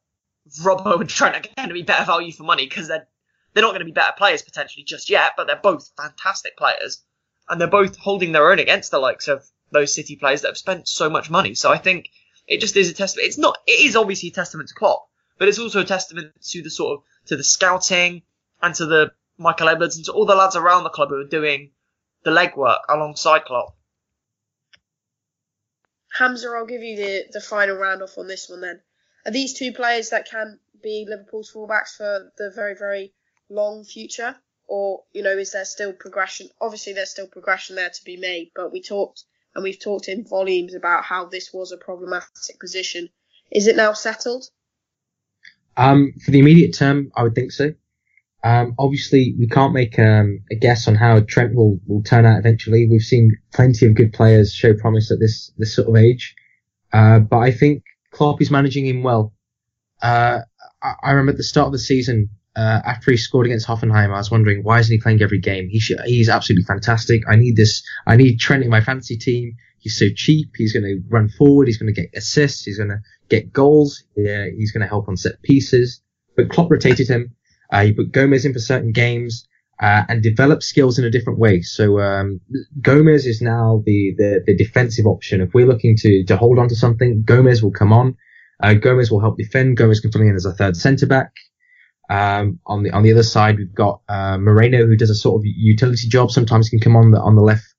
Robbo 0.61 0.95
and 0.99 1.07
Trent 1.07 1.35
are 1.35 1.49
going 1.55 1.69
to 1.69 1.75
be 1.75 1.83
better 1.83 2.03
value 2.03 2.33
for 2.33 2.43
money 2.43 2.65
because 2.65 2.87
they're, 2.87 3.07
they're 3.53 3.61
not 3.61 3.69
going 3.69 3.79
to 3.79 3.85
be 3.85 3.91
better 3.91 4.13
players 4.17 4.41
potentially 4.41 4.83
just 4.83 5.11
yet, 5.11 5.33
but 5.37 5.45
they're 5.45 5.55
both 5.61 5.91
fantastic 5.95 6.57
players 6.57 7.03
and 7.47 7.61
they're 7.61 7.67
both 7.67 7.97
holding 7.97 8.31
their 8.31 8.49
own 8.51 8.57
against 8.57 8.89
the 8.89 8.99
likes 8.99 9.27
of 9.27 9.45
those 9.71 9.93
City 9.93 10.15
players 10.15 10.41
that 10.41 10.49
have 10.49 10.57
spent 10.57 10.87
so 10.87 11.07
much 11.07 11.29
money. 11.29 11.53
So 11.53 11.71
I 11.71 11.77
think 11.77 12.09
it 12.47 12.61
just 12.61 12.75
is 12.75 12.89
a 12.89 12.93
testament. 12.93 13.27
It's 13.27 13.37
not. 13.37 13.57
It 13.67 13.85
is 13.85 13.95
obviously 13.95 14.29
a 14.29 14.33
testament 14.33 14.69
to 14.69 14.75
Klopp, 14.75 15.07
but 15.37 15.47
it's 15.47 15.59
also 15.59 15.81
a 15.81 15.85
testament 15.85 16.33
to 16.49 16.63
the 16.63 16.69
sort 16.71 16.97
of 16.97 17.03
to 17.27 17.38
the 17.38 17.43
scouting 17.43 18.23
and 18.62 18.75
to 18.75 18.86
the 18.86 19.12
Michael 19.38 19.69
Edwards 19.69 19.95
and 19.97 20.05
to 20.05 20.12
all 20.12 20.25
the 20.25 20.36
lads 20.36 20.55
around 20.55 20.84
the 20.84 20.89
club 20.89 21.10
who 21.10 21.15
are 21.15 21.27
doing 21.27 21.71
the 22.23 22.31
legwork 22.31 22.79
alongside 22.89 23.45
Klopp. 23.45 23.75
Hamzah, 26.19 26.57
I'll 26.57 26.65
give 26.65 26.84
you 26.84 26.97
the, 26.97 27.25
the 27.31 27.41
final 27.41 27.77
round 27.77 28.03
off 28.03 28.17
on 28.17 28.27
this 28.27 28.49
one 28.49 28.62
then. 28.62 28.81
Are 29.25 29.31
these 29.31 29.53
two 29.53 29.71
players 29.71 30.10
that 30.10 30.29
can 30.29 30.60
be 30.84 31.05
Liverpool's 31.07 31.51
fullbacks 31.51 31.95
for 31.95 32.31
the 32.38 32.51
very, 32.53 32.75
very 32.75 33.13
long 33.49 33.84
future? 33.84 34.36
or 34.71 35.03
you 35.12 35.21
know 35.21 35.38
is 35.38 35.51
there 35.51 35.65
still 35.65 35.91
progression? 35.91 36.49
Obviously, 36.62 36.93
there's 36.93 37.12
still 37.12 37.27
progression 37.27 37.75
there 37.75 37.89
to 37.89 38.03
be 38.05 38.15
made, 38.15 38.51
but 38.55 38.71
we 38.71 38.81
talked 38.81 39.25
and 39.53 39.65
we've 39.65 39.79
talked 39.79 40.07
in 40.07 40.23
volumes 40.23 40.73
about 40.73 41.03
how 41.03 41.25
this 41.25 41.51
was 41.53 41.73
a 41.73 41.77
problematic 41.77 42.57
position. 42.57 43.10
Is 43.51 43.67
it 43.67 43.75
now 43.75 43.91
settled? 43.91 44.45
Um, 45.77 46.13
for 46.23 46.31
the 46.31 46.39
immediate 46.39 46.73
term, 46.73 47.12
I 47.15 47.23
would 47.23 47.36
think 47.36 47.51
so. 47.51 47.73
Um, 48.43 48.75
obviously, 48.79 49.36
we 49.38 49.47
can't 49.47 49.73
make 49.73 49.99
um, 49.99 50.43
a 50.51 50.55
guess 50.55 50.88
on 50.88 50.95
how 50.95 51.19
Trent 51.19 51.53
will, 51.55 51.79
will 51.86 52.01
turn 52.01 52.25
out 52.25 52.39
eventually. 52.39 52.88
We've 52.89 53.01
seen 53.01 53.38
plenty 53.53 53.86
of 53.86 53.93
good 53.93 54.13
players 54.13 54.53
show 54.53 54.73
promise 54.73 55.12
at 55.12 55.19
this 55.19 55.51
this 55.57 55.75
sort 55.75 55.89
of 55.89 55.95
age, 55.95 56.36
uh, 56.91 57.19
but 57.19 57.38
I 57.38 57.51
think 57.51 57.84
Klopp 58.12 58.41
is 58.41 58.49
managing 58.49 58.86
him 58.86 59.03
well. 59.03 59.34
Uh, 60.01 60.39
I, 60.81 60.93
I 61.03 61.12
remember 61.12 61.31
at 61.31 61.38
the 61.38 61.43
start 61.43 61.67
of 61.67 61.73
the 61.73 61.79
season, 61.79 62.29
uh, 62.55 62.81
after 62.84 63.12
he 63.12 63.17
scored 63.17 63.45
against 63.45 63.67
Hoffenheim, 63.67 64.12
I 64.12 64.17
was 64.17 64.31
wondering 64.31 64.63
why 64.63 64.79
isn't 64.79 64.91
he 64.91 64.99
playing 64.99 65.21
every 65.21 65.39
game? 65.39 65.69
He 65.69 65.79
he's 66.05 66.29
absolutely 66.29 66.65
fantastic. 66.65 67.21
I 67.29 67.36
need 67.36 67.55
this. 67.55 67.84
I 68.07 68.15
need 68.15 68.38
Trent 68.38 68.63
in 68.63 68.69
my 68.69 68.81
fantasy 68.81 69.17
team. 69.17 69.55
He's 69.81 69.97
so 69.97 70.07
cheap. 70.15 70.51
He's 70.55 70.73
going 70.73 70.83
to 70.83 71.01
run 71.09 71.27
forward. 71.27 71.67
He's 71.67 71.77
going 71.77 71.93
to 71.93 72.01
get 72.01 72.11
assists. 72.15 72.63
He's 72.63 72.77
going 72.77 72.89
to 72.89 73.01
get 73.29 73.51
goals. 73.51 74.03
Yeah, 74.15 74.45
he's 74.55 74.71
going 74.71 74.81
to 74.81 74.87
help 74.87 75.09
on 75.09 75.17
set 75.17 75.41
pieces. 75.41 76.01
But 76.37 76.49
Klopp 76.49 76.71
rotated 76.71 77.09
him. 77.09 77.35
Uh, 77.71 77.83
he 77.83 77.93
put 77.93 78.11
Gomez 78.11 78.45
in 78.45 78.53
for 78.53 78.59
certain 78.59 78.93
games. 78.93 79.47
Uh, 79.79 80.05
and 80.09 80.21
develop 80.21 80.61
skills 80.61 80.99
in 80.99 81.05
a 81.05 81.09
different 81.09 81.39
way. 81.39 81.59
So 81.61 81.99
um, 81.99 82.39
Gomez 82.81 83.25
is 83.25 83.41
now 83.41 83.81
the, 83.83 84.13
the, 84.15 84.43
the 84.45 84.55
defensive 84.55 85.07
option. 85.07 85.41
If 85.41 85.55
we're 85.55 85.65
looking 85.65 85.97
to 85.97 86.23
to 86.25 86.37
hold 86.37 86.59
on 86.59 86.67
to 86.69 86.75
something, 86.75 87.23
Gomez 87.25 87.63
will 87.63 87.71
come 87.71 87.91
on. 87.91 88.15
Uh, 88.61 88.75
Gomez 88.75 89.09
will 89.09 89.21
help 89.21 89.39
defend. 89.39 89.77
Gomez 89.77 89.99
can 89.99 90.11
come 90.11 90.21
in 90.21 90.35
as 90.35 90.45
a 90.45 90.53
third 90.53 90.77
centre 90.77 91.07
back. 91.07 91.31
Um, 92.11 92.59
on 92.67 92.83
the 92.83 92.91
on 92.91 93.01
the 93.01 93.11
other 93.11 93.23
side, 93.23 93.57
we've 93.57 93.73
got 93.73 94.01
uh, 94.07 94.37
Moreno 94.37 94.85
who 94.85 94.95
does 94.95 95.09
a 95.09 95.15
sort 95.15 95.39
of 95.39 95.45
utility 95.45 96.07
job. 96.07 96.29
Sometimes 96.29 96.69
can 96.69 96.79
come 96.79 96.95
on 96.95 97.09
the 97.09 97.19
on 97.19 97.35
the 97.35 97.41
left 97.41 97.70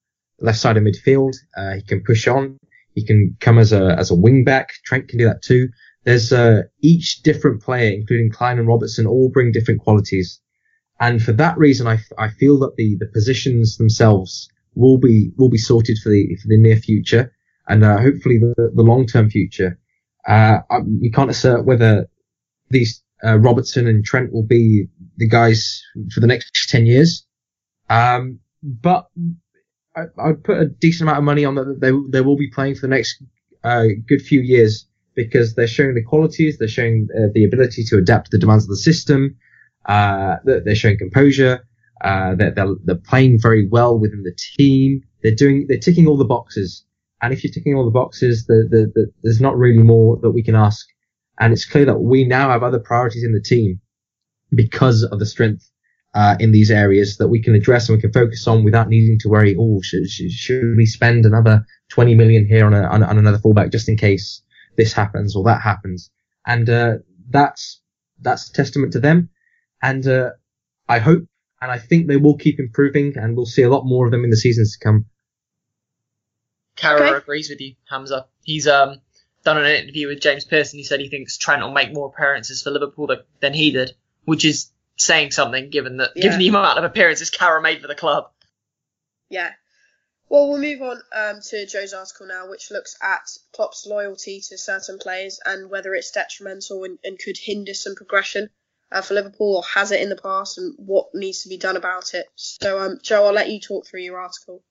left 0.43 0.59
side 0.59 0.77
of 0.77 0.83
midfield. 0.83 1.35
Uh, 1.57 1.75
he 1.75 1.83
can 1.83 2.03
push 2.03 2.27
on. 2.29 2.59
He 2.95 3.05
can 3.05 3.37
come 3.41 3.59
as 3.59 3.73
a 3.73 3.97
as 3.99 4.11
a 4.11 4.15
wing 4.15 4.45
back. 4.45 4.71
Trent 4.85 5.09
can 5.09 5.19
do 5.19 5.25
that 5.27 5.43
too. 5.43 5.69
There's 6.05 6.33
uh, 6.33 6.63
each 6.81 7.23
different 7.23 7.63
player, 7.63 7.93
including 7.93 8.31
Klein 8.31 8.59
and 8.59 8.67
Robertson, 8.67 9.07
all 9.07 9.31
bring 9.31 9.53
different 9.53 9.81
qualities. 9.81 10.41
And 11.01 11.23
for 11.23 11.33
that 11.33 11.57
reason, 11.59 11.87
I, 11.87 11.99
I 12.19 12.29
feel 12.29 12.59
that 12.61 12.75
the, 12.77 12.97
the 12.99 13.07
positions 13.07 13.77
themselves 13.77 14.49
will 14.75 14.99
be 14.99 15.31
will 15.37 15.49
be 15.49 15.59
sorted 15.59 15.99
for 16.03 16.11
the 16.11 16.37
for 16.37 16.49
the 16.49 16.59
near 16.59 16.77
future 16.77 17.33
and 17.69 17.85
uh, 17.85 17.99
hopefully 17.99 18.39
the, 18.39 18.71
the 18.75 18.83
long 18.83 19.07
term 19.07 19.31
future. 19.31 19.79
Uh, 20.27 20.59
we 21.01 21.11
can't 21.11 21.31
assert 21.31 21.65
whether 21.65 22.07
these 22.71 23.03
uh, 23.25 23.39
Robertson 23.39 23.87
and 23.87 24.05
Trent 24.05 24.33
will 24.33 24.47
be 24.47 24.87
the 25.17 25.29
guys 25.29 25.83
for 26.13 26.21
the 26.21 26.27
next 26.27 26.69
ten 26.69 26.87
years, 26.87 27.27
um, 27.91 28.39
but 28.63 29.07
I, 29.97 30.03
I'd 30.19 30.45
put 30.45 30.59
a 30.59 30.67
decent 30.67 31.09
amount 31.09 31.19
of 31.19 31.25
money 31.25 31.45
on 31.45 31.55
that 31.57 31.81
they 31.81 31.93
they 32.11 32.25
will 32.25 32.37
be 32.37 32.51
playing 32.51 32.75
for 32.75 32.83
the 32.83 32.89
next 32.89 33.23
uh, 33.65 33.85
good 34.07 34.23
few 34.23 34.41
years 34.41 34.87
because 35.15 35.55
they're 35.55 35.67
showing 35.67 35.95
the 35.95 36.03
qualities, 36.03 36.59
they're 36.59 36.69
showing 36.69 37.09
uh, 37.17 37.29
the 37.35 37.45
ability 37.45 37.85
to 37.85 37.99
adapt 37.99 38.31
to 38.31 38.37
the 38.37 38.41
demands 38.41 38.65
of 38.65 38.71
the 38.71 38.77
system. 38.77 39.37
Uh, 39.87 40.37
they're 40.45 40.75
showing 40.75 40.99
composure. 40.99 41.67
Uh, 42.03 42.35
they're, 42.35 42.51
they're, 42.51 42.75
they're 42.85 42.97
playing 42.97 43.39
very 43.41 43.67
well 43.69 43.99
within 43.99 44.23
the 44.23 44.35
team. 44.57 45.03
They're 45.23 45.35
doing, 45.35 45.67
they're 45.69 45.79
ticking 45.79 46.07
all 46.07 46.17
the 46.17 46.25
boxes. 46.25 46.85
And 47.21 47.33
if 47.33 47.45
you're 47.45 47.53
ticking 47.53 47.75
all 47.75 47.85
the 47.85 47.91
boxes, 47.91 48.47
the, 48.47 48.67
the, 48.69 48.93
the, 48.95 49.13
there's 49.23 49.41
not 49.41 49.57
really 49.57 49.83
more 49.83 50.19
that 50.23 50.31
we 50.31 50.43
can 50.43 50.57
ask. 50.57 50.87
And 51.39 51.53
it's 51.53 51.65
clear 51.65 51.85
that 51.85 51.99
we 51.99 52.25
now 52.25 52.51
have 52.51 52.63
other 52.63 52.81
priorities 52.81 53.23
in 53.23 53.33
the 53.33 53.41
team 53.41 53.81
because 54.55 55.05
of 55.05 55.19
the 55.19 55.27
strength 55.27 55.71
uh, 56.15 56.37
in 56.41 56.53
these 56.53 56.71
areas 56.71 57.17
that 57.17 57.29
we 57.29 57.43
can 57.43 57.55
address 57.55 57.89
and 57.89 57.97
we 57.97 58.03
can 58.03 58.13
focus 58.13 58.47
on 58.47 58.65
without 58.65 58.89
needing 58.89 59.19
to 59.21 59.29
worry. 59.29 59.57
Oh, 59.59 59.81
should, 59.83 60.07
should, 60.09 60.31
should 60.31 60.77
we 60.77 60.87
spend 60.87 61.25
another 61.25 61.65
20 61.91 62.15
million 62.15 62.47
here 62.47 62.67
on, 62.67 62.75
a, 62.75 62.83
on, 62.83 63.03
on, 63.03 63.19
another 63.19 63.39
fullback 63.39 63.71
just 63.71 63.89
in 63.89 63.97
case 63.97 64.43
this 64.77 64.93
happens 64.93 65.35
or 65.35 65.45
that 65.45 65.63
happens? 65.63 66.11
And 66.47 66.69
uh, 66.69 66.95
that's 67.31 67.81
that's 68.21 68.51
a 68.51 68.53
testament 68.53 68.93
to 68.93 69.01
them. 69.01 69.31
And 69.83 70.07
uh, 70.07 70.31
I 70.89 70.99
hope 70.99 71.25
and 71.63 71.71
I 71.71 71.79
think 71.79 72.09
they 72.09 72.17
will 72.17 72.37
keep 72.37 72.59
improving, 72.59 73.17
and 73.17 73.37
we'll 73.37 73.47
see 73.47 73.63
a 73.63 73.71
lot 73.71 73.87
more 73.87 74.05
of 74.05 74.11
them 74.11 74.25
in 74.25 74.31
the 74.31 74.37
seasons 74.37 74.77
to 74.77 74.85
come. 74.85 75.07
Carra 76.77 77.03
okay. 77.03 77.17
agrees 77.19 77.49
with 77.49 77.61
you, 77.61 77.77
Hamzah. 77.91 78.25
He's 78.43 78.67
um, 78.67 79.01
done 79.45 79.59
an 79.59 79.67
interview 79.67 80.09
with 80.09 80.21
James 80.21 80.45
Pearson. 80.45 80.81
He 80.81 80.85
said 80.85 80.99
he 80.99 81.09
thinks 81.09 81.39
Trent 81.39 81.63
will 81.63 81.71
make 81.71 81.95
more 81.95 82.09
appearances 82.09 82.63
for 82.63 82.73
Liverpool 82.73 83.09
than 83.39 83.55
he 83.55 83.71
did, 83.71 83.95
which 84.25 84.45
is 84.45 84.72
saying 85.05 85.31
something 85.31 85.71
given 85.71 85.99
that 85.99 86.11
yeah. 86.15 86.23
given 86.23 86.39
the 86.39 86.49
amount 86.49 86.79
of 86.79 86.85
appearances 86.85 87.31
Carra 87.31 87.61
made 87.61 87.81
for 87.81 87.89
the 87.89 87.95
club. 87.95 88.31
Yeah. 89.29 89.51
Well, 90.29 90.49
we'll 90.49 90.61
move 90.61 90.81
on 90.81 91.03
um, 91.15 91.41
to 91.51 91.67
Joe's 91.67 91.93
article 91.93 92.27
now, 92.27 92.49
which 92.49 92.71
looks 92.71 92.97
at 93.03 93.29
Klopp's 93.53 93.87
loyalty 93.87 94.41
to 94.49 94.57
certain 94.57 94.99
players 94.99 95.39
and 95.45 95.69
whether 95.69 95.95
it's 95.95 96.11
detrimental 96.11 96.85
and, 96.85 96.99
and 97.05 97.19
could 97.19 97.37
hinder 97.37 97.75
some 97.75 97.95
progression 97.95 98.49
uh, 98.91 99.03
for 99.03 99.13
Liverpool 99.13 99.57
or 99.57 99.63
has 99.75 99.91
it 99.91 100.01
in 100.01 100.09
the 100.09 100.17
past 100.17 100.57
and 100.57 100.75
what 100.79 101.09
needs 101.13 101.43
to 101.43 101.51
be 101.51 101.59
done 101.59 101.77
about 101.77 102.15
it. 102.15 102.27
So, 102.35 102.79
um, 102.79 102.99
Joe, 103.03 103.27
I'll 103.27 103.35
let 103.35 103.51
you 103.51 103.61
talk 103.61 103.87
through 103.87 104.01
your 104.01 104.19
article. 104.19 104.63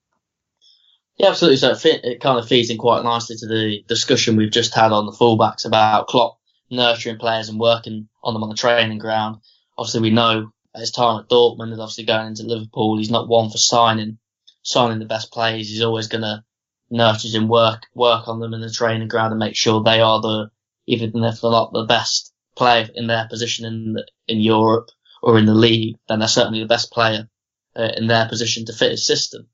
Yeah, 1.17 1.29
absolutely. 1.29 1.57
So 1.57 1.71
it, 1.71 1.77
fit, 1.77 2.05
it 2.05 2.21
kind 2.21 2.39
of 2.39 2.47
feeds 2.47 2.71
in 2.71 2.79
quite 2.79 3.03
nicely 3.03 3.35
to 3.37 3.47
the 3.47 3.83
discussion 3.87 4.37
we've 4.37 4.49
just 4.49 4.73
had 4.73 4.91
on 4.91 5.05
the 5.05 5.11
fullbacks 5.11 5.65
about 5.65 6.07
Klopp 6.07 6.39
nurturing 6.71 7.19
players 7.19 7.49
and 7.49 7.59
working 7.59 8.07
on 8.23 8.33
them 8.33 8.41
on 8.41 8.49
the 8.49 8.55
training 8.55 8.97
ground. 8.97 9.41
Obviously, 9.81 10.01
we 10.01 10.11
know 10.11 10.51
at 10.75 10.81
his 10.81 10.91
time 10.91 11.19
at 11.19 11.27
Dortmund 11.27 11.71
and 11.71 11.81
obviously 11.81 12.03
going 12.03 12.27
into 12.27 12.43
Liverpool, 12.43 12.99
he's 12.99 13.09
not 13.09 13.27
one 13.27 13.49
for 13.49 13.57
signing 13.57 14.19
signing 14.61 14.99
the 14.99 15.05
best 15.05 15.31
players. 15.31 15.67
He's 15.67 15.81
always 15.81 16.05
going 16.05 16.21
to 16.21 16.43
nurture 16.91 17.35
and 17.35 17.49
work 17.49 17.87
work 17.95 18.27
on 18.27 18.39
them 18.39 18.53
in 18.53 18.61
the 18.61 18.69
training 18.69 19.07
ground 19.07 19.31
and 19.31 19.39
make 19.39 19.55
sure 19.55 19.81
they 19.81 19.99
are 19.99 20.21
the 20.21 20.51
even 20.85 21.23
if 21.23 21.41
they're 21.41 21.49
not 21.49 21.73
the 21.73 21.85
best 21.85 22.31
player 22.55 22.87
in 22.93 23.07
their 23.07 23.27
position 23.27 23.65
in 23.65 23.93
the, 23.93 24.05
in 24.27 24.39
Europe 24.39 24.89
or 25.23 25.39
in 25.39 25.47
the 25.47 25.55
league, 25.55 25.95
then 26.07 26.19
they're 26.19 26.27
certainly 26.27 26.59
the 26.59 26.67
best 26.67 26.91
player 26.91 27.27
uh, 27.75 27.89
in 27.97 28.05
their 28.05 28.27
position 28.27 28.65
to 28.65 28.73
fit 28.73 28.91
his 28.91 29.07
system. 29.07 29.47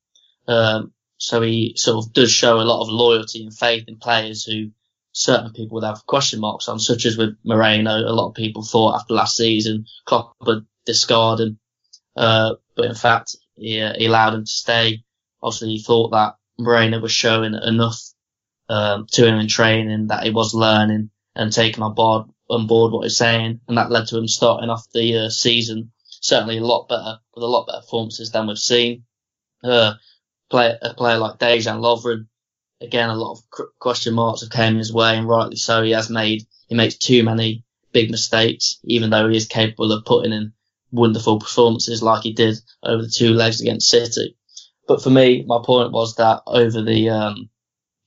Um, 0.45 0.91
so 1.17 1.41
he 1.41 1.73
sort 1.77 2.03
of 2.03 2.11
does 2.11 2.31
show 2.33 2.59
a 2.59 2.67
lot 2.67 2.81
of 2.81 2.89
loyalty 2.89 3.43
and 3.43 3.57
faith 3.57 3.85
in 3.87 3.95
players 3.95 4.43
who 4.43 4.71
certain 5.17 5.51
people 5.53 5.75
would 5.75 5.83
have 5.83 6.05
question 6.05 6.39
marks 6.39 6.67
on, 6.67 6.79
such 6.79 7.05
as 7.05 7.17
with 7.17 7.35
Moreno. 7.43 7.91
A 7.91 8.13
lot 8.13 8.29
of 8.29 8.35
people 8.35 8.63
thought 8.63 8.95
after 8.95 9.13
last 9.13 9.37
season 9.37 9.85
Klopp 10.05 10.35
would 10.41 10.65
discard 10.85 11.39
him, 11.39 11.59
uh, 12.15 12.55
but 12.75 12.85
in 12.85 12.95
fact 12.95 13.35
he, 13.55 13.81
uh, 13.81 13.93
he, 13.97 14.05
allowed 14.05 14.35
him 14.35 14.45
to 14.45 14.51
stay. 14.51 15.03
Obviously, 15.41 15.69
he 15.69 15.83
thought 15.83 16.11
that 16.11 16.35
Moreno 16.57 16.99
was 16.99 17.11
showing 17.11 17.53
enough 17.53 17.99
um, 18.69 19.07
to 19.11 19.27
him 19.27 19.39
in 19.39 19.47
training 19.47 20.07
that 20.07 20.23
he 20.23 20.31
was 20.31 20.53
learning 20.53 21.09
and 21.35 21.51
taking 21.51 21.83
on 21.83 21.93
board 21.93 22.27
on 22.49 22.67
board 22.67 22.93
what 22.93 23.03
he's 23.03 23.17
saying, 23.17 23.59
and 23.67 23.77
that 23.77 23.91
led 23.91 24.07
to 24.07 24.17
him 24.17 24.27
starting 24.27 24.69
off 24.69 24.89
the 24.93 25.25
uh, 25.25 25.29
season 25.29 25.91
certainly 26.21 26.57
a 26.57 26.63
lot 26.63 26.87
better 26.89 27.19
with 27.33 27.43
a 27.43 27.47
lot 27.47 27.67
better 27.67 27.81
performances 27.81 28.31
than 28.31 28.47
we've 28.47 28.57
seen. 28.57 29.03
Uh, 29.63 29.93
play, 30.49 30.73
a 30.81 30.93
player 30.93 31.17
like 31.17 31.39
Dejan 31.39 31.79
Lovren, 31.79 32.27
again, 32.81 33.09
a 33.09 33.15
lot 33.15 33.33
of 33.33 33.69
question 33.79 34.13
marks 34.13 34.41
have 34.41 34.49
came 34.49 34.77
his 34.77 34.93
way, 34.93 35.17
and 35.17 35.27
rightly 35.27 35.55
so. 35.55 35.83
He 35.83 35.91
has 35.91 36.09
made 36.09 36.43
he 36.67 36.75
makes 36.75 36.97
too 36.97 37.23
many 37.23 37.63
big 37.91 38.11
mistakes, 38.11 38.79
even 38.83 39.09
though 39.09 39.29
he 39.29 39.37
is 39.37 39.47
capable 39.47 39.91
of 39.91 40.05
putting 40.05 40.33
in 40.33 40.53
wonderful 40.91 41.39
performances 41.39 42.03
like 42.03 42.23
he 42.23 42.33
did 42.33 42.57
over 42.83 43.03
the 43.03 43.09
two 43.09 43.33
legs 43.33 43.61
against 43.61 43.89
City. 43.89 44.37
But 44.87 45.01
for 45.01 45.09
me, 45.09 45.43
my 45.45 45.59
point 45.63 45.91
was 45.91 46.15
that 46.15 46.43
over 46.47 46.81
the 46.81 47.09
um, 47.09 47.49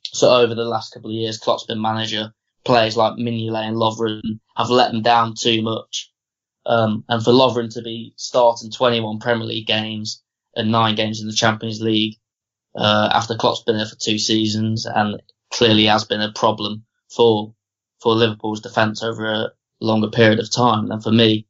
so 0.02 0.30
over 0.30 0.54
the 0.54 0.64
last 0.64 0.92
couple 0.92 1.10
of 1.10 1.14
years, 1.14 1.38
Klopp's 1.38 1.64
been 1.64 1.80
manager 1.80 2.32
players 2.64 2.96
like 2.96 3.14
Mignolet 3.14 3.68
and 3.68 3.76
Lovren 3.76 4.40
have 4.56 4.70
let 4.70 4.92
them 4.92 5.02
down 5.02 5.34
too 5.34 5.62
much. 5.62 6.12
Um, 6.66 7.04
and 7.08 7.22
for 7.24 7.32
Lovren 7.32 7.72
to 7.74 7.82
be 7.82 8.12
starting 8.16 8.70
21 8.70 9.18
Premier 9.18 9.46
League 9.46 9.66
games 9.66 10.22
and 10.54 10.70
nine 10.70 10.94
games 10.94 11.20
in 11.20 11.26
the 11.26 11.32
Champions 11.32 11.80
League 11.80 12.16
uh, 12.74 13.10
after 13.12 13.36
Klopp's 13.36 13.62
been 13.62 13.76
there 13.76 13.86
for 13.86 13.96
two 13.96 14.18
seasons 14.18 14.86
and 14.86 15.20
clearly 15.50 15.86
has 15.86 16.04
been 16.04 16.20
a 16.20 16.32
problem 16.32 16.84
for 17.08 17.54
for 18.00 18.14
Liverpool's 18.14 18.60
defence 18.60 19.02
over 19.02 19.26
a 19.26 19.52
longer 19.80 20.08
period 20.08 20.40
of 20.40 20.50
time. 20.50 20.88
then 20.88 21.00
for 21.00 21.10
me, 21.10 21.46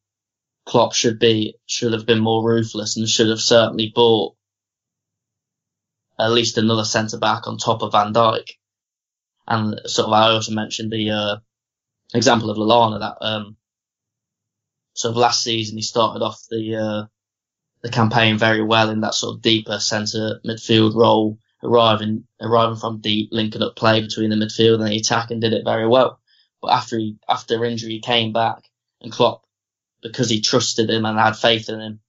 Klopp 0.67 0.95
should 0.95 1.19
be 1.19 1.55
should 1.67 1.93
have 1.93 2.07
been 2.07 2.21
more 2.21 2.45
ruthless 2.45 2.97
and 2.97 3.09
should 3.09 3.29
have 3.29 3.41
certainly 3.41 3.93
bought 3.95 4.35
at 6.19 6.33
least 6.33 6.59
another 6.59 6.85
centre 6.85 7.19
back 7.19 7.47
on 7.47 7.57
top 7.57 7.83
of 7.83 7.93
Van 7.93 8.13
Dijk. 8.13 8.51
And 9.47 9.81
sort 9.87 10.09
of, 10.09 10.13
I 10.13 10.31
also 10.31 10.53
mentioned 10.53 10.93
the 10.93 11.11
uh, 11.11 11.37
example 12.15 12.51
of 12.51 12.57
Lallana 12.57 13.01
that 13.01 13.17
um, 13.25 13.57
sort 14.95 15.13
of 15.13 15.17
last 15.17 15.43
season 15.43 15.77
he 15.77 15.83
started 15.83 16.23
off 16.23 16.45
the 16.51 16.77
uh, 16.77 17.07
the 17.83 17.91
campaign 17.91 18.39
very 18.39 18.63
well 18.63 18.91
in 18.91 19.01
that 19.01 19.15
sort 19.15 19.37
of 19.37 19.43
deeper 19.43 19.79
centre 19.79 20.41
midfield 20.45 20.95
role, 20.95 21.39
arriving 21.63 22.25
arriving 22.41 22.77
from 22.77 23.01
deep, 23.01 23.31
linking 23.33 23.63
up 23.63 23.77
play 23.77 24.01
between 24.01 24.31
the 24.31 24.37
midfield 24.37 24.81
and 24.81 24.89
the 24.89 24.97
attack, 24.97 25.31
and 25.31 25.41
did 25.41 25.53
it 25.53 25.65
very 25.65 25.89
well. 25.89 26.21
But 26.61 26.73
after 26.73 26.99
he 26.99 27.17
after 27.29 27.65
injury, 27.65 27.93
he 27.93 28.01
came 28.01 28.33
back, 28.33 28.65
and 29.01 29.13
Klopp, 29.13 29.45
because 30.03 30.29
he 30.29 30.41
trusted 30.41 30.91
him 30.91 31.05
and 31.07 31.19
had 31.19 31.37
faith 31.37 31.69
in 31.69 31.81
him, 31.81 32.01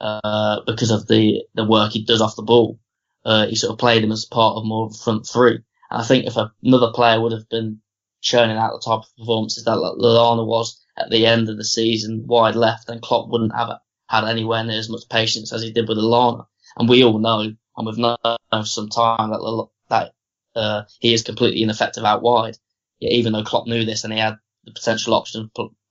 uh, 0.00 0.60
because 0.66 0.90
of 0.90 1.06
the 1.08 1.42
the 1.54 1.64
work 1.64 1.92
he 1.92 2.04
does 2.04 2.20
off 2.20 2.36
the 2.36 2.42
ball, 2.42 2.78
uh, 3.24 3.46
he 3.46 3.56
sort 3.56 3.72
of 3.72 3.78
played 3.78 4.04
him 4.04 4.12
as 4.12 4.24
part 4.24 4.56
of 4.56 4.64
more 4.64 4.86
of 4.86 4.92
a 4.92 4.98
front 4.98 5.26
three. 5.26 5.58
And 5.90 6.02
I 6.02 6.04
think 6.04 6.26
if 6.26 6.36
another 6.62 6.92
player 6.92 7.20
would 7.20 7.32
have 7.32 7.48
been 7.48 7.80
churning 8.20 8.56
out 8.56 8.72
the 8.72 8.84
type 8.84 9.04
of 9.04 9.16
performances 9.16 9.64
that 9.64 9.76
Lallana 9.76 10.46
was 10.46 10.80
at 10.96 11.10
the 11.10 11.26
end 11.26 11.48
of 11.48 11.56
the 11.56 11.64
season, 11.64 12.26
wide 12.26 12.56
left, 12.56 12.86
then 12.86 13.00
Klopp 13.00 13.28
wouldn't 13.28 13.54
have 13.54 13.70
had 14.08 14.24
anywhere 14.24 14.64
near 14.64 14.78
as 14.78 14.88
much 14.88 15.08
patience 15.10 15.52
as 15.52 15.62
he 15.62 15.72
did 15.72 15.88
with 15.88 15.98
Lallana. 15.98 16.46
And 16.76 16.88
we 16.88 17.04
all 17.04 17.18
know, 17.18 17.40
and 17.40 17.86
we've 17.86 17.98
known 17.98 18.16
for 18.22 18.64
some 18.64 18.88
time 18.88 19.30
that 19.30 19.68
that 19.88 20.12
uh, 20.54 20.82
he 21.00 21.14
is 21.14 21.22
completely 21.22 21.62
ineffective 21.62 22.04
out 22.04 22.22
wide. 22.22 22.56
Even 23.00 23.32
though 23.32 23.44
Klopp 23.44 23.66
knew 23.66 23.84
this 23.84 24.04
and 24.04 24.12
he 24.12 24.18
had 24.18 24.36
the 24.64 24.72
potential 24.72 25.14
option 25.14 25.50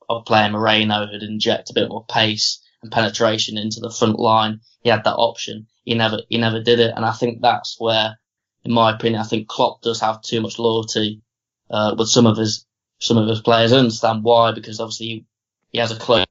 of 0.10 0.26
playing 0.26 0.54
Moreno 0.54 1.06
who'd 1.06 1.24
inject 1.24 1.70
a 1.70 1.74
bit 1.74 1.90
more 1.90 2.06
pace 2.06 2.62
and 2.82 2.92
penetration 2.92 3.58
into 3.58 3.80
the 3.80 3.92
front 3.92 4.20
line, 4.20 4.62
he 4.82 4.90
had 4.90 5.04
that 5.04 5.16
option. 5.16 5.68
He 5.84 5.94
never 5.94 6.20
he 6.30 6.38
never 6.38 6.62
did 6.62 6.80
it, 6.80 6.94
and 6.96 7.06
I 7.06 7.12
think 7.12 7.42
that's 7.42 7.76
where 7.80 8.18
in 8.66 8.72
my 8.72 8.94
opinion, 8.94 9.22
I 9.22 9.26
think 9.26 9.48
Klopp 9.48 9.82
does 9.82 10.02
have 10.02 10.22
too 10.22 10.42
much 10.42 10.58
loyalty 10.58 11.22
uh, 11.70 11.96
with 11.98 12.10
some 12.10 12.26
of 12.26 12.36
his 12.36 12.66
some 13.00 13.18
of 13.18 13.28
his 13.28 13.42
players. 13.42 13.72
I 13.72 13.78
understand 13.78 14.24
why, 14.24 14.52
because 14.52 14.80
obviously 14.80 15.26
he 15.72 15.78
has 15.78 15.92
a 15.92 16.00
close 16.00 16.26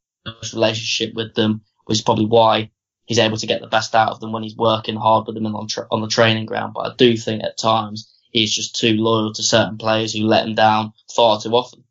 relationship 0.52 1.14
with 1.14 1.34
them, 1.34 1.62
which 1.84 1.98
is 1.98 2.04
probably 2.04 2.26
why 2.26 2.70
he's 3.04 3.18
able 3.18 3.36
to 3.36 3.46
get 3.46 3.60
the 3.60 3.66
best 3.66 3.94
out 3.94 4.10
of 4.10 4.20
them 4.20 4.32
when 4.32 4.42
he's 4.42 4.56
working 4.56 4.96
hard 4.96 5.26
with 5.26 5.34
them 5.34 5.46
on 5.46 5.68
tra- 5.68 5.86
on 5.90 6.00
the 6.00 6.08
training 6.08 6.46
ground. 6.46 6.72
But 6.74 6.92
I 6.92 6.94
do 6.96 7.16
think 7.16 7.42
at 7.42 7.58
times 7.58 8.12
he's 8.30 8.54
just 8.54 8.76
too 8.76 8.94
loyal 8.94 9.32
to 9.34 9.42
certain 9.42 9.78
players 9.78 10.12
who 10.12 10.24
let 10.24 10.46
him 10.46 10.54
down 10.54 10.92
far 11.14 11.40
too 11.40 11.52
often. 11.52 11.84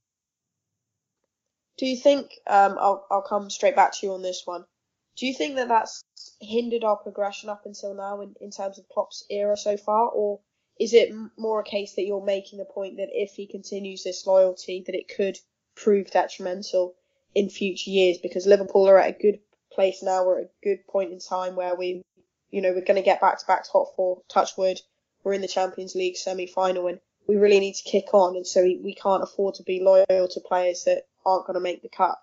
Do 1.78 1.86
you 1.86 1.98
think? 1.98 2.32
Um, 2.48 2.78
I'll 2.80 3.06
I'll 3.10 3.22
come 3.22 3.50
straight 3.50 3.76
back 3.76 3.94
to 3.94 4.06
you 4.06 4.14
on 4.14 4.22
this 4.22 4.44
one. 4.46 4.66
Do 5.18 5.28
you 5.28 5.34
think 5.34 5.56
that 5.56 5.68
that's 5.68 6.04
hindered 6.42 6.84
our 6.84 6.98
progression 6.98 7.50
up 7.50 7.66
until 7.66 7.94
now 7.94 8.22
in, 8.22 8.36
in 8.42 8.52
terms 8.52 8.80
of 8.80 8.90
Klopp's 8.90 9.24
era 9.30 9.56
so 9.58 9.78
far, 9.78 10.10
or 10.10 10.40
is 10.80 10.94
it 10.94 11.14
more 11.38 11.60
a 11.60 11.64
case 11.64 11.94
that 11.96 12.06
you're 12.06 12.26
making 12.26 12.60
the 12.60 12.66
point 12.66 12.98
that 12.98 13.10
if 13.12 13.34
he 13.34 13.48
continues 13.48 14.04
this 14.04 14.26
loyalty, 14.26 14.84
that 14.86 14.96
it 14.96 15.12
could 15.16 15.38
prove 15.76 16.12
detrimental 16.12 16.96
in 17.36 17.50
future 17.50 17.92
years? 17.92 18.18
Because 18.18 18.48
Liverpool 18.48 18.90
are 18.90 19.00
at 19.00 19.16
a 19.16 19.20
good 19.20 19.40
place 19.74 20.02
now. 20.04 20.26
We're 20.26 20.40
at 20.40 20.46
a 20.46 20.50
good 20.64 20.88
point 20.88 21.12
in 21.12 21.20
time 21.20 21.56
where 21.56 21.76
we, 21.76 22.04
you 22.52 22.62
know, 22.62 22.72
we're 22.74 22.86
going 22.86 22.96
to 22.96 23.02
get 23.02 23.22
back 23.22 23.40
to 23.40 23.46
back 23.46 23.64
top 23.72 23.96
four. 23.96 24.22
Touch 24.30 24.52
wood. 24.58 24.80
We're 25.24 25.34
in 25.34 25.42
the 25.42 25.48
Champions 25.48 25.96
League 25.96 26.18
semi-final, 26.18 26.88
and 26.88 27.00
we 27.28 27.38
really 27.38 27.60
need 27.60 27.76
to 27.76 27.90
kick 27.90 28.14
on. 28.14 28.36
And 28.36 28.46
so 28.46 28.64
we, 28.64 28.80
we 28.84 28.94
can't 28.94 29.24
afford 29.24 29.56
to 29.56 29.64
be 29.64 29.82
loyal 29.82 30.28
to 30.28 30.40
players 30.42 30.84
that 30.86 31.04
aren't 31.26 31.48
going 31.48 31.56
to 31.56 31.62
make 31.62 31.82
the 31.82 31.90
cut. 31.90 32.18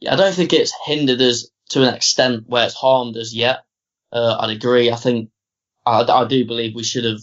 Yeah, 0.00 0.14
I 0.14 0.16
don't 0.16 0.34
think 0.34 0.52
it's 0.52 0.74
hindered 0.86 1.20
us 1.20 1.48
to 1.70 1.86
an 1.86 1.94
extent 1.94 2.44
where 2.48 2.64
it's 2.64 2.74
harmed 2.74 3.16
us 3.16 3.32
yet. 3.32 3.64
Uh, 4.12 4.36
I'd 4.40 4.50
agree. 4.50 4.90
I 4.90 4.96
think 4.96 5.30
I, 5.86 6.02
I 6.02 6.26
do 6.26 6.44
believe 6.44 6.74
we 6.74 6.84
should 6.84 7.04
have. 7.04 7.20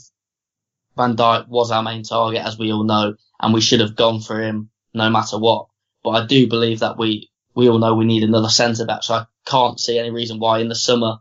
Van 0.97 1.15
Dijk 1.15 1.47
was 1.47 1.71
our 1.71 1.83
main 1.83 2.03
target, 2.03 2.41
as 2.45 2.57
we 2.57 2.73
all 2.73 2.83
know, 2.83 3.15
and 3.39 3.53
we 3.53 3.61
should 3.61 3.79
have 3.79 3.95
gone 3.95 4.19
for 4.19 4.41
him 4.41 4.69
no 4.93 5.09
matter 5.09 5.37
what. 5.37 5.67
But 6.03 6.09
I 6.11 6.25
do 6.25 6.47
believe 6.47 6.79
that 6.79 6.97
we 6.97 7.28
we 7.59 7.69
all 7.69 7.77
know 7.77 7.93
we 7.93 8.05
need 8.05 8.23
another 8.23 8.49
centre 8.49 8.85
back, 8.85 9.03
so 9.03 9.13
I 9.15 9.25
can't 9.45 9.79
see 9.79 9.99
any 9.99 10.09
reason 10.09 10.39
why 10.39 10.59
in 10.59 10.69
the 10.69 10.75
summer 10.75 11.19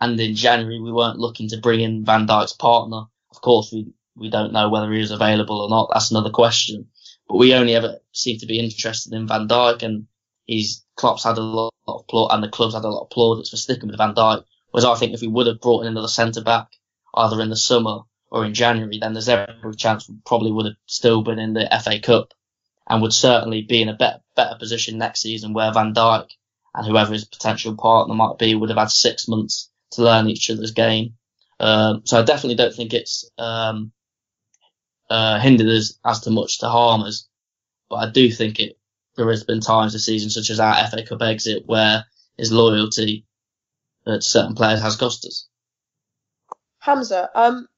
and 0.00 0.20
in 0.20 0.34
January 0.34 0.78
we 0.78 0.92
weren't 0.92 1.18
looking 1.18 1.48
to 1.48 1.56
bring 1.56 1.80
in 1.80 2.04
Van 2.04 2.26
Dijk's 2.26 2.52
partner. 2.52 3.04
Of 3.30 3.40
course, 3.40 3.72
we 3.72 3.92
we 4.16 4.30
don't 4.30 4.52
know 4.52 4.68
whether 4.68 4.92
he 4.92 5.00
is 5.00 5.10
available 5.10 5.60
or 5.60 5.68
not. 5.68 5.88
That's 5.92 6.10
another 6.10 6.30
question. 6.30 6.88
But 7.26 7.38
we 7.38 7.54
only 7.54 7.74
ever 7.74 7.98
seem 8.12 8.38
to 8.38 8.46
be 8.46 8.60
interested 8.60 9.12
in 9.12 9.26
Van 9.26 9.48
Dijk, 9.48 9.82
and 9.82 10.06
he's 10.44 10.84
Klopp's 10.96 11.24
had 11.24 11.38
a 11.38 11.40
lot 11.40 11.72
of 11.88 12.06
plaudits, 12.06 12.34
and 12.34 12.44
the 12.44 12.48
club's 12.48 12.74
had 12.74 12.84
a 12.84 12.88
lot 12.88 13.04
of 13.04 13.10
plaudits 13.10 13.50
for 13.50 13.56
sticking 13.56 13.88
with 13.88 13.98
Van 13.98 14.14
Dijk. 14.14 14.44
Whereas 14.70 14.84
I 14.84 14.94
think 14.94 15.14
if 15.14 15.22
we 15.22 15.28
would 15.28 15.46
have 15.46 15.60
brought 15.60 15.82
in 15.82 15.88
another 15.88 16.08
centre 16.08 16.42
back, 16.42 16.68
either 17.14 17.40
in 17.40 17.50
the 17.50 17.56
summer 17.56 18.00
or 18.30 18.44
in 18.44 18.54
January, 18.54 18.98
then 19.00 19.14
there's 19.14 19.28
every 19.28 19.74
chance 19.76 20.08
we 20.08 20.16
probably 20.26 20.52
would 20.52 20.66
have 20.66 20.76
still 20.86 21.22
been 21.22 21.38
in 21.38 21.54
the 21.54 21.68
FA 21.82 21.98
Cup 22.00 22.34
and 22.94 23.02
would 23.02 23.12
certainly 23.12 23.62
be 23.62 23.82
in 23.82 23.88
a 23.88 23.94
better, 23.94 24.20
better 24.36 24.56
position 24.56 24.98
next 24.98 25.20
season 25.20 25.52
where 25.52 25.72
Van 25.72 25.92
Dijk 25.92 26.28
and 26.74 26.86
whoever 26.86 27.12
his 27.12 27.24
potential 27.24 27.76
partner 27.76 28.14
might 28.14 28.38
be 28.38 28.54
would 28.54 28.70
have 28.70 28.78
had 28.78 28.90
six 28.90 29.26
months 29.26 29.68
to 29.90 30.02
learn 30.02 30.28
each 30.28 30.48
other's 30.48 30.70
game. 30.70 31.14
Um, 31.58 32.02
so 32.04 32.20
I 32.20 32.22
definitely 32.22 32.54
don't 32.54 32.74
think 32.74 32.94
it's 32.94 33.28
um, 33.36 33.90
uh, 35.10 35.40
hindered 35.40 35.66
us 35.66 35.98
as 36.04 36.20
to 36.20 36.30
much 36.30 36.60
to 36.60 36.68
harm 36.68 37.02
us, 37.02 37.28
but 37.90 37.96
I 37.96 38.10
do 38.10 38.30
think 38.30 38.60
it 38.60 38.78
there 39.16 39.28
has 39.30 39.44
been 39.44 39.60
times 39.60 39.92
this 39.92 40.06
season, 40.06 40.30
such 40.30 40.50
as 40.50 40.60
our 40.60 40.86
FA 40.88 41.04
Cup 41.04 41.22
exit, 41.22 41.64
where 41.66 42.04
his 42.36 42.52
loyalty 42.52 43.26
to 44.06 44.20
certain 44.20 44.54
players 44.54 44.82
has 44.82 44.96
cost 44.96 45.24
us. 45.24 45.48
Hamzah, 46.84 47.28
um, 47.34 47.68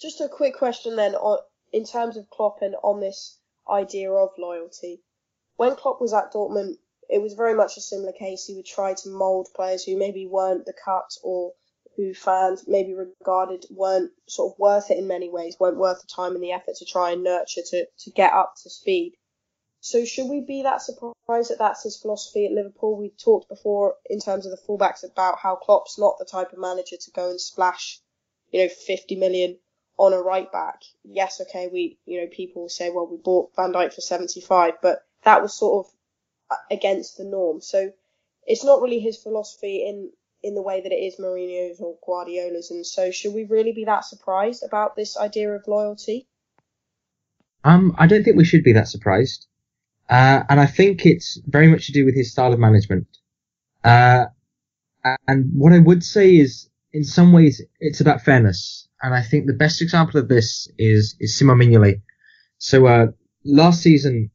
just 0.00 0.20
a 0.20 0.28
quick 0.28 0.54
question 0.54 0.96
then, 0.96 1.14
on, 1.14 1.38
in 1.72 1.84
terms 1.84 2.16
of 2.16 2.28
Klopp 2.30 2.58
and 2.62 2.76
on 2.82 3.00
this 3.00 3.38
idea 3.68 4.12
of 4.12 4.30
loyalty. 4.38 5.02
When 5.56 5.76
Klopp 5.76 6.00
was 6.00 6.12
at 6.12 6.32
Dortmund, 6.32 6.78
it 7.08 7.22
was 7.22 7.34
very 7.34 7.54
much 7.54 7.76
a 7.76 7.80
similar 7.80 8.12
case. 8.12 8.46
He 8.46 8.54
would 8.54 8.66
try 8.66 8.94
to 8.94 9.08
mould 9.08 9.48
players 9.54 9.84
who 9.84 9.96
maybe 9.96 10.26
weren't 10.26 10.66
the 10.66 10.72
cut 10.72 11.16
or 11.22 11.52
who 11.96 12.12
fans 12.12 12.66
maybe 12.66 12.94
regarded 12.94 13.64
weren't 13.70 14.10
sort 14.26 14.52
of 14.52 14.58
worth 14.58 14.90
it 14.90 14.98
in 14.98 15.06
many 15.06 15.28
ways, 15.28 15.56
weren't 15.60 15.76
worth 15.76 16.00
the 16.00 16.08
time 16.08 16.34
and 16.34 16.42
the 16.42 16.52
effort 16.52 16.74
to 16.76 16.84
try 16.84 17.12
and 17.12 17.22
nurture 17.22 17.62
to, 17.62 17.86
to 17.98 18.10
get 18.10 18.32
up 18.32 18.54
to 18.62 18.70
speed. 18.70 19.16
So 19.80 20.04
should 20.04 20.28
we 20.28 20.40
be 20.40 20.62
that 20.62 20.80
surprised 20.80 21.50
that 21.50 21.58
that's 21.58 21.82
his 21.82 21.98
philosophy 21.98 22.46
at 22.46 22.52
Liverpool? 22.52 22.96
We 22.96 23.10
talked 23.10 23.48
before 23.48 23.96
in 24.08 24.18
terms 24.18 24.46
of 24.46 24.50
the 24.50 24.62
fullbacks 24.66 25.04
about 25.04 25.38
how 25.38 25.56
Klopp's 25.56 25.98
not 25.98 26.18
the 26.18 26.24
type 26.24 26.52
of 26.52 26.58
manager 26.58 26.96
to 26.96 27.10
go 27.10 27.30
and 27.30 27.40
splash, 27.40 28.00
you 28.50 28.62
know, 28.62 28.68
50 28.68 29.16
million 29.16 29.58
on 29.96 30.12
a 30.12 30.18
right 30.18 30.50
back. 30.50 30.82
Yes, 31.04 31.40
okay, 31.40 31.68
we, 31.72 31.98
you 32.04 32.20
know, 32.20 32.26
people 32.26 32.68
say, 32.68 32.90
well, 32.90 33.06
we 33.06 33.16
bought 33.16 33.54
Van 33.56 33.72
Dijk 33.72 33.94
for 33.94 34.00
75, 34.00 34.74
but 34.82 35.04
that 35.22 35.42
was 35.42 35.54
sort 35.54 35.86
of 35.86 35.92
against 36.70 37.16
the 37.16 37.24
norm. 37.24 37.60
So 37.60 37.92
it's 38.46 38.64
not 38.64 38.82
really 38.82 39.00
his 39.00 39.16
philosophy 39.16 39.86
in 39.86 40.10
in 40.42 40.54
the 40.54 40.62
way 40.62 40.82
that 40.82 40.92
it 40.92 40.96
is 40.96 41.16
Mourinho's 41.16 41.80
or 41.80 41.96
Guardiola's. 42.04 42.70
And 42.70 42.84
so 42.84 43.10
should 43.10 43.32
we 43.32 43.44
really 43.44 43.72
be 43.72 43.86
that 43.86 44.04
surprised 44.04 44.62
about 44.62 44.94
this 44.94 45.16
idea 45.16 45.50
of 45.50 45.66
loyalty? 45.66 46.28
Um, 47.64 47.94
I 47.98 48.06
don't 48.06 48.22
think 48.22 48.36
we 48.36 48.44
should 48.44 48.62
be 48.62 48.74
that 48.74 48.88
surprised. 48.88 49.46
Uh, 50.10 50.42
and 50.50 50.60
I 50.60 50.66
think 50.66 51.06
it's 51.06 51.40
very 51.46 51.66
much 51.66 51.86
to 51.86 51.92
do 51.92 52.04
with 52.04 52.14
his 52.14 52.30
style 52.30 52.52
of 52.52 52.58
management. 52.58 53.06
Uh, 53.82 54.26
and 55.26 55.50
what 55.54 55.72
I 55.72 55.78
would 55.78 56.04
say 56.04 56.36
is, 56.36 56.68
in 56.92 57.04
some 57.04 57.32
ways, 57.32 57.62
it's 57.80 58.02
about 58.02 58.20
fairness. 58.20 58.86
And 59.04 59.12
I 59.12 59.20
think 59.20 59.46
the 59.46 59.52
best 59.52 59.82
example 59.82 60.18
of 60.18 60.28
this 60.28 60.66
is, 60.78 61.14
is 61.20 61.38
Simon 61.38 61.58
Mignolet. 61.58 62.00
So, 62.56 62.86
uh, 62.86 63.08
last 63.44 63.82
season, 63.82 64.30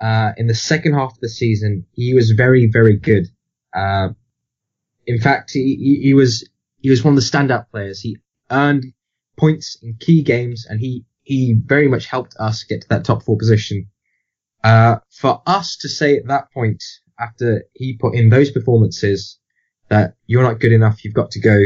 uh, 0.00 0.32
in 0.38 0.46
the 0.46 0.54
second 0.54 0.94
half 0.94 1.12
of 1.12 1.20
the 1.20 1.28
season, 1.28 1.84
he 1.92 2.14
was 2.14 2.30
very, 2.30 2.66
very 2.66 2.96
good. 2.96 3.26
Uh, 3.74 4.08
in 5.06 5.20
fact, 5.20 5.50
he, 5.52 6.00
he, 6.02 6.14
was, 6.14 6.48
he 6.78 6.88
was 6.88 7.04
one 7.04 7.12
of 7.12 7.22
the 7.22 7.28
standout 7.28 7.68
players. 7.70 8.00
He 8.00 8.16
earned 8.50 8.86
points 9.36 9.76
in 9.82 9.98
key 10.00 10.22
games 10.22 10.66
and 10.66 10.80
he, 10.80 11.04
he 11.24 11.54
very 11.66 11.86
much 11.86 12.06
helped 12.06 12.36
us 12.40 12.64
get 12.64 12.80
to 12.80 12.88
that 12.88 13.04
top 13.04 13.22
four 13.22 13.36
position. 13.36 13.86
Uh, 14.64 14.96
for 15.10 15.42
us 15.46 15.76
to 15.82 15.90
say 15.90 16.16
at 16.16 16.26
that 16.28 16.50
point, 16.54 16.82
after 17.20 17.64
he 17.74 17.98
put 17.98 18.14
in 18.14 18.30
those 18.30 18.50
performances, 18.50 19.38
that 19.90 20.14
you're 20.26 20.42
not 20.42 20.58
good 20.58 20.72
enough, 20.72 21.04
you've 21.04 21.12
got 21.12 21.32
to 21.32 21.40
go, 21.40 21.64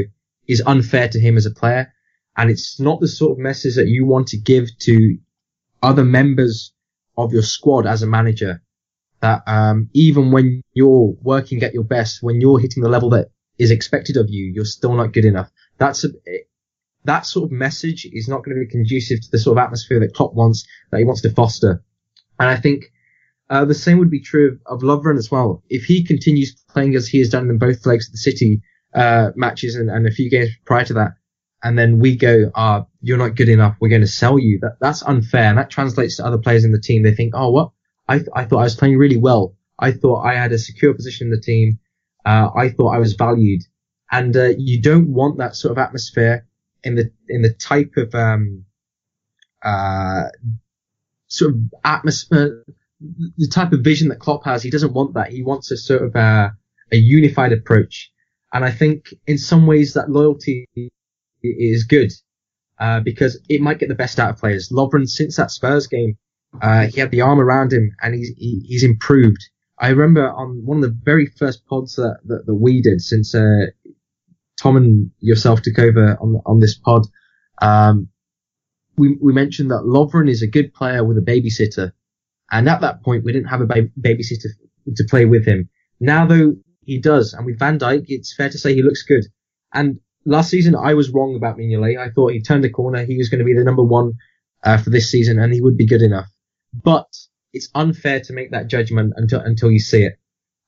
is 0.49 0.61
unfair 0.67 1.07
to 1.11 1.21
him 1.21 1.37
as 1.37 1.47
a 1.47 1.53
player. 1.53 1.93
And 2.41 2.49
it's 2.49 2.81
not 2.81 3.01
the 3.01 3.07
sort 3.07 3.33
of 3.33 3.39
message 3.39 3.75
that 3.77 3.89
you 3.89 4.07
want 4.07 4.29
to 4.29 4.39
give 4.39 4.67
to 4.79 5.19
other 5.83 6.05
members 6.05 6.73
of 7.19 7.35
your 7.35 7.43
squad 7.43 7.87
as 7.87 8.03
a 8.03 8.07
manager. 8.07 8.63
That 9.21 9.43
um, 9.47 9.91
even 9.93 10.33
when 10.33 10.63
you're 10.73 11.15
working 11.21 11.63
at 11.63 11.75
your 11.75 11.85
best, 11.85 12.23
when 12.23 12.41
you're 12.41 12.59
hitting 12.59 12.83
the 12.83 12.89
level 12.89 13.11
that 13.11 13.29
is 13.59 13.71
expected 13.71 14.17
of 14.17 14.31
you, 14.31 14.47
you're 14.55 14.65
still 14.65 14.95
not 14.95 15.13
good 15.13 15.27
enough. 15.27 15.51
That's 15.77 16.03
a, 16.03 16.09
that 17.05 17.27
sort 17.27 17.45
of 17.45 17.53
message 17.53 18.09
is 18.11 18.27
not 18.27 18.43
going 18.43 18.57
to 18.57 18.65
be 18.65 18.71
conducive 18.71 19.21
to 19.21 19.31
the 19.31 19.39
sort 19.39 19.59
of 19.59 19.63
atmosphere 19.63 20.01
that 20.01 20.15
Klopp 20.15 20.33
wants, 20.33 20.67
that 20.91 20.97
he 20.97 21.05
wants 21.05 21.21
to 21.21 21.31
foster. 21.31 21.85
And 22.39 22.49
I 22.49 22.57
think 22.57 22.87
uh, 23.51 23.67
the 23.67 23.75
same 23.75 23.99
would 23.99 24.11
be 24.11 24.23
true 24.23 24.59
of, 24.67 24.79
of 24.79 24.83
Lovren 24.83 25.19
as 25.19 25.31
well. 25.31 25.63
If 25.69 25.85
he 25.85 26.03
continues 26.03 26.57
playing 26.71 26.95
as 26.95 27.07
he 27.07 27.19
has 27.19 27.29
done 27.29 27.51
in 27.51 27.59
both 27.59 27.85
legs 27.85 28.09
of 28.09 28.13
the 28.13 28.19
City 28.19 28.63
uh, 28.95 29.33
matches 29.37 29.77
and, 29.77 29.91
and 29.91 30.07
a 30.07 30.11
few 30.11 30.31
games 30.31 30.49
prior 30.65 30.87
to 30.87 30.95
that, 30.95 31.11
and 31.63 31.79
then 31.79 31.99
we 31.99 32.17
go, 32.17 32.51
ah, 32.55 32.87
you're 33.03 33.19
not 33.19 33.37
good 33.37 33.49
enough, 33.49 33.77
we're 33.81 33.89
going 33.89 34.01
to 34.01 34.07
sell 34.07 34.39
you. 34.39 34.59
That 34.61 34.77
that's 34.81 35.03
unfair, 35.03 35.45
and 35.45 35.59
that 35.59 35.71
translates 35.71 36.17
to 36.17 36.27
other 36.27 36.39
players 36.39 36.65
in 36.65 36.73
the 36.73 36.81
team. 36.81 37.03
They 37.03 37.15
think, 37.15 37.35
oh, 37.37 37.51
what? 37.51 37.71
I 38.09 38.19
th- 38.19 38.31
I 38.35 38.45
thought 38.45 38.59
I 38.59 38.65
was 38.65 38.77
playing 38.77 38.97
really 38.99 39.19
well. 39.19 39.55
I 39.79 39.93
thought 39.93 40.23
I 40.25 40.35
had 40.35 40.53
a 40.53 40.59
secure 40.59 40.95
position 40.95 41.29
in 41.29 41.31
the 41.31 41.41
team. 41.41 41.79
Uh, 42.25 42.51
I 42.55 42.71
thought 42.71 42.95
I 42.95 42.99
was 42.99 43.15
valued, 43.15 43.63
and 44.11 44.37
uh, 44.37 44.51
you 44.57 44.81
don't 44.81 45.13
want 45.13 45.39
that 45.39 45.57
sort 45.57 45.73
of 45.73 45.79
atmosphere 45.79 46.47
in 46.83 46.95
the 46.95 47.11
in 47.29 47.43
the 47.43 47.53
type 47.53 47.93
of 47.97 48.15
um, 48.15 48.65
uh, 49.63 50.25
sort 51.29 51.53
of 51.53 51.61
atmosphere, 51.85 52.65
the 53.01 53.49
type 53.49 53.73
of 53.73 53.81
vision 53.81 54.09
that 54.09 54.19
Klopp 54.19 54.45
has. 54.45 54.63
He 54.63 54.71
doesn't 54.71 54.93
want 54.93 55.15
that. 55.15 55.31
He 55.31 55.43
wants 55.43 55.71
a 55.71 55.77
sort 55.77 56.03
of 56.03 56.15
a, 56.15 56.53
a 56.93 56.97
unified 56.97 57.53
approach, 57.53 58.11
and 58.53 58.65
I 58.65 58.71
think 58.71 59.15
in 59.27 59.39
some 59.39 59.67
ways 59.67 59.95
that 59.95 60.11
loyalty 60.11 60.69
is 61.43 61.85
good 61.85 62.13
uh, 62.79 63.01
because 63.01 63.41
it 63.49 63.61
might 63.61 63.79
get 63.79 63.89
the 63.89 63.95
best 63.95 64.19
out 64.19 64.31
of 64.31 64.37
players. 64.39 64.71
Lovren, 64.71 65.07
since 65.07 65.37
that 65.37 65.51
Spurs 65.51 65.87
game, 65.87 66.17
uh, 66.61 66.87
he 66.87 67.01
had 67.01 67.11
the 67.11 67.21
arm 67.21 67.41
around 67.41 67.73
him 67.73 67.95
and 68.03 68.15
he's 68.15 68.29
he, 68.37 68.61
he's 68.67 68.85
improved. 68.85 69.43
I 69.79 69.91
remember 69.91 70.29
on 70.29 70.63
one 70.65 70.79
of 70.79 70.83
the 70.83 70.99
very 71.03 71.27
first 71.27 71.67
pods 71.67 71.97
that 71.97 72.19
that, 72.25 72.47
that 72.47 72.55
we 72.55 72.83
did 72.83 73.01
since 73.01 73.35
uh, 73.35 73.67
Tom 74.61 74.77
and 74.77 75.11
yourself 75.21 75.63
took 75.63 75.79
over 75.79 76.17
on 76.21 76.41
on 76.47 76.61
this 76.61 76.77
pod. 76.77 77.07
Um, 77.63 78.09
we 78.97 79.17
we 79.21 79.33
mentioned 79.33 79.71
that 79.71 79.85
Lovren 79.85 80.29
is 80.29 80.43
a 80.43 80.47
good 80.47 80.75
player 80.75 81.05
with 81.05 81.19
a 81.19 81.23
babysitter, 81.23 81.93
and 82.51 82.69
at 82.69 82.81
that 82.81 83.03
point 83.03 83.25
we 83.25 83.33
didn't 83.33 83.49
have 83.49 83.61
a 83.61 83.67
ba- 83.67 83.91
babysitter 84.01 84.49
to 84.97 85.05
play 85.05 85.25
with 85.25 85.47
him. 85.47 85.69
Now 86.01 86.27
though 86.27 86.57
he 86.83 86.99
does, 86.99 87.33
and 87.33 87.47
with 87.47 87.59
Van 87.59 87.79
Dijk, 87.79 88.05
it's 88.09 88.35
fair 88.35 88.51
to 88.51 88.59
say 88.59 88.75
he 88.75 88.83
looks 88.83 89.03
good. 89.03 89.25
And 89.73 90.01
last 90.25 90.51
season 90.51 90.75
I 90.75 90.95
was 90.95 91.11
wrong 91.11 91.35
about 91.37 91.57
Mignolet. 91.57 91.99
I 91.99 92.11
thought 92.11 92.33
he 92.33 92.43
turned 92.43 92.65
the 92.65 92.71
corner. 92.71 93.05
He 93.05 93.17
was 93.17 93.29
going 93.29 93.39
to 93.39 93.45
be 93.45 93.55
the 93.55 93.65
number 93.65 93.83
one 93.83 94.15
uh, 94.63 94.79
for 94.79 94.91
this 94.91 95.11
season, 95.11 95.39
and 95.39 95.53
he 95.53 95.61
would 95.61 95.77
be 95.77 95.87
good 95.87 96.03
enough. 96.03 96.29
But 96.73 97.09
it's 97.53 97.69
unfair 97.75 98.21
to 98.21 98.33
make 98.33 98.53
that 98.53 98.69
judgment 98.69 99.15
until 99.17 99.41
until 99.41 99.71
you 99.71 99.81
see 99.81 100.05
it. 100.05 100.19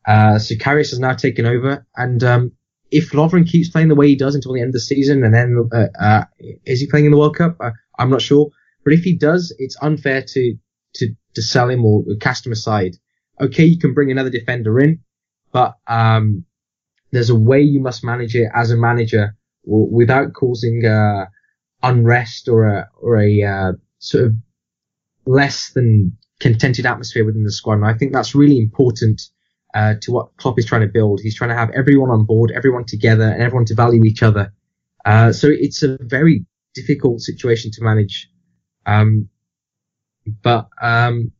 Uh, 0.07 0.38
so 0.38 0.55
Karius 0.57 0.90
has 0.90 0.98
now 0.98 1.14
taken 1.14 1.46
over, 1.46 1.86
and 1.96 2.22
um, 2.24 2.53
if 2.90 3.12
Lovren 3.12 3.48
keeps 3.48 3.68
playing 3.70 3.88
the 3.88 3.94
way 3.94 4.09
he 4.09 4.16
does 4.16 4.34
until 4.34 4.53
the 4.53 4.61
end 4.61 4.70
of 4.70 4.74
the 4.74 4.80
season, 4.80 5.24
and 5.24 5.34
then 5.34 5.68
uh, 5.72 5.86
uh, 5.98 6.24
is 6.64 6.80
he 6.80 6.86
playing 6.86 7.07
in 7.07 7.12
the 7.12 7.18
World 7.18 7.36
Cup? 7.36 7.57
Uh, 7.61 7.70
I'm 7.98 8.11
not 8.11 8.22
sure. 8.22 8.50
But 8.84 8.94
if 8.94 9.05
he 9.05 9.16
does, 9.16 9.55
it's 9.59 9.76
unfair 9.80 10.22
to 10.22 10.57
to 10.94 11.14
to 11.34 11.42
sell 11.42 11.70
him 11.70 11.84
or 11.84 12.05
cast 12.20 12.46
him 12.46 12.53
aside. 12.53 12.96
Okay, 13.40 13.64
you 13.64 13.78
can 13.78 13.94
bring 13.94 14.11
another 14.11 14.30
defender 14.30 14.78
in, 14.80 15.00
but 15.53 15.76
um, 15.86 16.44
there's 17.12 17.30
a 17.30 17.34
way 17.34 17.61
you 17.61 17.80
must 17.80 18.05
manage 18.05 18.34
it 18.34 18.48
as 18.55 18.70
a 18.70 18.76
manager 18.76 19.36
without 19.65 20.33
causing 20.33 20.85
uh, 20.85 21.27
unrest 21.83 22.49
or 22.49 22.67
a 22.67 22.89
or 23.01 23.21
a 23.21 23.43
uh, 23.43 23.73
sort 23.99 24.25
of 24.25 24.33
less 25.25 25.71
than 25.71 26.17
contented 26.41 26.87
atmosphere 26.87 27.25
within 27.25 27.45
the 27.45 27.53
squad. 27.53 27.75
And 27.75 27.87
I 27.87 27.95
think 27.95 28.13
that's 28.13 28.35
really 28.35 28.59
important 28.59 29.23
uh, 29.75 29.95
to 30.03 30.13
what 30.13 30.37
Klopp 30.37 30.59
is 30.59 30.67
trying 30.67 30.83
to 30.83 30.89
build. 30.89 31.21
He's 31.23 31.37
trying 31.37 31.51
to 31.51 31.57
have 31.57 31.71
everyone 31.71 32.11
on 32.11 32.25
board, 32.25 32.53
everyone 32.55 32.85
together, 32.85 33.29
and 33.29 33.43
everyone 33.43 33.65
to 33.67 33.75
value 33.75 34.05
each 34.05 34.23
other. 34.23 34.53
Uh, 35.05 35.33
so 35.33 35.49
it's 35.49 35.83
a 35.83 35.97
very 36.01 36.45
difficult 36.75 37.21
situation 37.21 37.71
to 37.73 37.83
manage. 37.83 38.29
Um, 38.87 39.29
but 40.43 40.69
um, 40.81 41.33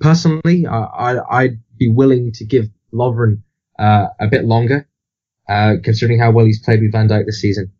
personally, 0.00 0.66
I, 0.66 1.42
would 1.42 1.62
be 1.78 1.90
willing 1.90 2.32
to 2.32 2.44
give 2.44 2.68
Lovren 2.92 3.42
uh, 3.78 4.08
a 4.18 4.26
bit 4.26 4.44
longer, 4.44 4.87
uh, 5.48 5.76
considering 5.82 6.18
how 6.18 6.30
well 6.30 6.46
he's 6.46 6.62
played 6.62 6.80
with 6.80 6.92
Van 6.92 7.08
Dijk 7.08 7.26
this 7.26 7.40
season. 7.40 7.72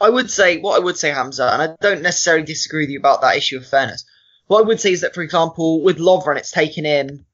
I 0.00 0.10
would 0.10 0.30
say 0.30 0.58
what 0.58 0.76
I 0.80 0.84
would 0.84 0.96
say, 0.96 1.10
Hamzah, 1.10 1.52
and 1.52 1.62
I 1.62 1.76
don't 1.80 2.02
necessarily 2.02 2.44
disagree 2.44 2.82
with 2.82 2.90
you 2.90 2.98
about 2.98 3.20
that 3.20 3.36
issue 3.36 3.56
of 3.56 3.66
fairness. 3.66 4.04
What 4.48 4.64
I 4.64 4.66
would 4.66 4.80
say 4.80 4.92
is 4.92 5.02
that, 5.02 5.14
for 5.14 5.22
example, 5.22 5.82
with 5.82 5.98
Lovren, 5.98 6.36
it's 6.36 6.50
taken 6.50 6.84
him 6.84 7.24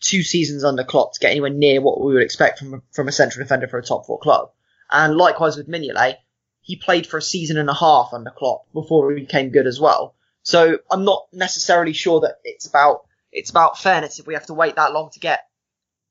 two 0.00 0.22
seasons 0.22 0.64
under 0.64 0.84
Klopp 0.84 1.14
to 1.14 1.20
get 1.20 1.30
anywhere 1.30 1.50
near 1.50 1.80
what 1.80 2.00
we 2.00 2.12
would 2.12 2.22
expect 2.22 2.58
from 2.58 2.82
from 2.92 3.08
a 3.08 3.12
central 3.12 3.42
defender 3.42 3.68
for 3.68 3.78
a 3.78 3.82
top 3.82 4.06
four 4.06 4.18
club. 4.18 4.50
And 4.90 5.16
likewise 5.16 5.56
with 5.56 5.68
Mignolet, 5.68 6.16
he 6.60 6.76
played 6.76 7.06
for 7.06 7.16
a 7.16 7.22
season 7.22 7.56
and 7.56 7.70
a 7.70 7.74
half 7.74 8.10
under 8.12 8.30
Klopp 8.30 8.70
before 8.72 9.12
he 9.12 9.20
became 9.20 9.50
good 9.50 9.66
as 9.66 9.80
well. 9.80 10.14
So 10.42 10.78
I'm 10.90 11.04
not 11.04 11.26
necessarily 11.32 11.92
sure 11.92 12.20
that 12.20 12.36
it's 12.44 12.66
about 12.66 13.06
it's 13.32 13.50
about 13.50 13.78
fairness 13.78 14.18
if 14.18 14.26
we 14.26 14.34
have 14.34 14.46
to 14.46 14.54
wait 14.54 14.76
that 14.76 14.92
long 14.92 15.10
to 15.12 15.20
get 15.20 15.46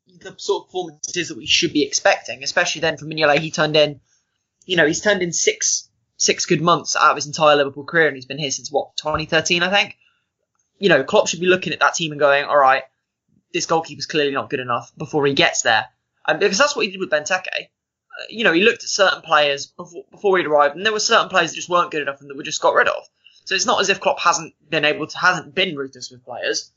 the 0.07 0.35
sort 0.37 0.63
of 0.63 0.67
performances 0.67 1.29
that 1.29 1.37
we 1.37 1.45
should 1.45 1.73
be 1.73 1.83
expecting, 1.83 2.43
especially 2.43 2.81
then 2.81 2.97
for 2.97 3.05
Mignolet, 3.05 3.39
he 3.39 3.51
turned 3.51 3.75
in, 3.75 3.99
you 4.65 4.77
know, 4.77 4.85
he's 4.85 5.01
turned 5.01 5.21
in 5.21 5.31
six 5.31 5.89
six 6.17 6.45
good 6.45 6.61
months 6.61 6.95
out 6.95 7.11
of 7.11 7.15
his 7.17 7.27
entire 7.27 7.55
Liverpool 7.55 7.83
career, 7.83 8.07
and 8.07 8.15
he's 8.15 8.25
been 8.25 8.37
here 8.37 8.51
since 8.51 8.71
what 8.71 8.95
2013, 8.97 9.63
I 9.63 9.69
think. 9.69 9.97
You 10.79 10.89
know, 10.89 11.03
Klopp 11.03 11.27
should 11.27 11.39
be 11.39 11.45
looking 11.45 11.73
at 11.73 11.79
that 11.79 11.95
team 11.95 12.11
and 12.11 12.19
going, 12.19 12.45
all 12.45 12.57
right, 12.57 12.83
this 13.53 13.65
goalkeeper's 13.65 14.05
clearly 14.05 14.31
not 14.31 14.49
good 14.49 14.59
enough 14.59 14.91
before 14.97 15.25
he 15.25 15.33
gets 15.33 15.61
there, 15.61 15.85
and 16.27 16.39
because 16.39 16.57
that's 16.57 16.75
what 16.75 16.85
he 16.85 16.91
did 16.91 16.99
with 16.99 17.09
Benteke. 17.09 17.69
You 18.29 18.45
know, 18.45 18.53
he 18.53 18.61
looked 18.61 18.83
at 18.83 18.89
certain 18.89 19.21
players 19.21 19.65
before, 19.65 20.05
before 20.09 20.37
he'd 20.37 20.47
arrived, 20.47 20.75
and 20.75 20.85
there 20.85 20.93
were 20.93 20.99
certain 20.99 21.29
players 21.29 21.51
that 21.51 21.57
just 21.57 21.69
weren't 21.69 21.91
good 21.91 22.01
enough 22.01 22.21
and 22.21 22.29
that 22.29 22.37
we 22.37 22.43
just 22.43 22.61
got 22.61 22.73
rid 22.73 22.87
of. 22.87 23.03
So 23.43 23.55
it's 23.55 23.65
not 23.65 23.81
as 23.81 23.89
if 23.89 23.99
Klopp 23.99 24.19
hasn't 24.19 24.53
been 24.69 24.85
able 24.85 25.05
to, 25.05 25.17
hasn't 25.17 25.53
been 25.53 25.75
ruthless 25.75 26.11
with 26.11 26.23
players. 26.23 26.71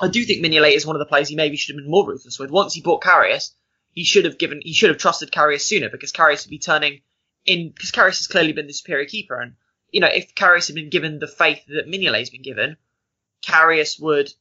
I 0.00 0.08
do 0.08 0.24
think 0.24 0.44
Mignolet 0.44 0.74
is 0.74 0.86
one 0.86 0.96
of 0.96 1.00
the 1.00 1.06
players 1.06 1.28
he 1.28 1.36
maybe 1.36 1.56
should 1.56 1.74
have 1.74 1.82
been 1.82 1.90
more 1.90 2.06
ruthless 2.06 2.38
with. 2.38 2.50
Once 2.50 2.74
he 2.74 2.80
bought 2.80 3.02
Karius, 3.02 3.52
he 3.92 4.04
should 4.04 4.24
have 4.24 4.38
given, 4.38 4.60
he 4.62 4.72
should 4.72 4.90
have 4.90 4.98
trusted 4.98 5.30
Karius 5.30 5.62
sooner 5.62 5.88
because 5.88 6.12
Karius 6.12 6.44
would 6.44 6.50
be 6.50 6.58
turning 6.58 7.00
in, 7.46 7.70
because 7.70 7.92
Karius 7.92 8.18
has 8.18 8.26
clearly 8.26 8.52
been 8.52 8.66
the 8.66 8.72
superior 8.72 9.06
keeper. 9.06 9.40
And, 9.40 9.54
you 9.90 10.00
know, 10.00 10.08
if 10.08 10.34
Karius 10.34 10.66
had 10.66 10.74
been 10.74 10.90
given 10.90 11.18
the 11.18 11.28
faith 11.28 11.60
that 11.68 11.88
Mignolet's 11.88 12.30
been 12.30 12.42
given, 12.42 12.76
Karius 13.46 14.00
would 14.00 14.32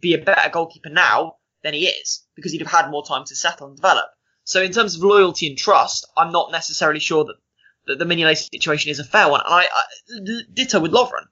be 0.00 0.14
a 0.14 0.18
better 0.18 0.50
goalkeeper 0.50 0.90
now 0.90 1.36
than 1.62 1.74
he 1.74 1.86
is 1.86 2.24
because 2.34 2.52
he'd 2.52 2.60
have 2.60 2.70
had 2.70 2.90
more 2.90 3.04
time 3.04 3.24
to 3.26 3.34
settle 3.34 3.68
and 3.68 3.76
develop. 3.76 4.06
So 4.44 4.60
in 4.60 4.72
terms 4.72 4.96
of 4.96 5.02
loyalty 5.02 5.46
and 5.46 5.56
trust, 5.56 6.06
I'm 6.16 6.32
not 6.32 6.50
necessarily 6.50 7.00
sure 7.00 7.24
that, 7.24 7.36
that 7.86 7.98
the 7.98 8.04
Mignolet 8.04 8.50
situation 8.50 8.90
is 8.90 8.98
a 8.98 9.04
fair 9.04 9.30
one. 9.30 9.40
And 9.44 9.54
I, 9.54 9.62
I 9.62 10.42
ditto 10.52 10.80
with 10.80 10.92
Lovren. 10.92 11.26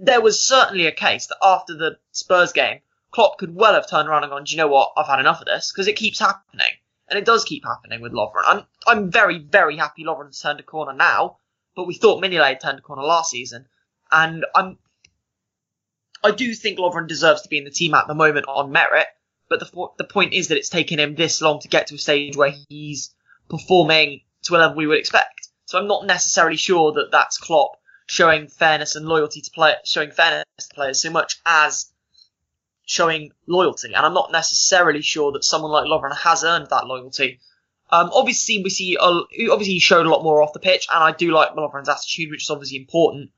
There 0.00 0.22
was 0.22 0.46
certainly 0.46 0.86
a 0.86 0.92
case 0.92 1.26
that 1.26 1.38
after 1.42 1.76
the 1.76 1.98
Spurs 2.12 2.52
game, 2.52 2.80
Klopp 3.10 3.38
could 3.38 3.54
well 3.54 3.74
have 3.74 3.88
turned 3.88 4.08
around 4.08 4.24
and 4.24 4.30
gone, 4.30 4.44
do 4.44 4.52
you 4.52 4.58
know 4.58 4.68
what? 4.68 4.92
I've 4.96 5.06
had 5.06 5.20
enough 5.20 5.40
of 5.40 5.46
this 5.46 5.72
because 5.72 5.88
it 5.88 5.96
keeps 5.96 6.18
happening. 6.18 6.72
And 7.08 7.18
it 7.18 7.24
does 7.24 7.44
keep 7.44 7.64
happening 7.64 8.00
with 8.00 8.12
Lovren. 8.12 8.42
I'm, 8.46 8.64
I'm 8.86 9.10
very, 9.10 9.38
very 9.38 9.76
happy 9.76 10.04
Lovren's 10.04 10.40
turned 10.40 10.58
a 10.58 10.64
corner 10.64 10.92
now, 10.92 11.38
but 11.76 11.86
we 11.86 11.94
thought 11.94 12.22
Mignolet 12.22 12.60
turned 12.60 12.80
a 12.80 12.82
corner 12.82 13.02
last 13.02 13.30
season. 13.30 13.66
And 14.10 14.44
I'm, 14.54 14.78
I 16.24 16.32
do 16.32 16.52
think 16.54 16.78
Lovren 16.78 17.06
deserves 17.06 17.42
to 17.42 17.48
be 17.48 17.58
in 17.58 17.64
the 17.64 17.70
team 17.70 17.94
at 17.94 18.08
the 18.08 18.14
moment 18.14 18.46
on 18.48 18.72
merit, 18.72 19.06
but 19.48 19.60
the, 19.60 19.88
the 19.98 20.04
point 20.04 20.34
is 20.34 20.48
that 20.48 20.58
it's 20.58 20.68
taken 20.68 20.98
him 20.98 21.14
this 21.14 21.40
long 21.40 21.60
to 21.60 21.68
get 21.68 21.86
to 21.88 21.94
a 21.94 21.98
stage 21.98 22.36
where 22.36 22.54
he's 22.68 23.14
performing 23.48 24.22
to 24.42 24.56
a 24.56 24.58
level 24.58 24.76
we 24.76 24.88
would 24.88 24.98
expect. 24.98 25.48
So 25.66 25.78
I'm 25.78 25.86
not 25.86 26.06
necessarily 26.06 26.56
sure 26.56 26.92
that 26.92 27.10
that's 27.12 27.38
Klopp 27.38 27.76
showing 28.08 28.48
fairness 28.48 28.96
and 28.96 29.06
loyalty 29.06 29.40
to 29.40 29.50
play, 29.50 29.74
showing 29.84 30.10
fairness 30.10 30.44
to 30.58 30.74
players 30.74 31.02
so 31.02 31.10
much 31.10 31.40
as 31.44 31.92
showing 32.86 33.32
loyalty. 33.46 33.92
And 33.92 34.06
I'm 34.06 34.14
not 34.14 34.32
necessarily 34.32 35.02
sure 35.02 35.32
that 35.32 35.44
someone 35.44 35.72
like 35.72 35.84
Lovren 35.84 36.16
has 36.16 36.44
earned 36.44 36.68
that 36.70 36.86
loyalty. 36.86 37.40
Um, 37.90 38.10
obviously, 38.12 38.62
we 38.62 38.70
see, 38.70 38.96
uh, 38.96 39.20
obviously 39.50 39.74
he 39.74 39.80
showed 39.80 40.06
a 40.06 40.08
lot 40.08 40.22
more 40.22 40.42
off 40.42 40.52
the 40.52 40.60
pitch, 40.60 40.86
and 40.92 41.04
I 41.04 41.12
do 41.12 41.32
like 41.32 41.50
Lovren's 41.50 41.88
attitude, 41.88 42.30
which 42.30 42.44
is 42.44 42.50
obviously 42.50 42.78
important. 42.78 43.30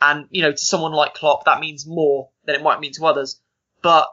And, 0.00 0.26
you 0.30 0.42
know, 0.42 0.52
to 0.52 0.58
someone 0.58 0.92
like 0.92 1.14
Klopp, 1.14 1.44
that 1.46 1.60
means 1.60 1.86
more 1.86 2.28
than 2.44 2.54
it 2.54 2.62
might 2.62 2.80
mean 2.80 2.92
to 2.92 3.06
others. 3.06 3.40
But 3.82 4.08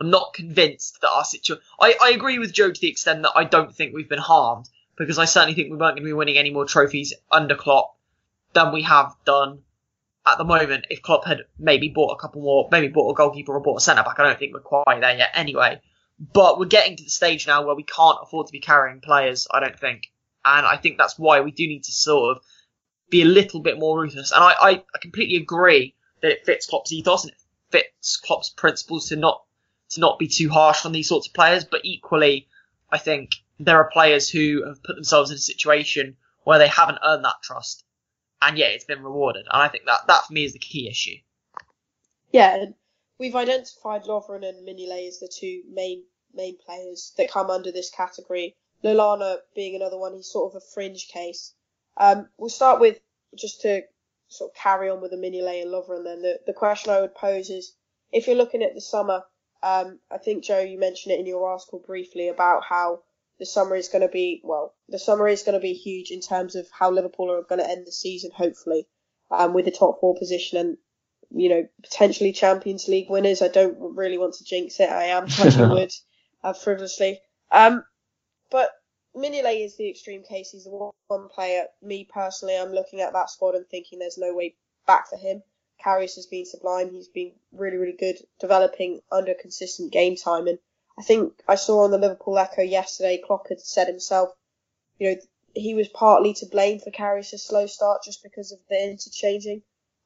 I'm 0.00 0.10
not 0.10 0.32
convinced 0.32 1.00
that 1.00 1.10
our 1.10 1.24
situation. 1.24 1.62
I, 1.80 1.94
I 2.02 2.10
agree 2.10 2.38
with 2.38 2.52
Joe 2.52 2.70
to 2.70 2.80
the 2.80 2.88
extent 2.88 3.22
that 3.22 3.32
I 3.36 3.44
don't 3.44 3.74
think 3.74 3.94
we've 3.94 4.08
been 4.08 4.18
harmed, 4.18 4.68
because 4.96 5.18
I 5.18 5.26
certainly 5.26 5.54
think 5.54 5.70
we 5.70 5.76
weren't 5.76 5.96
going 5.96 6.04
to 6.04 6.08
be 6.08 6.12
winning 6.12 6.38
any 6.38 6.50
more 6.50 6.64
trophies 6.64 7.14
under 7.30 7.54
Klopp 7.54 7.94
than 8.52 8.72
we 8.72 8.82
have 8.82 9.14
done 9.24 9.60
at 10.32 10.38
the 10.38 10.44
moment, 10.44 10.86
if 10.90 11.02
Klopp 11.02 11.24
had 11.24 11.42
maybe 11.58 11.88
bought 11.88 12.12
a 12.12 12.16
couple 12.16 12.42
more, 12.42 12.68
maybe 12.70 12.88
bought 12.88 13.10
a 13.10 13.14
goalkeeper 13.14 13.52
or 13.52 13.60
bought 13.60 13.76
a 13.76 13.80
centre 13.80 14.02
back, 14.02 14.18
I 14.18 14.24
don't 14.24 14.38
think 14.38 14.54
we're 14.54 14.60
quite 14.60 15.00
there 15.00 15.16
yet 15.16 15.30
anyway. 15.34 15.80
But 16.18 16.58
we're 16.58 16.66
getting 16.66 16.96
to 16.96 17.04
the 17.04 17.10
stage 17.10 17.46
now 17.46 17.64
where 17.64 17.76
we 17.76 17.84
can't 17.84 18.18
afford 18.22 18.46
to 18.46 18.52
be 18.52 18.60
carrying 18.60 19.00
players, 19.00 19.46
I 19.50 19.60
don't 19.60 19.78
think. 19.78 20.10
And 20.44 20.66
I 20.66 20.76
think 20.76 20.98
that's 20.98 21.18
why 21.18 21.40
we 21.40 21.50
do 21.50 21.66
need 21.66 21.84
to 21.84 21.92
sort 21.92 22.36
of 22.36 22.42
be 23.10 23.22
a 23.22 23.26
little 23.26 23.60
bit 23.60 23.78
more 23.78 24.00
ruthless. 24.00 24.32
And 24.32 24.42
I, 24.42 24.54
I, 24.60 24.70
I 24.94 24.98
completely 25.00 25.36
agree 25.36 25.94
that 26.22 26.30
it 26.30 26.44
fits 26.44 26.66
Klopp's 26.66 26.92
ethos 26.92 27.24
and 27.24 27.32
it 27.32 27.38
fits 27.70 28.16
Klopp's 28.16 28.50
principles 28.50 29.08
to 29.08 29.16
not 29.16 29.42
to 29.90 30.00
not 30.00 30.18
be 30.18 30.28
too 30.28 30.50
harsh 30.50 30.84
on 30.84 30.92
these 30.92 31.08
sorts 31.08 31.28
of 31.28 31.34
players. 31.34 31.64
But 31.64 31.82
equally, 31.84 32.48
I 32.90 32.98
think 32.98 33.30
there 33.60 33.78
are 33.78 33.90
players 33.90 34.28
who 34.28 34.64
have 34.66 34.82
put 34.82 34.96
themselves 34.96 35.30
in 35.30 35.36
a 35.36 35.40
situation 35.40 36.16
where 36.44 36.58
they 36.58 36.68
haven't 36.68 36.98
earned 37.04 37.24
that 37.24 37.42
trust 37.42 37.84
and 38.42 38.58
yeah, 38.58 38.66
it's 38.66 38.84
been 38.84 39.02
rewarded. 39.02 39.46
And 39.50 39.62
I 39.62 39.68
think 39.68 39.84
that 39.86 40.06
that 40.06 40.26
for 40.26 40.32
me 40.32 40.44
is 40.44 40.52
the 40.52 40.58
key 40.58 40.88
issue. 40.88 41.16
Yeah, 42.32 42.66
we've 43.18 43.36
identified 43.36 44.04
Lovren 44.04 44.48
and 44.48 44.66
Mignolet 44.66 45.08
as 45.08 45.18
the 45.18 45.28
two 45.28 45.62
main 45.70 46.04
main 46.34 46.56
players 46.58 47.12
that 47.16 47.30
come 47.30 47.50
under 47.50 47.72
this 47.72 47.90
category. 47.90 48.54
Lallana 48.84 49.38
being 49.54 49.74
another 49.74 49.98
one, 49.98 50.14
he's 50.14 50.30
sort 50.30 50.52
of 50.54 50.62
a 50.62 50.66
fringe 50.74 51.08
case. 51.08 51.54
Um, 51.96 52.28
we'll 52.38 52.50
start 52.50 52.80
with 52.80 53.00
just 53.34 53.62
to 53.62 53.82
sort 54.28 54.50
of 54.50 54.56
carry 54.56 54.88
on 54.88 55.00
with 55.00 55.10
the 55.10 55.16
Mignolet 55.16 55.62
and 55.62 55.72
Lovren. 55.72 56.04
Then 56.04 56.22
the 56.22 56.40
the 56.46 56.52
question 56.52 56.92
I 56.92 57.00
would 57.00 57.14
pose 57.14 57.50
is, 57.50 57.74
if 58.12 58.26
you're 58.26 58.36
looking 58.36 58.62
at 58.62 58.74
the 58.74 58.80
summer, 58.80 59.24
um, 59.62 59.98
I 60.10 60.18
think 60.18 60.44
Joe, 60.44 60.60
you 60.60 60.78
mentioned 60.78 61.14
it 61.14 61.20
in 61.20 61.26
your 61.26 61.48
article 61.48 61.82
briefly 61.84 62.28
about 62.28 62.62
how 62.64 63.02
the 63.38 63.46
summer 63.46 63.76
is 63.76 63.88
going 63.88 64.02
to 64.02 64.08
be 64.08 64.40
well. 64.44 64.74
The 64.88 64.98
summer 64.98 65.28
is 65.28 65.42
going 65.42 65.54
to 65.54 65.60
be 65.60 65.72
huge 65.72 66.10
in 66.10 66.20
terms 66.20 66.56
of 66.56 66.66
how 66.76 66.90
Liverpool 66.90 67.30
are 67.30 67.42
going 67.42 67.60
to 67.60 67.70
end 67.70 67.86
the 67.86 67.92
season, 67.92 68.30
hopefully, 68.34 68.86
um, 69.30 69.54
with 69.54 69.64
the 69.64 69.70
top 69.70 70.00
four 70.00 70.16
position 70.16 70.58
and 70.58 70.76
you 71.30 71.48
know 71.50 71.68
potentially 71.82 72.32
Champions 72.32 72.88
League 72.88 73.10
winners. 73.10 73.42
I 73.42 73.48
don't 73.48 73.76
really 73.78 74.18
want 74.18 74.34
to 74.34 74.44
jinx 74.44 74.80
it. 74.80 74.90
I 74.90 75.04
am 75.04 75.28
touching 75.28 75.68
wood 75.70 75.92
uh, 76.42 76.52
frivolously. 76.52 77.20
Um, 77.50 77.84
but 78.50 78.70
Mignolet 79.14 79.64
is 79.64 79.76
the 79.76 79.88
extreme 79.88 80.22
case. 80.22 80.50
He's 80.50 80.64
the 80.64 80.92
one 81.08 81.28
player. 81.28 81.64
Me 81.82 82.08
personally, 82.12 82.56
I'm 82.56 82.72
looking 82.72 83.00
at 83.00 83.12
that 83.12 83.30
squad 83.30 83.54
and 83.54 83.66
thinking 83.66 83.98
there's 83.98 84.18
no 84.18 84.34
way 84.34 84.56
back 84.86 85.08
for 85.08 85.16
him. 85.16 85.42
Karius 85.84 86.16
has 86.16 86.26
been 86.26 86.44
sublime. 86.44 86.90
He's 86.90 87.08
been 87.08 87.32
really, 87.52 87.76
really 87.76 87.96
good, 87.96 88.16
developing 88.40 89.00
under 89.12 89.34
consistent 89.34 89.92
game 89.92 90.16
time, 90.16 90.48
and 90.48 90.58
I 90.98 91.02
think 91.02 91.40
I 91.46 91.54
saw 91.54 91.84
on 91.84 91.92
the 91.92 91.98
Liverpool 91.98 92.36
Echo 92.38 92.62
yesterday, 92.62 93.22
Klopp 93.24 93.48
had 93.48 93.60
said 93.60 93.86
himself, 93.86 94.30
you 94.98 95.08
know, 95.08 95.16
he 95.54 95.72
was 95.74 95.86
partly 95.86 96.34
to 96.34 96.46
blame 96.46 96.80
for 96.80 96.90
Karius' 96.90 97.38
slow 97.38 97.66
start 97.66 98.02
just 98.02 98.20
because 98.24 98.50
of 98.50 98.58
the 98.68 98.82
interchanging. 98.82 99.62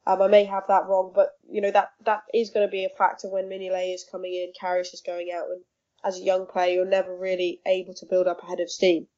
Um, 0.07 0.21
I 0.21 0.29
may 0.29 0.45
have 0.45 0.67
that 0.69 0.87
wrong, 0.87 1.11
but 1.15 1.31
you 1.49 1.63
know 1.63 1.71
that 1.71 1.93
that 2.05 2.25
is 2.35 2.51
going 2.51 2.67
to 2.67 2.71
be 2.71 2.85
a 2.85 2.91
factor 2.91 3.31
when 3.31 3.49
Mignolet 3.49 3.95
is 3.95 4.05
coming 4.05 4.35
in, 4.35 4.53
Karius 4.61 4.93
is 4.93 5.01
going 5.01 5.33
out, 5.33 5.49
and 5.49 5.65
as 6.05 6.19
a 6.19 6.25
young 6.25 6.47
player, 6.47 6.75
you're 6.75 6.85
never 6.85 7.17
really 7.17 7.63
able 7.65 7.95
to 7.95 8.07
build 8.07 8.27
up 8.27 8.43
a 8.43 8.47
head 8.47 8.61
of 8.61 8.71
steam. 8.71 9.09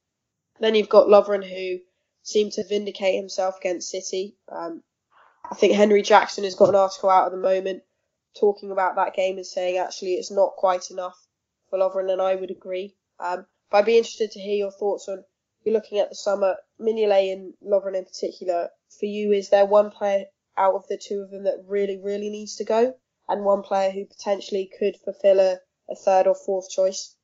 Then 0.61 0.77
you've 0.77 0.89
got 0.89 1.09
Lovren 1.09 1.43
who 1.43 1.81
seemed 2.22 2.53
to 2.53 2.64
vindicate 2.64 3.16
himself 3.16 3.59
against 3.59 3.91
City. 3.91 4.37
Um, 4.49 4.85
I 5.51 5.57
think 5.57 5.72
Henry 5.72 6.03
Jackson 6.03 6.45
has 6.45 6.55
got 6.55 6.68
an 6.68 6.77
article 6.77 7.11
out 7.11 7.27
at 7.27 7.33
the 7.33 7.37
moment 7.37 7.83
talking 8.39 8.70
about 8.70 8.95
that 8.95 9.14
game 9.14 9.39
and 9.39 9.47
saying 9.47 9.79
actually 9.79 10.14
it's 10.14 10.31
not 10.31 10.55
quite 10.57 10.93
enough 10.93 11.16
Lovren, 11.79 12.12
and 12.12 12.22
I 12.22 12.35
would 12.35 12.51
agree. 12.51 12.95
Um, 13.18 13.47
but 13.70 13.79
I'd 13.79 13.87
be 13.87 13.97
interested 13.97 14.33
to 14.33 14.41
hear 14.41 14.57
your 14.57 14.70
thoughts 14.70 15.09
on 15.09 15.25
you're 15.64 15.75
looking 15.75 15.99
at 15.99 16.11
the 16.11 16.14
summer, 16.14 16.57
Mignolet 16.81 17.33
and 17.33 17.55
Lovren 17.66 17.97
in 17.97 18.05
particular. 18.05 18.68
For 18.99 19.07
you, 19.07 19.33
is 19.33 19.51
there 19.51 19.64
one 19.64 19.91
player 19.91 20.27
out 20.57 20.75
of 20.75 20.87
the 20.89 20.99
two 20.99 21.20
of 21.20 21.31
them 21.31 21.45
that 21.45 21.64
really, 21.66 21.99
really 21.99 22.31
needs 22.31 22.57
to 22.57 22.64
go, 22.64 22.95
and 23.29 23.45
one 23.45 23.62
player 23.62 23.91
who 23.91 24.05
potentially 24.05 24.70
could 24.79 24.97
fulfil 25.05 25.41
a, 25.41 25.59
a 25.91 25.97
third 25.97 26.27
or 26.27 26.35
fourth 26.35 26.70
choice? 26.70 27.16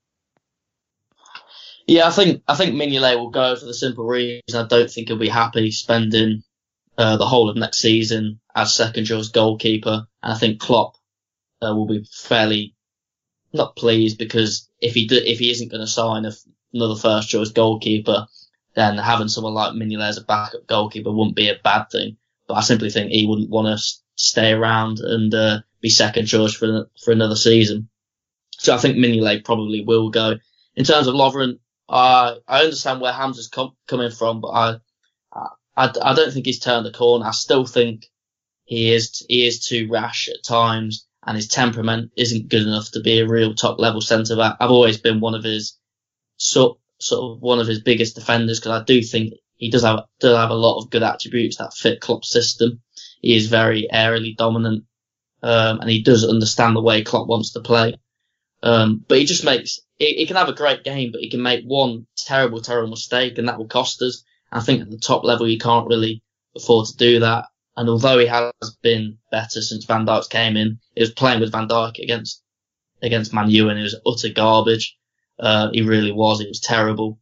Yeah, 1.87 2.07
I 2.07 2.11
think 2.11 2.43
I 2.49 2.55
think 2.55 2.75
Mignolet 2.75 3.19
will 3.19 3.31
go 3.31 3.57
for 3.57 3.67
the 3.67 3.75
simple 3.75 4.07
reason 4.07 4.41
I 4.55 4.67
don't 4.67 4.91
think 4.91 5.09
he'll 5.09 5.19
be 5.19 5.29
happy 5.29 5.71
spending 5.71 6.43
uh, 6.97 7.17
the 7.17 7.27
whole 7.27 7.51
of 7.51 7.57
next 7.57 7.79
season 7.79 8.41
as 8.55 8.75
second 8.75 9.05
choice 9.05 9.29
goalkeeper, 9.29 10.07
and 10.23 10.33
I 10.33 10.37
think 10.37 10.61
Klopp 10.61 10.97
uh, 11.63 11.75
will 11.75 11.87
be 11.87 12.07
fairly 12.11 12.75
not 13.53 13.77
pleased 13.77 14.19
because 14.19 14.69
if 14.81 14.95
he 14.95 15.07
do, 15.07 15.17
if 15.17 15.39
he 15.39 15.51
isn't 15.51 15.71
going 15.71 15.81
to 15.81 15.87
sign 15.87 16.25
a, 16.25 16.33
another 16.73 16.97
first 16.97 17.29
choice 17.29 17.51
goalkeeper, 17.51 18.27
then 18.75 18.97
having 18.99 19.29
someone 19.29 19.55
like 19.55 19.73
Mignolet 19.73 20.09
as 20.09 20.19
a 20.19 20.25
backup 20.25 20.67
goalkeeper 20.67 21.11
wouldn't 21.11 21.37
be 21.37 21.49
a 21.49 21.59
bad 21.63 21.91
thing. 21.91 22.17
But 22.47 22.55
I 22.55 22.61
simply 22.61 22.91
think 22.91 23.11
he 23.11 23.27
wouldn't 23.27 23.51
want 23.51 23.67
to 23.67 23.85
stay 24.15 24.53
around 24.53 25.01
and 25.01 25.35
uh, 25.35 25.61
be 25.81 25.89
second 25.89 26.27
choice 26.27 26.55
for 26.55 26.89
for 27.03 27.13
another 27.13 27.37
season. 27.37 27.89
So 28.59 28.75
I 28.75 28.79
think 28.79 28.97
Mignolet 28.97 29.45
probably 29.45 29.83
will 29.85 30.11
go. 30.11 30.37
In 30.77 30.85
terms 30.85 31.07
of 31.07 31.15
Lovren, 31.15 31.59
I 31.89 32.37
I 32.47 32.63
understand 32.63 33.01
where 33.01 33.13
Hamzah's 33.13 33.49
com- 33.49 33.77
coming 33.89 34.11
from, 34.11 34.41
but 34.41 34.49
I, 34.49 34.77
I 35.77 35.93
I 36.03 36.15
don't 36.15 36.33
think 36.33 36.47
he's 36.47 36.61
turned 36.61 36.87
the 36.87 36.93
corner. 36.93 37.27
I 37.27 37.33
still 37.33 37.67
think 37.67 38.11
he 38.65 38.93
is 38.93 39.25
he 39.29 39.47
is 39.47 39.67
too 39.67 39.89
rash 39.91 40.29
at 40.29 40.45
times 40.45 41.07
and 41.27 41.37
his 41.37 41.49
temperament 41.49 42.13
isn't 42.17 42.49
good 42.49 42.63
enough 42.63 42.91
to 42.93 43.01
be 43.01 43.21
a 43.21 43.29
real 43.29 43.55
top 43.55 43.79
level 43.79 44.01
centre 44.01 44.37
back. 44.37 44.57
I've 44.61 44.71
always 44.71 44.99
been 44.99 45.21
one 45.21 45.35
of 45.35 45.45
his 45.45 45.79
sort 46.37 46.79
sort 46.99 47.33
of 47.33 47.43
one 47.43 47.59
of 47.59 47.67
his 47.67 47.81
biggest 47.81 48.15
defenders 48.15 48.61
because 48.61 48.81
I 48.81 48.85
do 48.85 49.03
think 49.03 49.35
he 49.57 49.71
does 49.71 49.83
have 49.83 50.05
does 50.19 50.37
have 50.37 50.51
a 50.51 50.55
lot 50.55 50.79
of 50.79 50.91
good 50.91 51.03
attributes 51.03 51.57
that 51.57 51.75
fit 51.75 52.01
Klopp's 52.01 52.33
system. 52.33 52.81
He 53.21 53.37
is 53.37 53.49
very 53.49 53.87
aerially 53.93 54.37
dominant, 54.37 54.85
um, 55.43 55.81
and 55.81 55.91
he 55.91 56.03
does 56.03 56.25
understand 56.25 56.75
the 56.75 56.83
way 56.83 57.03
Klopp 57.03 57.29
wants 57.29 57.53
to 57.53 57.61
play. 57.61 57.97
Um, 58.63 59.05
but 59.07 59.19
he 59.19 59.25
just 59.25 59.45
makes 59.45 59.81
he, 59.99 60.15
he, 60.15 60.27
can 60.27 60.37
have 60.37 60.49
a 60.49 60.55
great 60.55 60.85
game, 60.85 61.13
but 61.13 61.21
he 61.21 61.31
can 61.31 61.43
make 61.43 61.65
one 61.65 62.07
terrible, 62.17 62.61
terrible 62.61 62.91
mistake, 62.91 63.39
and 63.39 63.49
that 63.49 63.59
will 63.59 63.69
cost 63.69 64.03
us. 64.03 64.25
I 64.51 64.61
think 64.61 64.81
at 64.83 64.91
the 64.91 64.99
top 64.99 65.25
level, 65.25 65.49
you 65.49 65.59
can't 65.59 65.89
really 65.89 66.23
afford 66.57 66.87
to 66.87 66.97
do 66.97 67.21
that. 67.21 67.47
And 67.77 67.89
although 67.89 68.19
he 68.19 68.27
has 68.27 68.53
been 68.83 69.19
better 69.31 69.63
since 69.63 69.85
Van 69.85 70.07
Dijk 70.07 70.29
came 70.29 70.57
in, 70.57 70.81
he 70.95 71.03
was 71.03 71.13
playing 71.13 71.41
with 71.41 71.53
Van 71.53 71.69
Dijk 71.69 71.99
against 71.99 72.43
against 73.03 73.33
Man 73.33 73.51
U 73.51 73.69
and 73.69 73.79
it 73.79 73.83
was 73.83 74.01
utter 74.07 74.33
garbage. 74.33 74.97
Uh, 75.39 75.71
he 75.73 75.83
really 75.83 76.13
was. 76.13 76.41
It 76.41 76.49
was 76.49 76.61
terrible. 76.61 77.19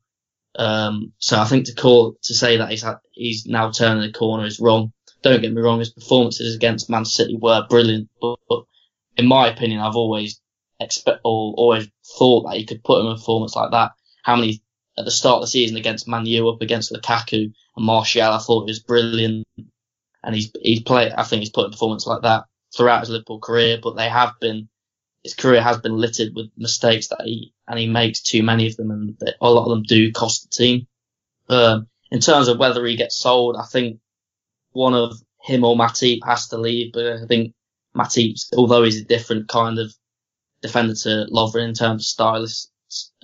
Um, 0.57 1.13
so 1.19 1.39
I 1.39 1.45
think 1.45 1.67
to 1.67 1.75
call 1.75 2.17
to 2.25 2.35
say 2.35 2.57
that 2.57 2.71
he's 2.71 2.83
had, 2.83 2.97
he's 3.13 3.47
now 3.47 3.71
turning 3.71 4.03
the 4.03 4.19
corner 4.19 4.45
is 4.45 4.59
wrong. 4.59 4.93
Don't 5.23 5.41
get 5.41 5.53
me 5.53 5.61
wrong. 5.61 5.79
His 5.79 5.91
performances 5.91 6.57
against 6.57 6.91
Man 6.91 7.05
City 7.05 7.37
were 7.41 7.67
brilliant, 7.69 8.09
but, 8.21 8.39
but 8.49 8.65
in 9.17 9.27
my 9.27 9.49
opinion, 9.49 9.81
I've 9.81 9.97
always 9.97 10.41
expect 10.81 11.21
or 11.25 11.55
always 11.57 11.89
thought 12.19 12.49
that 12.49 12.57
he 12.57 12.65
could 12.65 12.83
put 12.83 13.01
in 13.01 13.07
a 13.07 13.15
performance 13.15 13.55
like 13.55 13.71
that. 13.71 13.93
How 14.25 14.37
many 14.37 14.63
at 14.97 15.05
the 15.05 15.11
start 15.13 15.37
of 15.37 15.43
the 15.43 15.47
season 15.49 15.77
against 15.77 16.09
Man 16.09 16.27
U 16.27 16.49
up 16.49 16.61
against 16.61 16.93
Lukaku 16.93 17.53
and 17.77 17.87
Martial, 17.87 18.33
I 18.33 18.39
thought 18.39 18.63
it 18.63 18.73
was 18.73 18.81
brilliant 18.81 19.47
and 20.23 20.35
he's 20.35 20.51
he's 20.61 20.83
played. 20.83 21.13
I 21.13 21.25
think 21.25 21.41
he's 21.41 21.51
put 21.51 21.67
a 21.67 21.71
performance 21.71 22.07
like 22.07 22.23
that 22.23 22.45
throughout 22.77 23.01
his 23.01 23.11
Liverpool 23.11 23.41
career, 23.41 23.79
but 23.83 23.97
they 23.97 24.09
have 24.09 24.33
been 24.41 24.69
his 25.23 25.35
career 25.35 25.63
has 25.63 25.79
been 25.79 25.97
littered 25.97 26.35
with 26.35 26.51
mistakes 26.57 27.09
that 27.09 27.23
he 27.25 27.53
and 27.67 27.79
he 27.79 27.89
makes 27.89 28.23
too 28.23 28.43
many 28.43 28.67
of 28.67 28.77
them, 28.77 28.91
and 28.91 29.19
a 29.41 29.51
lot 29.51 29.65
of 29.65 29.71
them 29.71 29.83
do 29.83 30.13
cost 30.13 30.43
the 30.43 30.57
team. 30.57 30.87
Um, 31.49 31.89
in 32.11 32.21
terms 32.21 32.49
of 32.49 32.59
whether 32.59 32.85
he 32.87 32.97
gets 32.97 33.17
sold, 33.17 33.57
I 33.57 33.65
think 33.65 34.01
one 34.73 34.95
of 34.95 35.17
him 35.43 35.65
or 35.65 35.77
Matip 35.77 36.21
has 36.25 36.49
to 36.49 36.59
leave, 36.59 36.93
but 36.93 37.07
I 37.07 37.27
think 37.27 37.55
Matip, 37.97 38.39
although 38.57 38.85
he's 38.85 39.01
a 39.01 39.05
different 39.05 39.49
kind 39.49 39.79
of 39.79 39.93
defender 40.63 40.95
to 40.95 41.27
Lovren 41.31 41.69
in 41.69 41.75
terms 41.75 42.03
of 42.03 42.07
stylists, 42.07 42.71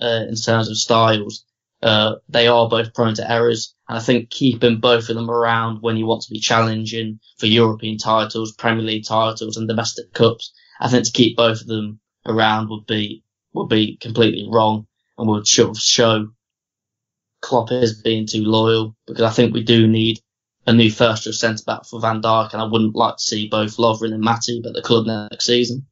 uh, 0.01 0.25
in 0.27 0.35
terms 0.35 0.69
of 0.69 0.77
styles, 0.77 1.44
uh, 1.85 2.15
they 2.27 2.47
are 2.47 2.67
both 2.67 2.95
prone 2.95 3.13
to 3.13 3.31
errors. 3.31 3.75
And 3.87 3.97
I 3.99 4.01
think 4.01 4.31
keeping 4.31 4.79
both 4.79 5.07
of 5.07 5.15
them 5.15 5.29
around 5.29 5.83
when 5.83 5.97
you 5.97 6.07
want 6.07 6.23
to 6.23 6.31
be 6.31 6.39
challenging 6.39 7.19
for 7.37 7.45
European 7.45 7.99
titles, 7.99 8.53
Premier 8.53 8.83
League 8.83 9.05
titles 9.05 9.55
and 9.55 9.67
domestic 9.67 10.11
cups, 10.11 10.51
I 10.79 10.89
think 10.89 11.05
to 11.05 11.11
keep 11.11 11.37
both 11.37 11.61
of 11.61 11.67
them 11.67 11.99
around 12.25 12.69
would 12.69 12.87
be, 12.87 13.23
would 13.53 13.69
be 13.69 13.97
completely 13.97 14.47
wrong 14.51 14.87
and 15.19 15.27
would 15.29 15.47
sort 15.47 15.69
of 15.69 15.77
show 15.77 16.29
Klopp 17.41 17.71
is 17.71 18.01
being 18.01 18.25
too 18.25 18.43
loyal 18.43 18.95
because 19.05 19.21
I 19.21 19.29
think 19.29 19.53
we 19.53 19.61
do 19.61 19.87
need 19.87 20.19
a 20.65 20.73
new 20.73 20.89
first 20.89 21.25
choice 21.25 21.39
centre 21.39 21.63
back 21.67 21.85
for 21.85 22.01
Van 22.01 22.19
Dijk 22.19 22.53
and 22.53 22.61
I 22.63 22.65
wouldn't 22.65 22.95
like 22.95 23.17
to 23.17 23.23
see 23.23 23.47
both 23.47 23.77
Lovren 23.77 24.11
and 24.11 24.23
Matip 24.23 24.65
at 24.65 24.73
the 24.73 24.81
club 24.81 25.05
next 25.05 25.45
season. 25.45 25.85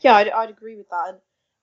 Yeah, 0.00 0.14
I'd, 0.14 0.28
I'd 0.28 0.50
agree 0.50 0.76
with 0.76 0.88
that. 0.90 1.08
And 1.08 1.18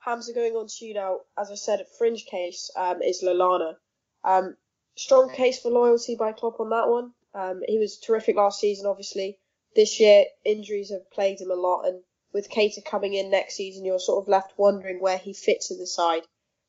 Hamzah 0.06 0.36
going 0.36 0.56
on 0.56 0.68
to 0.68 0.86
you 0.86 0.93
now, 0.93 1.22
as 1.38 1.49
I 1.49 1.56
said, 1.56 1.80
a 1.80 1.86
fringe 1.86 2.26
case 2.26 2.70
um, 2.76 3.01
is 3.01 3.24
Lallana. 3.24 3.78
Um, 4.24 4.58
strong 4.95 5.34
case 5.34 5.62
for 5.62 5.72
loyalty 5.72 6.16
by 6.16 6.34
Klopp 6.34 6.60
on 6.60 6.70
that 6.72 6.89
one. 6.89 7.14
Um, 7.34 7.62
he 7.66 7.78
was 7.78 7.97
terrific 7.97 8.36
last 8.36 8.60
season, 8.60 8.86
obviously. 8.86 9.39
This 9.76 9.99
year, 9.99 10.26
injuries 10.43 10.91
have 10.91 11.10
plagued 11.10 11.41
him 11.41 11.51
a 11.51 11.56
lot, 11.56 11.84
and 11.84 12.04
with 12.34 12.49
Keita 12.49 12.84
coming 12.84 13.14
in 13.14 13.32
next 13.32 13.56
season, 13.56 13.86
you're 13.86 13.99
sort 13.99 14.22
of 14.22 14.28
left 14.28 14.58
wondering 14.58 14.99
where 14.99 15.18
he 15.18 15.34
fits 15.34 15.72
in 15.72 15.78
the 15.78 15.88
side. 15.88 16.24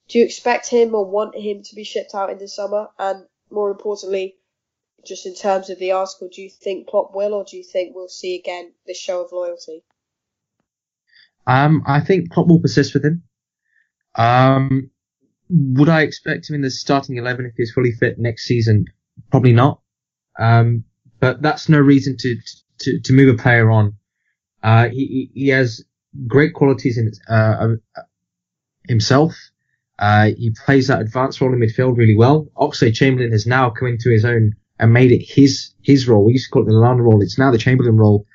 Do 0.08 0.18
you 0.18 0.24
expect 0.24 0.68
him 0.68 0.94
or 0.94 1.04
want 1.04 1.34
him 1.34 1.62
to 1.64 1.74
be 1.74 1.84
shipped 1.84 2.14
out 2.14 2.30
in 2.30 2.38
the 2.38 2.46
summer? 2.46 2.90
And 2.98 3.26
more 3.50 3.70
importantly, 3.70 4.36
just 5.04 5.26
in 5.26 5.34
terms 5.34 5.70
of 5.70 5.78
the 5.78 5.92
article, 5.92 6.28
do 6.28 6.40
you 6.40 6.50
think 6.50 6.86
Klopp 6.86 7.14
will, 7.14 7.34
or 7.34 7.44
do 7.44 7.56
you 7.56 7.64
think 7.64 7.94
we'll 7.94 8.08
see 8.08 8.38
again 8.38 8.74
this 8.86 8.98
show 8.98 9.24
of 9.24 9.32
loyalty? 9.32 9.82
Um, 11.46 11.82
I 11.86 12.00
think 12.00 12.30
Klopp 12.30 12.48
will 12.48 12.60
persist 12.60 12.94
with 12.94 13.04
him. 13.04 13.22
Um, 14.16 14.90
would 15.50 15.88
I 15.88 16.02
expect 16.02 16.48
him 16.48 16.56
in 16.56 16.62
the 16.62 16.70
starting 16.70 17.16
11 17.16 17.46
if 17.46 17.52
he's 17.56 17.72
fully 17.72 17.92
fit 17.92 18.18
next 18.18 18.46
season? 18.46 18.86
Probably 19.30 19.52
not. 19.52 19.80
Um, 20.38 20.84
but 21.20 21.42
that's 21.42 21.68
no 21.68 21.78
reason 21.78 22.16
to, 22.18 22.36
to, 22.80 23.00
to 23.00 23.12
move 23.12 23.34
a 23.34 23.42
player 23.42 23.70
on. 23.70 23.94
Uh, 24.62 24.88
he, 24.88 25.30
he 25.34 25.48
has 25.48 25.84
great 26.26 26.54
qualities 26.54 26.98
in, 26.98 27.12
uh, 27.28 27.74
himself. 28.88 29.34
Uh, 29.98 30.30
he 30.36 30.54
plays 30.64 30.88
that 30.88 31.00
advanced 31.00 31.40
role 31.40 31.52
in 31.52 31.60
midfield 31.60 31.96
really 31.96 32.16
well. 32.16 32.48
Oxlade 32.56 32.94
Chamberlain 32.94 33.32
has 33.32 33.46
now 33.46 33.70
come 33.70 33.88
into 33.88 34.10
his 34.10 34.24
own 34.24 34.52
and 34.78 34.92
made 34.92 35.12
it 35.12 35.24
his, 35.24 35.72
his 35.82 36.08
role. 36.08 36.24
We 36.24 36.32
used 36.32 36.46
to 36.46 36.50
call 36.50 36.62
it 36.62 36.66
the 36.66 36.72
Lallana 36.72 37.00
role. 37.00 37.22
It's 37.22 37.38
now 37.38 37.50
the 37.50 37.58
Chamberlain 37.58 37.96
role. 37.96 38.26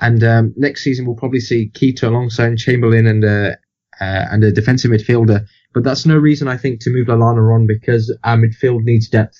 And, 0.00 0.24
um, 0.24 0.54
next 0.56 0.82
season 0.82 1.06
we'll 1.06 1.16
probably 1.16 1.40
see 1.40 1.70
Keita 1.74 2.04
alongside 2.04 2.56
Chamberlain 2.56 3.06
and, 3.06 3.24
uh, 3.24 3.56
uh, 4.00 4.26
and 4.30 4.42
a 4.42 4.50
defensive 4.50 4.90
midfielder. 4.90 5.44
But 5.74 5.84
that's 5.84 6.06
no 6.06 6.16
reason 6.16 6.48
I 6.48 6.56
think 6.56 6.80
to 6.80 6.90
move 6.90 7.08
Lallana 7.08 7.54
on 7.54 7.66
because 7.66 8.16
our 8.24 8.36
midfield 8.36 8.82
needs 8.84 9.08
depth. 9.08 9.38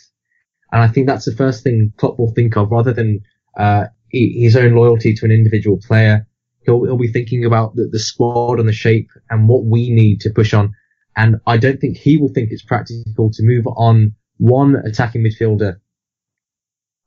And 0.73 0.83
I 0.83 0.89
think 0.89 1.07
that's 1.07 1.25
the 1.25 1.35
first 1.35 1.65
thing 1.65 1.93
Klopp 1.97 2.19
will 2.19 2.33
think 2.33 2.57
of 2.57 2.71
rather 2.71 2.93
than, 2.93 3.21
uh, 3.57 3.87
his 4.13 4.57
own 4.57 4.75
loyalty 4.75 5.15
to 5.15 5.25
an 5.25 5.31
individual 5.31 5.79
player. 5.79 6.27
He'll, 6.65 6.85
he'll 6.85 6.99
be 6.99 7.09
thinking 7.13 7.45
about 7.45 7.75
the, 7.77 7.89
the 7.91 7.99
squad 7.99 8.59
and 8.59 8.69
the 8.69 8.73
shape 8.73 9.09
and 9.31 9.49
what 9.49 9.65
we 9.65 9.91
need 9.91 10.21
to 10.21 10.31
push 10.31 10.53
on. 10.53 10.75
And 11.17 11.37
I 11.47 11.57
don't 11.57 11.81
think 11.81 11.97
he 11.97 12.17
will 12.17 12.29
think 12.29 12.51
it's 12.51 12.63
practical 12.63 13.31
to 13.31 13.43
move 13.43 13.67
on 13.67 14.15
one 14.39 14.77
attacking 14.77 15.23
midfielder 15.23 15.77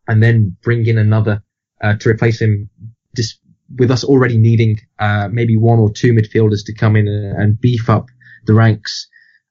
and 0.08 0.22
then 0.22 0.56
bring 0.62 0.86
in 0.86 0.98
another 0.98 1.44
uh, 1.82 1.96
to 1.98 2.10
replace 2.10 2.42
him 2.42 2.70
with 3.78 3.92
us 3.92 4.04
already 4.04 4.38
needing 4.38 4.80
uh, 5.00 5.30
maybe 5.32 5.58
one 5.58 5.80
or 5.80 5.92
two 5.92 6.14
midfielders 6.14 6.66
to 6.66 6.74
come 6.74 6.96
in 6.96 7.08
and, 7.08 7.42
and 7.42 7.62
beef 7.62 7.90
up 7.90 8.08
the 8.46 8.54
ranks. 8.54 9.08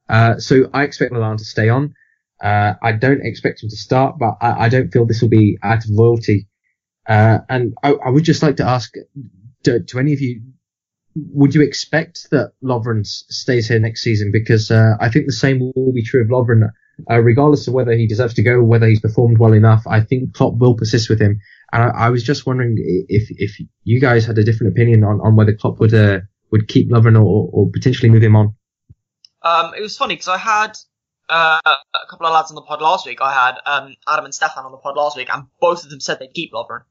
Uh, 0.09 0.39
so 0.39 0.69
I 0.73 0.85
expect 0.85 1.13
Milan 1.13 1.39
to 1.39 1.45
stay 1.45 1.69
on. 1.69 1.95
Uh, 2.43 2.75
I 2.83 2.93
don't 2.93 3.25
expect 3.25 3.63
him 3.63 3.71
to 3.71 3.77
start, 3.77 4.19
but 4.19 4.35
I, 4.41 4.65
I 4.65 4.69
don't 4.69 4.93
feel 4.93 5.07
this 5.07 5.23
will 5.23 5.29
be 5.29 5.59
out 5.63 5.85
of 5.85 5.91
loyalty. 5.91 6.49
Uh, 7.09 7.39
and 7.49 7.75
I, 7.83 7.93
I, 7.93 8.11
would 8.11 8.25
just 8.25 8.43
like 8.43 8.57
to 8.57 8.65
ask 8.65 8.93
to, 9.65 9.81
to, 9.81 9.99
any 9.99 10.13
of 10.13 10.21
you, 10.21 10.43
would 11.15 11.55
you 11.55 11.63
expect 11.63 12.29
that 12.31 12.53
Lovren 12.63 13.07
stays 13.07 13.69
here 13.69 13.79
next 13.79 14.03
season? 14.03 14.31
Because 14.33 14.71
uh, 14.71 14.95
I 15.01 15.09
think 15.09 15.27
the 15.27 15.33
same 15.33 15.73
will 15.75 15.93
be 15.93 16.05
true 16.05 16.23
of 16.23 16.29
Lovren, 16.29 16.69
regardless 17.09 17.67
of 17.67 17.75
whether 17.75 17.93
he 17.93 18.07
deserves 18.07 18.35
to 18.35 18.43
go, 18.43 18.63
whether 18.63 18.87
he's 18.87 19.01
performed 19.01 19.39
well 19.39 19.53
enough. 19.53 19.83
I 19.87 20.01
think 20.01 20.35
Klopp 20.35 20.59
will 20.59 20.75
persist 20.75 21.09
with 21.09 21.21
him. 21.21 21.41
And 21.73 21.83
I, 21.85 22.07
I, 22.07 22.11
was 22.11 22.23
just 22.23 22.47
wondering 22.47 22.77
if 23.09 23.29
if 23.31 23.59
you 23.85 24.01
guys 24.01 24.27
had 24.27 24.39
a 24.39 24.45
different 24.45 24.73
opinion 24.73 25.05
on, 25.05 25.21
on 25.21 25.37
whether 25.37 25.55
Klopp 25.55 25.81
would 25.81 25.95
uh, 25.95 26.21
would 26.51 26.69
keep 26.69 26.91
Lovren 26.91 27.17
or, 27.17 27.49
or 27.53 27.71
potentially 27.71 28.11
move 28.11 28.23
him 28.23 28.37
on. 28.37 28.55
Um, 29.43 29.73
it 29.77 29.81
was 29.81 29.97
funny 29.97 30.15
because 30.15 30.29
I 30.29 30.39
had 30.39 30.77
uh, 31.29 31.61
a 31.65 32.07
couple 32.11 32.27
of 32.27 32.35
lads 32.35 32.51
on 32.51 32.55
the 32.55 32.63
pod 32.63 32.83
last 32.83 33.07
week. 33.07 33.21
I 33.21 33.33
had 33.33 33.57
um, 33.67 33.95
Adam 34.07 34.27
and 34.27 34.35
Stefan 34.35 34.65
on 34.65 34.73
the 34.73 34.79
pod 34.79 34.97
last 34.97 35.17
week, 35.17 35.29
and 35.33 35.47
both 35.61 35.83
of 35.85 35.91
them 35.91 36.01
said 36.01 36.19
they'd 36.19 36.35
keep 36.35 36.53
Lovren. 36.53 36.83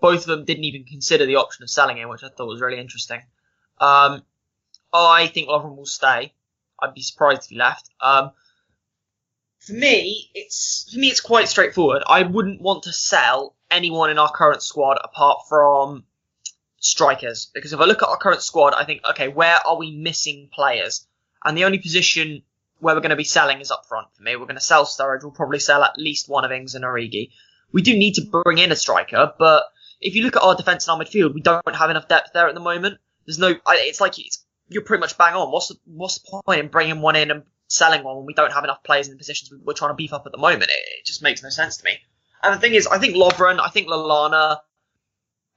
Both 0.00 0.22
of 0.22 0.26
them 0.26 0.44
didn't 0.44 0.64
even 0.64 0.84
consider 0.84 1.26
the 1.26 1.36
option 1.36 1.62
of 1.62 1.70
selling 1.70 1.98
him, 1.98 2.08
which 2.08 2.24
I 2.24 2.28
thought 2.28 2.48
was 2.48 2.60
really 2.60 2.80
interesting. 2.80 3.20
Um, 3.80 4.22
I 4.92 5.26
think 5.28 5.48
Lovren 5.48 5.76
will 5.76 5.86
stay. 5.86 6.32
I'd 6.80 6.94
be 6.94 7.02
surprised 7.02 7.44
if 7.44 7.50
he 7.50 7.56
left. 7.56 7.90
Um, 8.00 8.32
for 9.60 9.74
me, 9.74 10.30
it's 10.34 10.90
for 10.92 10.98
me 10.98 11.08
it's 11.08 11.20
quite 11.20 11.48
straightforward. 11.48 12.02
I 12.06 12.22
wouldn't 12.22 12.60
want 12.60 12.84
to 12.84 12.92
sell 12.92 13.54
anyone 13.72 14.10
in 14.10 14.18
our 14.18 14.30
current 14.30 14.62
squad 14.62 14.98
apart 15.02 15.38
from 15.48 16.04
strikers 16.78 17.50
because 17.54 17.72
if 17.72 17.80
I 17.80 17.84
look 17.84 18.02
at 18.02 18.08
our 18.08 18.16
current 18.16 18.42
squad, 18.42 18.74
I 18.74 18.84
think 18.84 19.02
okay, 19.10 19.28
where 19.28 19.56
are 19.66 19.76
we 19.76 19.90
missing 19.96 20.50
players? 20.52 21.06
And 21.44 21.56
the 21.56 21.64
only 21.64 21.78
position 21.78 22.42
where 22.78 22.94
we're 22.94 23.00
going 23.00 23.10
to 23.10 23.16
be 23.16 23.24
selling 23.24 23.60
is 23.60 23.70
up 23.70 23.86
front 23.88 24.08
for 24.14 24.22
me. 24.22 24.36
We're 24.36 24.46
going 24.46 24.56
to 24.56 24.60
sell 24.60 24.84
Sturridge. 24.84 25.22
We'll 25.22 25.32
probably 25.32 25.60
sell 25.60 25.84
at 25.84 25.96
least 25.98 26.28
one 26.28 26.44
of 26.44 26.52
Ings 26.52 26.74
and 26.74 26.84
Origi. 26.84 27.30
We 27.72 27.82
do 27.82 27.96
need 27.96 28.14
to 28.14 28.42
bring 28.44 28.58
in 28.58 28.72
a 28.72 28.76
striker, 28.76 29.32
but 29.38 29.64
if 30.00 30.14
you 30.16 30.24
look 30.24 30.36
at 30.36 30.42
our 30.42 30.56
defence 30.56 30.86
and 30.86 30.98
our 30.98 31.04
midfield, 31.04 31.32
we 31.32 31.40
don't 31.40 31.62
have 31.74 31.90
enough 31.90 32.08
depth 32.08 32.30
there 32.34 32.48
at 32.48 32.54
the 32.54 32.60
moment. 32.60 32.98
There's 33.24 33.38
no. 33.38 33.54
It's 33.68 34.00
like 34.00 34.18
it's, 34.18 34.44
you're 34.68 34.82
pretty 34.82 35.00
much 35.00 35.16
bang 35.16 35.34
on. 35.34 35.50
What's 35.52 35.68
the, 35.68 35.76
what's 35.84 36.18
the 36.18 36.42
point 36.44 36.60
in 36.60 36.68
bringing 36.68 37.00
one 37.00 37.16
in 37.16 37.30
and 37.30 37.44
selling 37.68 38.02
one 38.02 38.16
when 38.16 38.26
we 38.26 38.34
don't 38.34 38.52
have 38.52 38.64
enough 38.64 38.82
players 38.82 39.06
in 39.06 39.14
the 39.14 39.18
positions 39.18 39.52
we're 39.64 39.74
trying 39.74 39.90
to 39.90 39.94
beef 39.94 40.12
up 40.12 40.26
at 40.26 40.32
the 40.32 40.38
moment? 40.38 40.70
It, 40.70 40.98
it 40.98 41.06
just 41.06 41.22
makes 41.22 41.42
no 41.42 41.50
sense 41.50 41.78
to 41.78 41.84
me. 41.84 41.98
And 42.42 42.54
the 42.54 42.58
thing 42.58 42.74
is, 42.74 42.86
I 42.86 42.98
think 42.98 43.14
Lovren, 43.14 43.60
I 43.60 43.68
think 43.68 43.88
Lallana, 43.88 44.58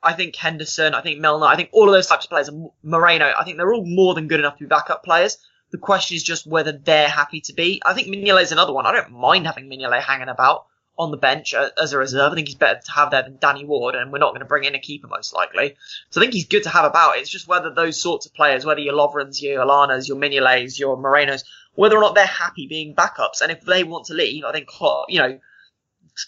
I 0.04 0.14
think 0.14 0.36
Henderson, 0.36 0.94
I 0.94 1.02
think 1.02 1.20
Milner, 1.20 1.48
I 1.48 1.56
think 1.56 1.70
all 1.72 1.90
of 1.90 1.94
those 1.94 2.08
types 2.08 2.26
of 2.26 2.30
players, 2.30 2.50
Moreno, 2.84 3.34
I 3.38 3.44
think 3.44 3.58
they're 3.58 3.74
all 3.74 3.86
more 3.86 4.14
than 4.14 4.28
good 4.28 4.40
enough 4.40 4.58
to 4.58 4.64
be 4.64 4.68
backup 4.68 5.04
players. 5.04 5.38
The 5.72 5.80
question 5.80 6.16
is 6.16 6.24
just 6.24 6.46
whether 6.46 6.72
they're 6.72 7.10
happy 7.10 7.42
to 7.42 7.54
be. 7.54 7.82
I 7.84 7.96
think 7.96 8.08
Mignolet 8.08 8.44
is 8.44 8.52
another 8.52 8.72
one. 8.72 8.86
I 8.86 8.92
don't 8.92 9.12
mind 9.12 9.48
having 9.48 9.68
Mignolet 9.68 10.02
hanging 10.02 10.30
about 10.30 10.68
on 10.98 11.12
the 11.12 11.18
bench 11.18 11.54
as 11.54 11.92
a 11.92 11.98
reserve. 11.98 12.32
I 12.32 12.36
think 12.36 12.48
he's 12.48 12.56
better 12.56 12.80
to 12.80 12.92
have 12.92 13.12
there 13.12 13.24
than 13.24 13.38
Danny 13.42 13.66
Ward, 13.66 13.96
and 13.96 14.12
we're 14.12 14.20
not 14.20 14.30
going 14.30 14.40
to 14.40 14.46
bring 14.46 14.64
in 14.64 14.76
a 14.76 14.80
keeper 14.80 15.08
most 15.08 15.34
likely. 15.34 15.76
So 16.12 16.22
I 16.22 16.24
think 16.24 16.34
he's 16.34 16.48
good 16.48 16.64
to 16.64 16.70
have 16.70 16.86
about. 16.86 17.18
It's 17.18 17.30
just 17.30 17.48
whether 17.48 17.74
those 17.74 18.00
sorts 18.00 18.26
of 18.28 18.34
players, 18.34 18.64
whether 18.64 18.80
your 18.80 18.94
Lovrens, 18.94 19.42
your 19.42 19.66
Lallanas, 19.66 20.08
your 20.08 20.18
Mignolets, 20.18 20.80
your 20.80 20.96
Morenos, 20.98 21.44
whether 21.74 21.98
or 21.98 22.02
not 22.02 22.16
they're 22.16 22.26
happy 22.26 22.68
being 22.68 22.96
backups. 22.96 23.42
And 23.42 23.52
if 23.52 23.62
they 23.62 23.84
want 23.84 24.06
to 24.06 24.14
leave, 24.14 24.46
I 24.46 24.54
think, 24.54 24.70
you 25.10 25.20
know, 25.20 25.40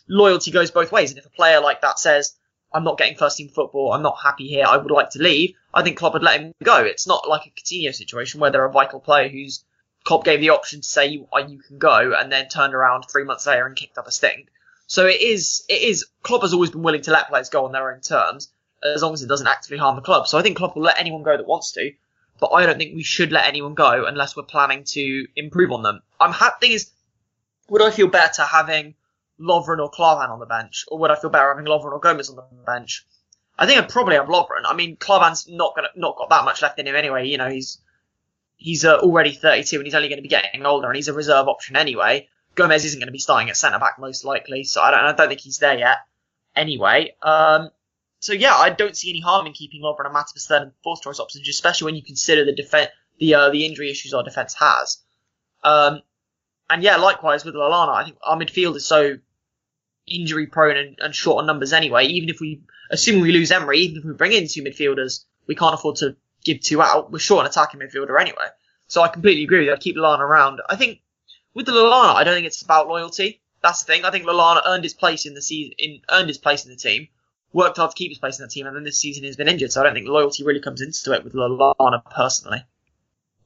loyalty 0.07 0.51
goes 0.51 0.71
both 0.71 0.91
ways. 0.91 1.11
And 1.11 1.19
if 1.19 1.25
a 1.25 1.29
player 1.29 1.59
like 1.59 1.81
that 1.81 1.99
says, 1.99 2.35
I'm 2.73 2.83
not 2.83 2.97
getting 2.97 3.17
first 3.17 3.37
team 3.37 3.49
football, 3.49 3.93
I'm 3.93 4.01
not 4.01 4.17
happy 4.21 4.47
here, 4.47 4.65
I 4.67 4.77
would 4.77 4.91
like 4.91 5.11
to 5.11 5.19
leave, 5.19 5.55
I 5.73 5.83
think 5.83 5.97
Klopp 5.97 6.13
would 6.13 6.23
let 6.23 6.39
him 6.39 6.53
go. 6.63 6.83
It's 6.83 7.07
not 7.07 7.27
like 7.27 7.45
a 7.45 7.49
Coutinho 7.49 7.93
situation 7.93 8.39
where 8.39 8.51
they're 8.51 8.65
a 8.65 8.71
vital 8.71 8.99
player 8.99 9.29
who's 9.29 9.63
Klopp 10.03 10.25
gave 10.25 10.41
the 10.41 10.49
option 10.49 10.81
to 10.81 10.87
say 10.87 11.07
you, 11.07 11.27
uh, 11.33 11.39
you 11.39 11.59
can 11.59 11.77
go 11.77 12.13
and 12.17 12.31
then 12.31 12.49
turned 12.49 12.73
around 12.73 13.03
three 13.03 13.23
months 13.23 13.47
later 13.47 13.65
and 13.65 13.75
kicked 13.75 13.97
up 13.97 14.07
a 14.07 14.11
stink. 14.11 14.49
So 14.85 15.05
it 15.05 15.21
is, 15.21 15.63
it 15.67 15.81
is, 15.81 16.05
Klopp 16.23 16.43
has 16.43 16.53
always 16.53 16.71
been 16.71 16.83
willing 16.83 17.01
to 17.01 17.11
let 17.11 17.29
players 17.29 17.49
go 17.49 17.65
on 17.65 17.71
their 17.71 17.91
own 17.91 18.01
terms, 18.01 18.49
as 18.83 19.01
long 19.01 19.13
as 19.13 19.21
it 19.21 19.27
doesn't 19.27 19.47
actively 19.47 19.77
harm 19.77 19.95
the 19.95 20.01
club. 20.01 20.27
So 20.27 20.37
I 20.37 20.41
think 20.41 20.57
Klopp 20.57 20.75
will 20.75 20.83
let 20.83 20.99
anyone 20.99 21.23
go 21.23 21.35
that 21.35 21.47
wants 21.47 21.71
to, 21.73 21.91
but 22.39 22.47
I 22.47 22.65
don't 22.65 22.77
think 22.77 22.95
we 22.95 23.03
should 23.03 23.31
let 23.31 23.47
anyone 23.47 23.73
go 23.73 24.05
unless 24.05 24.35
we're 24.35 24.43
planning 24.43 24.83
to 24.89 25.27
improve 25.35 25.71
on 25.71 25.83
them. 25.83 26.01
I'm 26.19 26.31
happy, 26.31 26.67
thing 26.67 26.71
is, 26.73 26.91
would 27.69 27.81
I 27.81 27.91
feel 27.91 28.07
better 28.07 28.43
having 28.43 28.95
Lovren 29.39 29.79
or 29.79 29.89
Klavan 29.89 30.29
on 30.29 30.39
the 30.39 30.45
bench, 30.45 30.85
or 30.87 30.99
would 30.99 31.11
I 31.11 31.15
feel 31.15 31.29
better 31.29 31.49
having 31.49 31.65
Lovren 31.65 31.91
or 31.91 31.99
Gomez 31.99 32.29
on 32.29 32.35
the 32.35 32.43
bench? 32.65 33.05
I 33.57 33.65
think 33.65 33.79
I'd 33.79 33.89
probably 33.89 34.15
have 34.15 34.27
Lovren. 34.27 34.63
I 34.65 34.73
mean, 34.73 34.97
Klavan's 34.97 35.47
not 35.47 35.75
gonna, 35.75 35.89
not 35.95 36.17
got 36.17 36.29
that 36.29 36.45
much 36.45 36.61
left 36.61 36.79
in 36.79 36.87
him 36.87 36.95
anyway. 36.95 37.27
You 37.27 37.37
know, 37.37 37.49
he's, 37.49 37.79
he's 38.55 38.85
uh, 38.85 38.97
already 38.97 39.31
32 39.31 39.77
and 39.77 39.85
he's 39.85 39.95
only 39.95 40.09
going 40.09 40.17
to 40.17 40.23
be 40.23 40.29
getting 40.29 40.65
older 40.65 40.87
and 40.87 40.95
he's 40.95 41.07
a 41.07 41.13
reserve 41.13 41.47
option 41.47 41.75
anyway. 41.75 42.27
Gomez 42.55 42.85
isn't 42.85 42.99
going 42.99 43.07
to 43.07 43.13
be 43.13 43.19
starting 43.19 43.49
at 43.49 43.57
centre 43.57 43.79
back 43.79 43.99
most 43.99 44.25
likely, 44.25 44.63
so 44.63 44.81
I 44.81 44.91
don't, 44.91 44.99
I 44.99 45.13
don't 45.13 45.27
think 45.27 45.41
he's 45.41 45.59
there 45.59 45.77
yet. 45.77 45.97
Anyway, 46.55 47.15
um, 47.21 47.69
so 48.19 48.33
yeah, 48.33 48.55
I 48.55 48.71
don't 48.71 48.97
see 48.97 49.11
any 49.11 49.21
harm 49.21 49.45
in 49.45 49.53
keeping 49.53 49.81
Lovren 49.81 50.07
and 50.07 50.15
Matip 50.15 50.35
as 50.35 50.47
third 50.47 50.63
and 50.63 50.71
fourth 50.83 51.01
choice 51.01 51.19
options, 51.19 51.47
especially 51.47 51.85
when 51.85 51.95
you 51.95 52.01
consider 52.01 52.45
the 52.45 52.53
defense, 52.53 52.89
the 53.19 53.35
uh, 53.35 53.49
the 53.51 53.65
injury 53.65 53.91
issues 53.91 54.13
our 54.13 54.23
defense 54.23 54.55
has. 54.55 54.97
Um, 55.63 56.01
and 56.69 56.81
yeah, 56.81 56.97
likewise 56.97 57.45
with 57.45 57.55
Lallana, 57.55 57.95
I 57.95 58.05
think 58.05 58.17
our 58.23 58.37
midfield 58.37 58.75
is 58.75 58.87
so 58.87 59.17
injury 60.07 60.47
prone 60.47 60.77
and, 60.77 60.95
and 60.99 61.13
short 61.13 61.39
on 61.39 61.45
numbers 61.45 61.73
anyway. 61.73 62.05
Even 62.05 62.29
if 62.29 62.39
we, 62.39 62.61
assuming 62.91 63.21
we 63.21 63.31
lose 63.31 63.51
Emre, 63.51 63.75
even 63.75 63.97
if 63.97 64.05
we 64.05 64.13
bring 64.13 64.33
in 64.33 64.47
two 64.47 64.63
midfielders, 64.63 65.25
we 65.47 65.55
can't 65.55 65.73
afford 65.73 65.97
to 65.97 66.15
give 66.43 66.61
two 66.61 66.81
out. 66.81 67.11
We're 67.11 67.19
short 67.19 67.45
an 67.45 67.51
attacking 67.51 67.79
midfielder 67.79 68.19
anyway. 68.19 68.47
So 68.87 69.01
I 69.01 69.09
completely 69.09 69.43
agree 69.43 69.59
with 69.59 69.67
you. 69.67 69.73
I 69.73 69.77
keep 69.77 69.97
Lallana 69.97 70.21
around. 70.21 70.61
I 70.69 70.75
think 70.75 71.01
with 71.53 71.65
the 71.65 71.73
Lallana, 71.73 72.15
I 72.15 72.23
don't 72.23 72.35
think 72.35 72.47
it's 72.47 72.61
about 72.61 72.87
loyalty. 72.87 73.41
That's 73.61 73.83
the 73.83 73.91
thing. 73.91 74.05
I 74.05 74.11
think 74.11 74.25
Lallana 74.25 74.61
earned 74.65 74.83
his 74.83 74.93
place 74.93 75.25
in 75.25 75.33
the 75.33 75.41
season, 75.41 75.73
in, 75.77 76.01
earned 76.09 76.29
his 76.29 76.37
place 76.37 76.65
in 76.65 76.71
the 76.71 76.77
team, 76.77 77.07
worked 77.51 77.77
hard 77.77 77.91
to 77.91 77.95
keep 77.95 78.11
his 78.11 78.19
place 78.19 78.39
in 78.39 78.43
the 78.43 78.49
team, 78.49 78.67
and 78.67 78.75
then 78.75 78.83
this 78.83 78.99
season 78.99 79.23
he's 79.23 79.35
been 79.35 79.47
injured. 79.47 79.71
So 79.71 79.81
I 79.81 79.83
don't 79.83 79.93
think 79.93 80.07
loyalty 80.07 80.43
really 80.43 80.61
comes 80.61 80.81
into 80.81 81.13
it 81.13 81.23
with 81.23 81.33
Lallana 81.33 82.03
personally. 82.05 82.63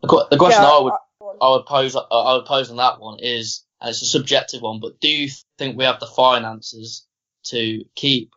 The, 0.02 0.28
the 0.30 0.38
question 0.38 0.62
yeah, 0.62 0.70
I 0.70 0.82
would 0.82 0.94
I 1.42 1.50
would 1.52 1.66
pose 1.66 1.96
I 1.96 2.36
would 2.36 2.46
pose 2.46 2.70
on 2.70 2.78
that 2.78 3.00
one 3.00 3.20
is, 3.20 3.64
and 3.80 3.90
it's 3.90 4.02
a 4.02 4.06
subjective 4.06 4.62
one, 4.62 4.80
but 4.80 5.00
do 5.00 5.08
you 5.08 5.30
think 5.62 5.78
we 5.78 5.84
have 5.86 6.00
the 6.00 6.08
finances 6.08 7.06
to 7.44 7.84
keep 7.96 8.34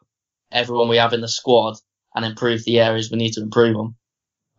everyone 0.52 0.88
we 0.88 0.98
have 0.98 1.14
in 1.14 1.22
the 1.22 1.28
squad 1.28 1.76
and 2.14 2.24
improve 2.24 2.64
the 2.64 2.80
areas 2.80 3.10
we 3.10 3.16
need 3.16 3.32
to 3.32 3.42
improve 3.42 3.76
on? 3.76 3.94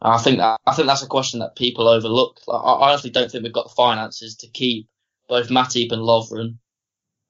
I 0.01 0.17
think 0.17 0.39
that, 0.39 0.59
I 0.65 0.73
think 0.73 0.87
that's 0.87 1.03
a 1.03 1.07
question 1.07 1.39
that 1.39 1.55
people 1.55 1.87
overlook. 1.87 2.41
I 2.51 2.89
honestly 2.89 3.11
don't 3.11 3.31
think 3.31 3.43
we've 3.43 3.53
got 3.53 3.69
the 3.69 3.75
finances 3.75 4.35
to 4.37 4.47
keep 4.47 4.89
both 5.29 5.49
Matip 5.49 5.91
and 5.91 6.01
Lovren, 6.01 6.57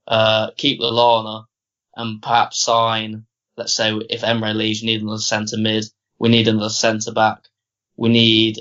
uh, 0.07 0.51
keep 0.57 0.79
Lallana, 0.79 1.45
and 1.95 2.21
perhaps 2.21 2.61
sign. 2.61 3.25
Let's 3.57 3.73
say 3.73 3.93
if 4.09 4.21
Emre 4.21 4.55
leaves, 4.55 4.81
we 4.81 4.87
need 4.87 5.01
another 5.01 5.19
centre 5.19 5.57
mid. 5.57 5.85
We 6.17 6.29
need 6.29 6.47
another 6.47 6.69
centre 6.69 7.11
back. 7.11 7.43
We 7.97 8.09
need 8.09 8.59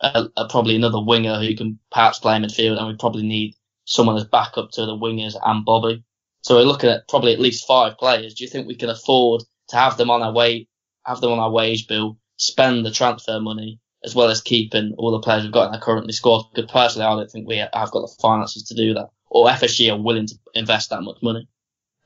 a, 0.00 0.28
a, 0.36 0.48
probably 0.48 0.76
another 0.76 1.02
winger 1.02 1.40
who 1.40 1.54
can 1.54 1.78
perhaps 1.90 2.18
play 2.18 2.38
midfield, 2.38 2.78
and 2.78 2.88
we 2.88 2.96
probably 2.96 3.22
need 3.22 3.54
someone 3.86 4.16
as 4.16 4.24
backup 4.24 4.70
to 4.72 4.84
the 4.84 4.92
wingers 4.92 5.34
and 5.42 5.64
Bobby. 5.64 6.04
So 6.42 6.56
we're 6.56 6.62
looking 6.62 6.90
at 6.90 7.08
probably 7.08 7.32
at 7.32 7.40
least 7.40 7.66
five 7.66 7.96
players. 7.96 8.34
Do 8.34 8.44
you 8.44 8.50
think 8.50 8.68
we 8.68 8.76
can 8.76 8.90
afford 8.90 9.42
to 9.68 9.76
have 9.76 9.96
them 9.96 10.10
on 10.10 10.22
our 10.22 10.32
way, 10.32 10.68
have 11.04 11.20
them 11.20 11.32
on 11.32 11.38
our 11.38 11.50
wage 11.50 11.88
bill, 11.88 12.18
spend 12.36 12.84
the 12.84 12.90
transfer 12.90 13.40
money 13.40 13.80
as 14.04 14.14
well 14.14 14.28
as 14.28 14.40
keeping 14.40 14.94
all 14.98 15.10
the 15.10 15.20
players 15.20 15.42
we've 15.42 15.52
got 15.52 15.68
in 15.68 15.74
our 15.74 15.80
currently 15.80 16.12
squad. 16.12 16.44
Because 16.54 16.70
personally, 16.70 17.06
I 17.06 17.14
don't 17.14 17.30
think 17.30 17.48
we 17.48 17.56
have 17.56 17.72
got 17.72 18.02
the 18.02 18.14
finances 18.20 18.64
to 18.64 18.74
do 18.74 18.94
that, 18.94 19.08
or 19.28 19.48
FSG 19.48 19.92
are 19.92 20.00
willing 20.00 20.26
to 20.26 20.34
invest 20.54 20.90
that 20.90 21.02
much 21.02 21.16
money. 21.22 21.48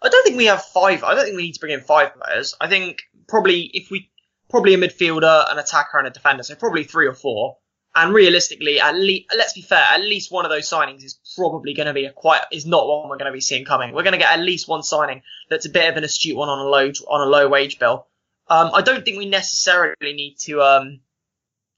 I 0.03 0.09
don't 0.09 0.25
think 0.25 0.39
we 0.39 0.47
have 0.47 0.65
five. 0.65 1.05
I 1.05 1.15
don't 1.15 1.25
think 1.25 1.37
we 1.37 1.43
need 1.43 1.55
to 1.55 1.61
bring 1.61 1.75
in 1.75 1.83
five 1.83 2.15
players. 2.15 2.55
I 2.61 2.69
think 2.69 3.03
probably 3.29 3.71
if 3.75 3.91
we 3.91 4.11
probably 4.49 4.75
a 4.75 4.79
midfielder, 4.79 5.51
an 5.51 5.59
attacker, 5.59 5.99
and 5.99 6.07
a 6.07 6.11
defender, 6.11 6.43
so 6.43 6.55
probably 6.55 6.85
three 6.85 7.07
or 7.07 7.15
four. 7.15 7.57
And 7.95 8.15
realistically, 8.15 8.81
at 8.81 8.95
least 8.95 9.33
let's 9.37 9.53
be 9.53 9.63
fair, 9.63 9.85
at 9.93 10.01
least 10.01 10.31
one 10.31 10.45
of 10.45 10.51
those 10.51 10.71
signings 10.71 11.03
is 11.03 11.19
probably 11.37 11.75
going 11.75 11.89
to 11.89 11.93
be 11.93 12.05
a 12.05 12.13
quite 12.13 12.43
is 12.53 12.65
not 12.65 12.87
one 12.87 13.09
we're 13.09 13.17
going 13.17 13.31
to 13.31 13.37
be 13.37 13.41
seeing 13.41 13.65
coming. 13.65 13.93
We're 13.93 14.05
going 14.05 14.13
to 14.13 14.19
get 14.19 14.33
at 14.33 14.41
least 14.41 14.69
one 14.69 14.85
signing 14.85 15.23
that's 15.49 15.67
a 15.67 15.71
bit 15.71 15.91
of 15.91 15.97
an 15.97 16.05
astute 16.05 16.37
one 16.37 16.49
on 16.49 16.61
a 16.61 16.69
low 16.69 16.93
on 17.09 17.27
a 17.27 17.31
low 17.31 17.49
wage 17.49 17.81
bill. 17.81 18.07
Um, 18.49 18.71
I 18.75 18.83
don't 18.83 19.05
think 19.05 19.19
we 19.19 19.29
necessarily 19.29 20.13
need 20.13 20.37
to 20.43 20.63
um, 20.63 21.01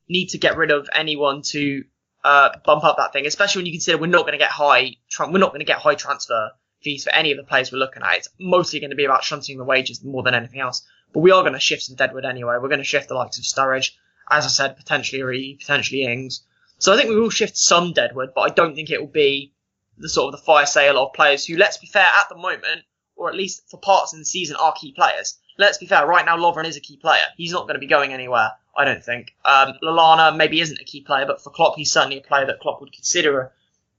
need 0.06 0.28
to 0.30 0.38
get 0.38 0.58
rid 0.58 0.70
of 0.70 0.88
anyone 0.94 1.42
to 1.46 1.84
uh, 2.24 2.50
bump 2.64 2.84
up 2.84 2.98
that 2.98 3.14
thing, 3.14 3.26
especially 3.26 3.60
when 3.60 3.66
you 3.66 3.72
consider 3.72 3.96
we're 3.96 4.06
not 4.06 4.22
going 4.22 4.32
to 4.32 4.38
get 4.38 4.50
high 4.50 4.96
we're 5.18 5.38
not 5.38 5.50
going 5.50 5.60
to 5.60 5.66
get 5.66 5.78
high 5.78 5.94
transfer 5.94 6.50
fees 6.82 7.04
for 7.04 7.14
any 7.14 7.30
of 7.30 7.38
the 7.38 7.44
players 7.44 7.72
we're 7.72 7.78
looking 7.78 8.02
at. 8.02 8.18
It's 8.18 8.28
mostly 8.38 8.80
going 8.80 8.90
to 8.90 8.96
be 8.96 9.04
about 9.04 9.24
shunting 9.24 9.56
the 9.56 9.64
wages 9.64 10.04
more 10.04 10.22
than 10.22 10.34
anything 10.34 10.60
else. 10.60 10.82
But 11.12 11.20
we 11.20 11.30
are 11.30 11.42
going 11.42 11.54
to 11.54 11.60
shift 11.60 11.82
some 11.82 11.96
deadwood 11.96 12.24
anyway. 12.24 12.56
We're 12.60 12.68
going 12.68 12.78
to 12.78 12.84
shift 12.84 13.08
the 13.08 13.14
likes 13.14 13.38
of 13.38 13.44
Sturridge, 13.44 13.92
as 14.32 14.44
I 14.44 14.48
said, 14.48 14.76
potentially 14.76 15.22
Re, 15.22 15.56
potentially 15.60 16.04
Ings. 16.04 16.42
So 16.78 16.92
I 16.92 16.96
think 16.96 17.10
we 17.10 17.20
will 17.20 17.30
shift 17.30 17.56
some 17.56 17.92
deadwood, 17.92 18.30
but 18.34 18.40
I 18.42 18.48
don't 18.48 18.74
think 18.74 18.90
it 18.90 19.00
will 19.00 19.06
be 19.06 19.52
the 19.98 20.08
sort 20.08 20.34
of 20.34 20.40
the 20.40 20.44
fire 20.44 20.66
sale 20.66 20.98
of 20.98 21.12
players 21.12 21.46
who, 21.46 21.56
let's 21.56 21.76
be 21.76 21.86
fair, 21.86 22.02
at 22.02 22.28
the 22.28 22.34
moment, 22.34 22.82
or 23.14 23.28
at 23.28 23.36
least 23.36 23.70
for 23.70 23.78
parts 23.78 24.12
in 24.12 24.18
the 24.18 24.24
season, 24.24 24.56
are 24.56 24.72
key 24.72 24.92
players 24.92 25.38
let's 25.58 25.78
be 25.78 25.86
fair, 25.86 26.06
right 26.06 26.24
now 26.24 26.36
Lovren 26.36 26.66
is 26.66 26.76
a 26.76 26.80
key 26.80 26.96
player. 26.96 27.22
He's 27.36 27.52
not 27.52 27.62
going 27.62 27.74
to 27.74 27.80
be 27.80 27.86
going 27.86 28.12
anywhere, 28.12 28.50
I 28.76 28.84
don't 28.84 29.04
think. 29.04 29.34
Um, 29.44 29.74
Lallana 29.82 30.36
maybe 30.36 30.60
isn't 30.60 30.78
a 30.78 30.84
key 30.84 31.02
player, 31.02 31.26
but 31.26 31.42
for 31.42 31.50
Klopp, 31.50 31.76
he's 31.76 31.92
certainly 31.92 32.18
a 32.18 32.22
player 32.22 32.46
that 32.46 32.60
Klopp 32.60 32.80
would 32.80 32.92
consider 32.92 33.40
a 33.40 33.50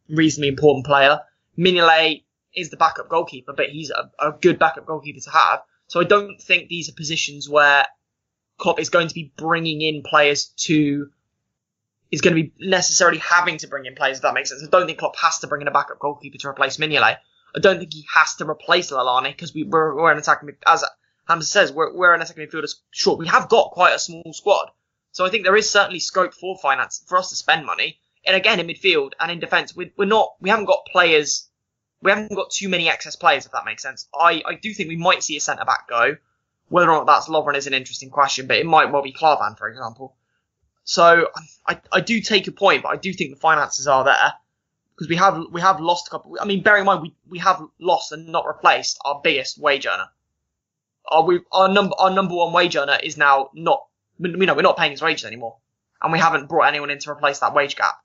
reasonably 0.09 0.49
important 0.49 0.85
player. 0.85 1.19
Mignolet 1.57 2.23
is 2.55 2.69
the 2.69 2.77
backup 2.77 3.09
goalkeeper, 3.09 3.53
but 3.53 3.69
he's 3.69 3.91
a, 3.91 4.11
a 4.19 4.31
good 4.31 4.59
backup 4.59 4.85
goalkeeper 4.85 5.19
to 5.21 5.29
have. 5.31 5.61
So 5.87 5.99
I 5.99 6.03
don't 6.03 6.39
think 6.41 6.69
these 6.69 6.89
are 6.89 6.93
positions 6.93 7.49
where 7.49 7.85
Klopp 8.57 8.79
is 8.79 8.89
going 8.89 9.07
to 9.07 9.13
be 9.13 9.33
bringing 9.35 9.81
in 9.81 10.03
players 10.03 10.47
to 10.57 11.09
is 12.11 12.21
going 12.21 12.35
to 12.35 12.43
be 12.43 12.53
necessarily 12.59 13.17
having 13.17 13.57
to 13.57 13.67
bring 13.67 13.85
in 13.85 13.95
players, 13.95 14.17
if 14.17 14.21
that 14.21 14.35
makes 14.35 14.49
sense. 14.49 14.63
I 14.63 14.67
don't 14.69 14.85
think 14.85 14.99
Klopp 14.99 15.15
has 15.17 15.39
to 15.39 15.47
bring 15.47 15.61
in 15.61 15.67
a 15.67 15.71
backup 15.71 15.97
goalkeeper 15.97 16.37
to 16.37 16.47
replace 16.47 16.77
Mignolet. 16.77 17.17
I 17.55 17.59
don't 17.59 17.79
think 17.79 17.91
he 17.93 18.05
has 18.13 18.35
to 18.35 18.47
replace 18.47 18.91
Lallana 18.91 19.31
because 19.31 19.53
we, 19.53 19.63
we're, 19.63 19.95
we're 19.95 20.11
an 20.11 20.19
attacking, 20.19 20.51
as 20.67 20.83
Hamzah 21.27 21.43
says, 21.43 21.71
we're, 21.71 21.91
we're 21.91 22.13
an 22.13 22.21
attacking 22.21 22.45
midfielder 22.45 22.71
short. 22.91 23.17
We 23.17 23.27
have 23.27 23.49
got 23.49 23.71
quite 23.71 23.95
a 23.95 23.99
small 23.99 24.31
squad. 24.31 24.69
So 25.11 25.25
I 25.25 25.29
think 25.29 25.43
there 25.43 25.55
is 25.55 25.69
certainly 25.69 25.99
scope 25.99 26.33
for 26.33 26.57
finance, 26.57 27.03
for 27.07 27.17
us 27.17 27.29
to 27.29 27.35
spend 27.35 27.65
money. 27.65 27.99
and 28.25 28.35
again 28.35 28.59
in 28.59 28.67
midfield 28.67 29.13
and 29.19 29.31
in 29.31 29.39
defence, 29.39 29.75
we, 29.75 29.91
we're 29.97 30.05
not, 30.05 30.33
we 30.39 30.49
haven't 30.49 30.65
got 30.65 30.85
players, 30.91 31.49
we 32.01 32.11
haven't 32.11 32.35
got 32.35 32.51
too 32.51 32.69
many 32.69 32.89
excess 32.89 33.15
players, 33.15 33.45
if 33.45 33.51
that 33.53 33.65
makes 33.65 33.81
sense. 33.83 34.07
I, 34.13 34.41
I 34.45 34.55
do 34.55 34.73
think 34.73 34.89
we 34.89 34.97
might 34.97 35.23
see 35.23 35.37
a 35.37 35.39
centre 35.39 35.65
back 35.65 35.87
go. 35.87 36.17
Whether 36.69 36.89
or 36.89 36.97
not 36.97 37.05
that's 37.05 37.27
Lovren 37.27 37.55
is 37.55 37.67
an 37.67 37.73
interesting 37.73 38.09
question, 38.09 38.47
but 38.47 38.57
it 38.57 38.65
might 38.65 38.91
well 38.91 39.01
be 39.01 39.11
Klavan, 39.11 39.55
for 39.55 39.69
example. 39.69 40.15
So 40.83 41.29
I, 41.67 41.79
I 41.91 42.01
do 42.01 42.19
take 42.19 42.45
your 42.45 42.53
point, 42.53 42.83
but 42.83 42.89
I 42.89 42.97
do 42.97 43.13
think 43.13 43.31
the 43.31 43.39
finances 43.39 43.87
are 43.87 44.03
there 44.03 44.33
because 44.95 45.09
we 45.09 45.15
have 45.15 45.45
we 45.51 45.61
have 45.61 45.79
lost 45.79 46.07
a 46.07 46.11
couple. 46.11 46.37
I 46.39 46.45
mean, 46.45 46.61
bearing 46.61 46.81
in 46.81 46.85
mind 46.85 47.01
we, 47.01 47.15
we 47.27 47.39
have 47.39 47.61
lost 47.79 48.11
and 48.11 48.27
not 48.27 48.45
replaced 48.47 48.99
our 49.05 49.21
biggest 49.23 49.57
wage 49.57 49.85
earner. 49.85 50.07
Our 51.07 51.23
we 51.23 51.39
our 51.51 51.67
number 51.67 51.95
our 51.97 52.11
number 52.11 52.35
one 52.35 52.53
wage 52.53 52.75
earner 52.75 52.97
is 53.01 53.17
now 53.17 53.49
not 53.53 53.85
you 54.19 54.45
know 54.45 54.53
we're 54.53 54.61
not 54.61 54.77
paying 54.77 54.91
his 54.91 55.01
wages 55.01 55.25
anymore, 55.25 55.57
and 56.01 56.11
we 56.11 56.19
haven't 56.19 56.47
brought 56.47 56.67
anyone 56.67 56.89
in 56.89 56.99
to 56.99 57.11
replace 57.11 57.39
that 57.39 57.53
wage 57.53 57.75
gap. 57.75 57.95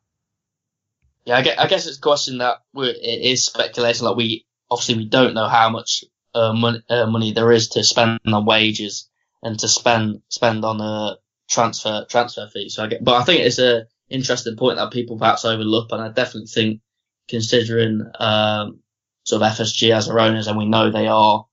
Yeah, 1.25 1.37
I 1.37 1.43
guess, 1.43 1.59
I 1.59 1.67
guess 1.67 1.87
it's 1.87 1.99
a 1.99 2.01
question 2.01 2.39
that 2.39 2.59
it 2.75 3.23
is 3.23 3.45
speculation. 3.45 4.07
Like 4.07 4.17
we 4.17 4.47
obviously 4.71 4.97
we 4.97 5.05
don't 5.05 5.35
know 5.35 5.49
how 5.49 5.69
much 5.69 6.05
uh, 6.39 6.53
money, 6.53 6.83
uh, 6.89 7.07
money 7.07 7.33
there 7.33 7.53
is 7.53 7.69
to 7.71 7.83
spend 7.83 8.21
on 8.27 8.45
wages 8.45 9.09
and 9.43 9.59
to 9.59 9.69
spend 9.69 10.23
spend 10.29 10.65
on 10.65 10.81
a 10.81 11.17
transfer 11.49 12.07
transfer 12.09 12.49
fee. 12.53 12.69
So 12.69 12.85
I 12.85 12.87
get, 12.87 13.05
but 13.05 13.15
I 13.21 13.25
think 13.25 13.41
it's 13.41 13.59
a 13.59 13.87
interesting 14.09 14.57
point 14.57 14.77
that 14.77 14.93
people 14.93 15.19
perhaps 15.19 15.45
overlook, 15.45 15.89
and 15.93 16.01
I 16.01 16.09
definitely 16.09 16.47
think 16.47 16.81
considering 17.29 18.03
um, 18.19 18.81
sort 19.25 19.43
of 19.43 19.53
FSG 19.53 19.91
as 19.91 20.09
our 20.09 20.19
owners, 20.19 20.47
and 20.47 20.59
we 20.59 20.67
know 20.67 20.91
they 20.91 21.09
are 21.09 21.47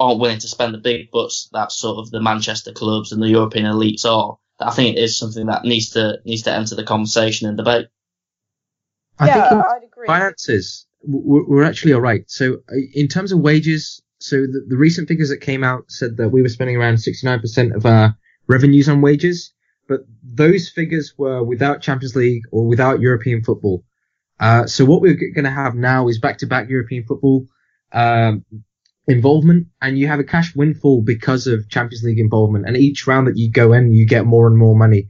aren't 0.00 0.20
willing 0.20 0.38
to 0.38 0.48
spend 0.48 0.74
the 0.74 0.78
big 0.78 1.10
bucks 1.10 1.48
that 1.52 1.72
sort 1.72 1.98
of 1.98 2.10
the 2.10 2.20
Manchester 2.20 2.72
clubs 2.72 3.12
and 3.12 3.22
the 3.22 3.28
European 3.28 3.66
elites 3.66 4.04
are. 4.04 4.38
I 4.60 4.72
think 4.72 4.96
it 4.96 5.00
is 5.00 5.18
something 5.18 5.46
that 5.46 5.64
needs 5.64 5.90
to 5.90 6.18
needs 6.24 6.42
to 6.42 6.52
enter 6.52 6.74
the 6.74 6.84
conversation 6.84 7.48
and 7.48 7.56
debate. 7.56 7.86
I 9.20 9.26
yeah, 9.26 9.48
think 9.48 9.64
I'd 9.64 9.84
agree. 9.84 10.06
finances, 10.06 10.86
we're, 11.08 11.64
actually 11.64 11.92
all 11.94 12.00
right. 12.00 12.22
So 12.26 12.54
uh, 12.70 12.76
in 12.94 13.08
terms 13.08 13.32
of 13.32 13.40
wages, 13.40 14.02
so 14.20 14.42
the, 14.42 14.64
the 14.68 14.76
recent 14.76 15.08
figures 15.08 15.30
that 15.30 15.38
came 15.38 15.64
out 15.64 15.84
said 15.88 16.16
that 16.18 16.28
we 16.28 16.42
were 16.42 16.48
spending 16.48 16.76
around 16.76 16.96
69% 16.96 17.74
of 17.74 17.86
our 17.86 18.16
revenues 18.46 18.88
on 18.88 19.00
wages, 19.00 19.52
but 19.88 20.00
those 20.22 20.68
figures 20.68 21.14
were 21.16 21.42
without 21.42 21.80
Champions 21.80 22.14
League 22.14 22.42
or 22.52 22.66
without 22.66 23.00
European 23.00 23.42
football. 23.42 23.84
Uh, 24.38 24.66
so 24.66 24.84
what 24.84 25.00
we're 25.00 25.14
going 25.14 25.44
to 25.44 25.50
have 25.50 25.74
now 25.74 26.08
is 26.08 26.18
back-to-back 26.18 26.68
European 26.68 27.04
football 27.04 27.46
um, 27.92 28.44
involvement, 29.08 29.66
and 29.80 29.98
you 29.98 30.06
have 30.06 30.20
a 30.20 30.24
cash 30.24 30.54
windfall 30.54 31.02
because 31.02 31.46
of 31.46 31.68
Champions 31.70 32.04
League 32.04 32.20
involvement. 32.20 32.66
And 32.66 32.76
each 32.76 33.06
round 33.06 33.26
that 33.26 33.36
you 33.36 33.50
go 33.50 33.72
in, 33.72 33.92
you 33.92 34.06
get 34.06 34.26
more 34.26 34.46
and 34.46 34.56
more 34.56 34.76
money. 34.76 35.08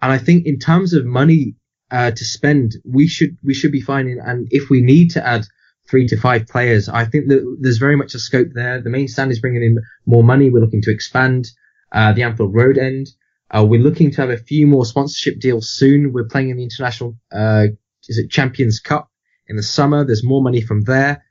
And 0.00 0.10
I 0.10 0.18
think 0.18 0.46
in 0.46 0.58
terms 0.58 0.94
of 0.94 1.04
money 1.04 1.54
uh, 1.90 2.10
to 2.10 2.24
spend, 2.24 2.76
we 2.84 3.06
should 3.06 3.36
we 3.42 3.54
should 3.54 3.72
be 3.72 3.80
fine. 3.80 4.18
And 4.24 4.48
if 4.50 4.70
we 4.70 4.82
need 4.82 5.10
to 5.12 5.26
add 5.26 5.46
three 5.88 6.06
to 6.08 6.16
five 6.16 6.46
players, 6.46 6.88
I 6.88 7.04
think 7.04 7.28
that 7.28 7.56
there's 7.60 7.78
very 7.78 7.96
much 7.96 8.14
a 8.14 8.18
scope 8.18 8.48
there. 8.52 8.80
The 8.80 8.90
main 8.90 9.08
stand 9.08 9.30
is 9.30 9.40
bringing 9.40 9.62
in 9.62 9.78
more 10.06 10.22
money. 10.22 10.50
We're 10.50 10.60
looking 10.60 10.82
to 10.82 10.90
expand 10.90 11.50
uh, 11.92 12.12
the 12.12 12.22
Anfield 12.22 12.54
Road 12.54 12.78
end. 12.78 13.08
Uh, 13.50 13.64
we're 13.64 13.80
looking 13.80 14.10
to 14.10 14.20
have 14.20 14.30
a 14.30 14.36
few 14.36 14.66
more 14.66 14.84
sponsorship 14.84 15.40
deals 15.40 15.70
soon. 15.70 16.12
We're 16.12 16.28
playing 16.28 16.50
in 16.50 16.58
the 16.58 16.64
international 16.64 17.16
uh, 17.32 17.68
is 18.08 18.18
it 18.18 18.30
Champions 18.30 18.80
Cup 18.80 19.10
in 19.46 19.56
the 19.56 19.62
summer. 19.62 20.04
There's 20.04 20.24
more 20.24 20.42
money 20.42 20.60
from 20.60 20.82
there. 20.82 21.24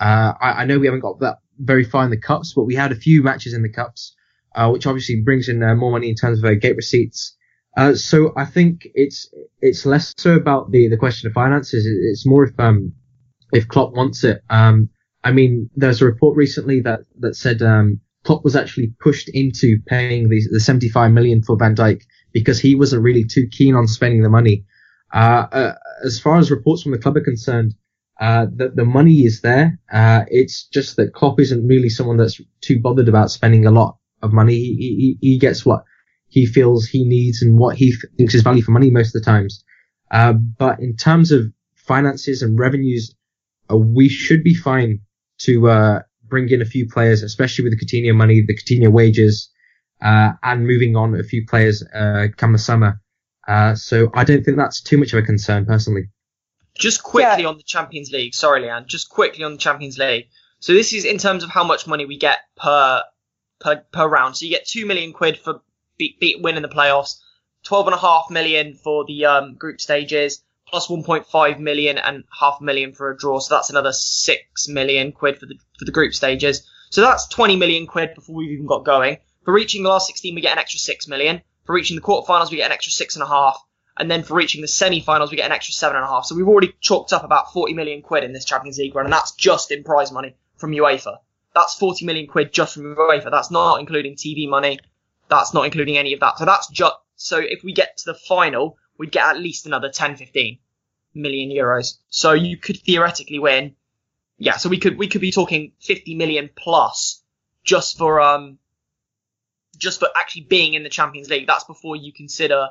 Uh, 0.00 0.34
I, 0.40 0.50
I, 0.50 0.64
know 0.64 0.78
we 0.78 0.86
haven't 0.86 1.00
got 1.00 1.20
that 1.20 1.38
very 1.58 1.84
far 1.84 2.04
in 2.04 2.10
the 2.10 2.20
cups, 2.20 2.52
but 2.54 2.64
we 2.64 2.74
had 2.74 2.90
a 2.90 2.96
few 2.96 3.22
matches 3.22 3.54
in 3.54 3.62
the 3.62 3.68
cups, 3.68 4.14
uh, 4.54 4.68
which 4.70 4.86
obviously 4.86 5.20
brings 5.20 5.48
in 5.48 5.60
more 5.78 5.92
money 5.92 6.08
in 6.08 6.16
terms 6.16 6.42
of 6.42 6.60
gate 6.60 6.76
receipts. 6.76 7.36
Uh, 7.76 7.94
so 7.94 8.32
I 8.36 8.44
think 8.44 8.88
it's 8.94 9.28
it's 9.60 9.84
less 9.84 10.14
so 10.16 10.34
about 10.34 10.70
the, 10.70 10.88
the 10.88 10.96
question 10.96 11.26
of 11.26 11.32
finances. 11.32 11.86
It's 11.86 12.26
more 12.26 12.44
if 12.44 12.58
um 12.58 12.92
if 13.52 13.68
Klopp 13.68 13.92
wants 13.92 14.24
it. 14.24 14.42
Um, 14.50 14.88
I 15.24 15.32
mean, 15.32 15.70
there's 15.74 16.02
a 16.02 16.04
report 16.04 16.36
recently 16.36 16.80
that 16.82 17.00
that 17.18 17.34
said 17.34 17.62
um 17.62 18.00
Klopp 18.24 18.44
was 18.44 18.56
actually 18.56 18.94
pushed 19.00 19.28
into 19.28 19.78
paying 19.86 20.28
the 20.28 20.40
the 20.52 20.60
75 20.60 21.12
million 21.12 21.42
for 21.42 21.56
Van 21.56 21.74
Dijk 21.74 22.02
because 22.32 22.60
he 22.60 22.74
wasn't 22.74 23.02
really 23.02 23.24
too 23.24 23.46
keen 23.50 23.74
on 23.74 23.86
spending 23.88 24.22
the 24.22 24.28
money. 24.28 24.64
Uh, 25.12 25.46
uh, 25.52 25.74
as 26.04 26.18
far 26.20 26.38
as 26.38 26.50
reports 26.50 26.82
from 26.82 26.92
the 26.92 26.98
club 26.98 27.16
are 27.16 27.20
concerned, 27.20 27.74
uh, 28.20 28.46
the, 28.54 28.70
the 28.70 28.84
money 28.84 29.20
is 29.24 29.40
there. 29.42 29.78
Uh, 29.92 30.24
it's 30.28 30.66
just 30.66 30.96
that 30.96 31.14
Klopp 31.14 31.38
isn't 31.40 31.66
really 31.66 31.88
someone 31.88 32.16
that's 32.16 32.40
too 32.60 32.80
bothered 32.80 33.08
about 33.08 33.30
spending 33.30 33.66
a 33.66 33.70
lot 33.70 33.96
of 34.22 34.32
money. 34.32 34.54
He, 34.54 35.16
he, 35.20 35.28
he 35.32 35.38
gets 35.38 35.64
what 35.64 35.84
he 36.34 36.46
feels 36.46 36.84
he 36.84 37.04
needs 37.04 37.42
and 37.42 37.56
what 37.58 37.76
he 37.76 37.94
thinks 38.16 38.34
is 38.34 38.42
value 38.42 38.60
for 38.62 38.72
money 38.72 38.90
most 38.90 39.14
of 39.14 39.22
the 39.22 39.24
times. 39.24 39.62
Uh, 40.10 40.32
but 40.32 40.80
in 40.80 40.96
terms 40.96 41.30
of 41.30 41.42
finances 41.76 42.42
and 42.42 42.58
revenues, 42.58 43.14
uh, 43.70 43.76
we 43.76 44.08
should 44.08 44.42
be 44.42 44.54
fine 44.54 44.98
to 45.38 45.68
uh, 45.68 46.00
bring 46.24 46.48
in 46.48 46.60
a 46.60 46.64
few 46.64 46.88
players, 46.88 47.22
especially 47.22 47.62
with 47.64 47.72
the 47.78 47.84
Coutinho 47.84 48.14
money, 48.14 48.42
the 48.46 48.56
Coutinho 48.56 48.90
wages, 48.90 49.48
and 50.00 50.66
moving 50.66 50.96
on 50.96 51.14
a 51.14 51.22
few 51.22 51.46
players 51.46 51.84
come 52.36 52.52
the 52.52 52.58
summer. 52.58 53.00
Uh, 53.46 53.74
so 53.74 54.10
I 54.14 54.24
don't 54.24 54.42
think 54.44 54.56
that's 54.56 54.80
too 54.82 54.98
much 54.98 55.12
of 55.12 55.18
a 55.18 55.22
concern 55.22 55.66
personally. 55.66 56.08
Just 56.76 57.02
quickly 57.04 57.42
Yeah. 57.44 57.50
on 57.50 57.56
the 57.56 57.62
Champions 57.62 58.10
League. 58.10 58.34
Sorry, 58.34 58.62
Leanne. 58.62 58.86
Just 58.86 59.08
quickly 59.08 59.44
on 59.44 59.52
the 59.52 59.58
Champions 59.58 59.98
League. 59.98 60.26
So 60.58 60.72
this 60.72 60.92
is 60.92 61.04
in 61.04 61.18
terms 61.18 61.44
of 61.44 61.50
how 61.50 61.62
much 61.62 61.86
money 61.86 62.06
we 62.06 62.18
get 62.18 62.38
per 62.56 63.02
per 63.60 63.84
per 63.92 64.08
round. 64.08 64.36
So 64.36 64.46
you 64.46 64.50
get 64.50 64.66
two 64.66 64.84
million 64.86 65.12
quid 65.12 65.38
for 65.38 65.60
beat, 65.96 66.20
beat 66.20 66.42
winning 66.42 66.62
the 66.62 66.68
playoffs, 66.68 67.20
twelve 67.62 67.86
and 67.86 67.94
a 67.94 67.98
half 67.98 68.30
million 68.30 68.74
for 68.74 69.04
the 69.04 69.26
um, 69.26 69.54
group 69.54 69.80
stages, 69.80 70.42
plus 70.66 70.88
one 70.88 71.02
point 71.02 71.26
five 71.26 71.58
million 71.58 71.98
and 71.98 72.24
half 72.38 72.58
a 72.60 72.64
million 72.64 72.92
for 72.92 73.10
a 73.10 73.16
draw. 73.16 73.38
So 73.38 73.54
that's 73.54 73.70
another 73.70 73.92
six 73.92 74.68
million 74.68 75.12
quid 75.12 75.38
for 75.38 75.46
the 75.46 75.56
for 75.78 75.84
the 75.84 75.92
group 75.92 76.14
stages. 76.14 76.68
So 76.90 77.00
that's 77.00 77.28
twenty 77.28 77.56
million 77.56 77.86
quid 77.86 78.14
before 78.14 78.36
we've 78.36 78.52
even 78.52 78.66
got 78.66 78.84
going. 78.84 79.18
For 79.44 79.52
reaching 79.52 79.82
the 79.82 79.88
last 79.88 80.06
sixteen, 80.06 80.34
we 80.34 80.40
get 80.40 80.52
an 80.52 80.58
extra 80.58 80.80
six 80.80 81.08
million. 81.08 81.42
For 81.64 81.74
reaching 81.74 81.96
the 81.96 82.02
quarterfinals, 82.02 82.50
we 82.50 82.58
get 82.58 82.66
an 82.66 82.72
extra 82.72 82.92
six 82.92 83.16
and 83.16 83.22
a 83.22 83.28
half. 83.28 83.58
And 83.96 84.10
then 84.10 84.24
for 84.24 84.34
reaching 84.34 84.60
the 84.60 84.68
semi-finals, 84.68 85.30
we 85.30 85.36
get 85.36 85.46
an 85.46 85.52
extra 85.52 85.72
seven 85.72 85.96
and 85.96 86.04
a 86.04 86.08
half. 86.08 86.26
So 86.26 86.34
we've 86.34 86.48
already 86.48 86.74
chalked 86.80 87.12
up 87.12 87.22
about 87.22 87.52
40 87.52 87.74
million 87.74 88.02
quid 88.02 88.24
in 88.24 88.32
this 88.32 88.44
Champions 88.44 88.76
League 88.76 88.94
run, 88.94 89.06
and 89.06 89.12
that's 89.12 89.32
just 89.32 89.70
in 89.70 89.84
prize 89.84 90.10
money 90.10 90.34
from 90.56 90.72
UEFA. 90.72 91.18
That's 91.54 91.74
40 91.76 92.04
million 92.04 92.26
quid 92.26 92.52
just 92.52 92.74
from 92.74 92.96
UEFA. 92.96 93.30
That's 93.30 93.52
not 93.52 93.78
including 93.78 94.16
TV 94.16 94.48
money. 94.48 94.80
That's 95.28 95.54
not 95.54 95.64
including 95.64 95.96
any 95.96 96.12
of 96.12 96.20
that. 96.20 96.38
So 96.38 96.44
that's 96.44 96.68
just, 96.68 96.94
so 97.16 97.38
if 97.38 97.62
we 97.64 97.72
get 97.72 97.96
to 97.98 98.04
the 98.06 98.14
final, 98.14 98.76
we'd 98.98 99.12
get 99.12 99.26
at 99.26 99.38
least 99.38 99.66
another 99.66 99.90
10, 99.90 100.16
15 100.16 100.58
million 101.14 101.50
euros. 101.50 101.98
So 102.10 102.32
you 102.32 102.56
could 102.56 102.78
theoretically 102.78 103.38
win. 103.38 103.76
Yeah, 104.38 104.56
so 104.56 104.68
we 104.68 104.78
could, 104.78 104.98
we 104.98 105.08
could 105.08 105.20
be 105.20 105.32
talking 105.32 105.72
50 105.80 106.14
million 106.16 106.50
plus 106.54 107.22
just 107.62 107.96
for, 107.96 108.20
um, 108.20 108.58
just 109.78 110.00
for 110.00 110.08
actually 110.16 110.42
being 110.42 110.74
in 110.74 110.82
the 110.82 110.88
Champions 110.88 111.28
League. 111.28 111.46
That's 111.46 111.64
before 111.64 111.96
you 111.96 112.12
consider 112.12 112.68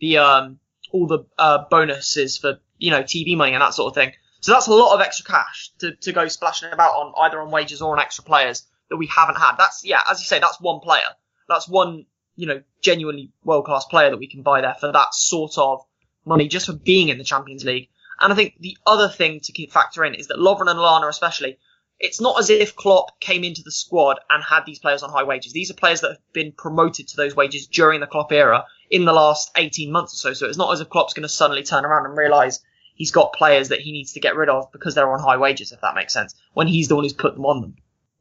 the 0.00 0.18
um 0.18 0.58
all 0.92 1.06
the 1.06 1.24
uh, 1.38 1.64
bonuses 1.70 2.38
for 2.38 2.58
you 2.78 2.90
know 2.90 3.02
TV 3.02 3.36
money 3.36 3.52
and 3.52 3.62
that 3.62 3.74
sort 3.74 3.90
of 3.90 3.94
thing. 3.94 4.12
So 4.40 4.52
that's 4.52 4.66
a 4.66 4.74
lot 4.74 4.94
of 4.94 5.00
extra 5.00 5.24
cash 5.24 5.72
to, 5.78 5.96
to 5.96 6.12
go 6.12 6.28
splashing 6.28 6.72
about 6.72 6.92
on 6.92 7.12
either 7.18 7.40
on 7.40 7.50
wages 7.50 7.82
or 7.82 7.92
on 7.96 8.00
extra 8.00 8.22
players 8.22 8.64
that 8.90 8.96
we 8.96 9.06
haven't 9.06 9.36
had. 9.36 9.56
That's 9.58 9.84
yeah, 9.84 10.00
as 10.08 10.20
you 10.20 10.26
say, 10.26 10.38
that's 10.38 10.60
one 10.60 10.80
player. 10.80 11.02
That's 11.48 11.68
one 11.68 12.06
you 12.36 12.46
know 12.46 12.62
genuinely 12.82 13.32
world 13.44 13.64
class 13.64 13.84
player 13.86 14.10
that 14.10 14.18
we 14.18 14.28
can 14.28 14.42
buy 14.42 14.60
there 14.60 14.76
for 14.78 14.92
that 14.92 15.14
sort 15.14 15.58
of 15.58 15.80
money 16.24 16.48
just 16.48 16.66
for 16.66 16.74
being 16.74 17.08
in 17.08 17.18
the 17.18 17.24
Champions 17.24 17.64
League. 17.64 17.88
And 18.20 18.32
I 18.32 18.36
think 18.36 18.54
the 18.60 18.76
other 18.86 19.08
thing 19.08 19.40
to 19.40 19.66
factor 19.68 20.04
in 20.04 20.14
is 20.14 20.28
that 20.28 20.38
Lovren 20.38 20.70
and 20.70 20.78
Lallana 20.78 21.08
especially, 21.08 21.58
it's 21.98 22.20
not 22.20 22.38
as 22.38 22.50
if 22.50 22.74
Klopp 22.74 23.20
came 23.20 23.44
into 23.44 23.62
the 23.62 23.70
squad 23.70 24.18
and 24.30 24.42
had 24.42 24.64
these 24.66 24.78
players 24.78 25.02
on 25.02 25.10
high 25.10 25.24
wages. 25.24 25.52
These 25.52 25.70
are 25.70 25.74
players 25.74 26.00
that 26.00 26.12
have 26.12 26.32
been 26.32 26.52
promoted 26.52 27.08
to 27.08 27.16
those 27.16 27.36
wages 27.36 27.66
during 27.66 28.00
the 28.00 28.06
Klopp 28.06 28.32
era 28.32 28.64
in 28.90 29.04
the 29.04 29.12
last 29.12 29.50
18 29.56 29.92
months 29.92 30.14
or 30.14 30.16
so. 30.16 30.32
So 30.32 30.46
it's 30.46 30.58
not 30.58 30.72
as 30.72 30.80
if 30.80 30.88
Klopp's 30.88 31.14
going 31.14 31.24
to 31.24 31.28
suddenly 31.28 31.62
turn 31.62 31.84
around 31.84 32.06
and 32.06 32.16
realise 32.16 32.60
he's 32.94 33.10
got 33.10 33.34
players 33.34 33.68
that 33.68 33.80
he 33.80 33.92
needs 33.92 34.14
to 34.14 34.20
get 34.20 34.36
rid 34.36 34.48
of 34.48 34.72
because 34.72 34.94
they're 34.94 35.10
on 35.10 35.20
high 35.20 35.36
wages, 35.36 35.72
if 35.72 35.80
that 35.82 35.94
makes 35.94 36.12
sense, 36.12 36.34
when 36.54 36.66
he's 36.66 36.88
the 36.88 36.94
one 36.94 37.04
who's 37.04 37.12
put 37.12 37.34
them 37.34 37.46
on 37.46 37.60
them. 37.60 37.76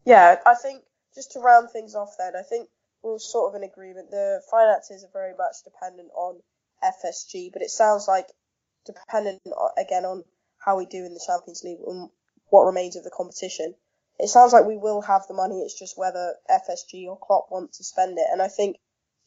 Yeah, 0.05 0.38
I 0.45 0.55
think 0.55 0.84
just 1.13 1.32
to 1.32 1.39
round 1.39 1.69
things 1.71 1.95
off 1.95 2.15
then, 2.17 2.34
I 2.38 2.43
think 2.43 2.69
we're 3.06 3.20
sort 3.20 3.53
of 3.53 3.62
in 3.62 3.68
agreement. 3.68 4.10
The 4.10 4.41
finances 4.49 5.03
are 5.03 5.14
very 5.14 5.34
much 5.38 5.58
dependent 5.64 6.10
on 6.16 6.41
FSG, 6.84 7.53
but 7.53 7.62
it 7.62 7.70
sounds 7.70 8.08
like 8.08 8.28
dependent 8.86 9.41
uh, 9.45 9.70
again 9.78 10.06
on 10.06 10.24
how 10.58 10.78
we 10.78 10.86
do 10.86 11.06
in 11.06 11.14
the 11.14 11.24
Champions 11.26 11.64
League 11.64 11.80
and 11.86 12.10
what 12.49 12.66
remains 12.66 12.95
of 12.95 13.03
the 13.03 13.12
competition. 13.16 13.76
It 14.18 14.30
sounds 14.30 14.53
like 14.53 14.66
we 14.66 14.78
will 14.78 15.01
have 15.01 15.28
the 15.28 15.34
money. 15.34 15.62
It's 15.62 15.78
just 15.78 15.97
whether 15.97 16.36
FSG 16.49 17.06
or 17.08 17.20
Klopp 17.20 17.47
want 17.51 17.74
to 17.74 17.84
spend 17.84 18.18
it. 18.18 18.28
And 18.32 18.41
I 18.41 18.47
think 18.47 18.78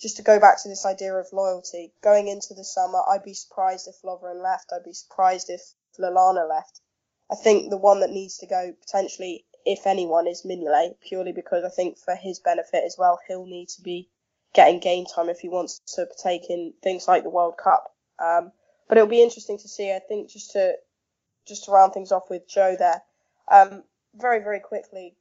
just 0.00 0.16
to 0.16 0.22
go 0.22 0.40
back 0.40 0.62
to 0.62 0.68
this 0.68 0.86
idea 0.86 1.14
of 1.14 1.26
loyalty, 1.32 1.92
going 2.02 2.28
into 2.28 2.54
the 2.54 2.64
summer, 2.64 3.00
I'd 3.08 3.24
be 3.24 3.34
surprised 3.34 3.88
if 3.88 4.02
Lovren 4.02 4.42
left. 4.42 4.72
I'd 4.72 4.84
be 4.84 4.94
surprised 4.94 5.50
if 5.50 5.60
Lallana 5.98 6.48
left. 6.48 6.80
I 7.30 7.34
think 7.34 7.68
the 7.68 7.76
one 7.76 8.00
that 8.00 8.10
needs 8.10 8.38
to 8.38 8.46
go 8.46 8.72
potentially, 8.80 9.44
if 9.68 9.86
anyone, 9.86 10.26
is 10.26 10.46
Mignolet, 10.46 10.94
purely 11.06 11.32
because 11.32 11.62
I 11.62 11.68
think 11.68 11.98
for 11.98 12.14
his 12.14 12.38
benefit 12.38 12.84
as 12.86 12.96
well, 12.98 13.20
he'll 13.28 13.44
need 13.44 13.68
to 13.70 13.82
be 13.82 14.08
getting 14.54 14.80
game 14.80 15.04
time 15.04 15.28
if 15.28 15.40
he 15.40 15.50
wants 15.50 15.80
to 15.94 16.06
partake 16.06 16.48
in 16.48 16.72
things 16.82 17.06
like 17.06 17.22
the 17.22 17.28
World 17.28 17.58
Cup. 17.62 17.94
Um, 18.18 18.50
but 18.88 18.96
it'll 18.96 19.10
be 19.10 19.22
interesting 19.22 19.58
to 19.58 19.68
see. 19.68 19.92
I 19.92 19.98
think 19.98 20.30
just 20.30 20.52
to 20.52 20.72
just 21.46 21.66
to 21.66 21.70
round 21.70 21.92
things 21.92 22.12
off 22.12 22.30
with 22.30 22.48
Joe 22.48 22.76
there, 22.78 23.02
um, 23.52 23.84
very 24.14 24.42
very 24.42 24.60
quickly, 24.60 25.14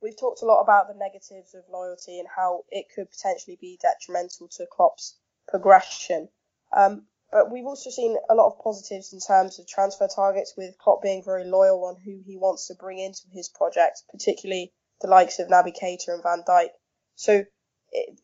we've 0.00 0.18
talked 0.18 0.42
a 0.42 0.46
lot 0.46 0.62
about 0.62 0.86
the 0.86 0.94
negatives 0.94 1.54
of 1.54 1.64
loyalty 1.68 2.20
and 2.20 2.28
how 2.34 2.62
it 2.70 2.86
could 2.94 3.10
potentially 3.10 3.58
be 3.60 3.76
detrimental 3.82 4.46
to 4.56 4.66
Klopp's 4.70 5.16
progression. 5.48 6.28
Um, 6.72 7.06
but 7.32 7.50
we've 7.50 7.66
also 7.66 7.90
seen 7.90 8.16
a 8.28 8.34
lot 8.34 8.48
of 8.48 8.58
positives 8.62 9.12
in 9.12 9.20
terms 9.20 9.58
of 9.58 9.66
transfer 9.68 10.08
targets, 10.08 10.54
with 10.56 10.76
Klopp 10.78 11.02
being 11.02 11.22
very 11.24 11.44
loyal 11.44 11.84
on 11.84 11.96
who 12.04 12.20
he 12.26 12.36
wants 12.36 12.66
to 12.68 12.74
bring 12.74 12.98
into 12.98 13.22
his 13.32 13.48
project, 13.48 14.02
particularly 14.10 14.72
the 15.00 15.08
likes 15.08 15.38
of 15.38 15.48
Naby 15.48 15.72
Keita 15.80 16.08
and 16.08 16.22
Van 16.22 16.42
Dijk. 16.46 16.70
So, 17.14 17.44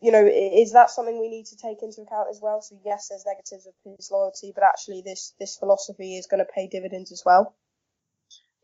you 0.01 0.13
know, 0.13 0.25
is 0.27 0.73
that 0.73 0.91
something 0.91 1.21
we 1.21 1.29
need 1.29 1.47
to 1.47 1.57
take 1.57 1.83
into 1.83 2.03
account 2.03 2.29
as 2.31 2.41
well? 2.43 2.61
So 2.63 2.79
yes, 2.85 3.09
there's 3.09 3.25
negatives 3.27 3.67
of 3.67 3.75
his 3.97 4.11
loyalty, 4.11 4.53
but 4.55 4.65
actually 4.65 5.03
this 5.05 5.35
this 5.39 5.57
philosophy 5.57 6.17
is 6.17 6.27
going 6.27 6.45
to 6.45 6.53
pay 6.53 6.69
dividends 6.69 7.13
as 7.13 7.23
well. 7.25 7.57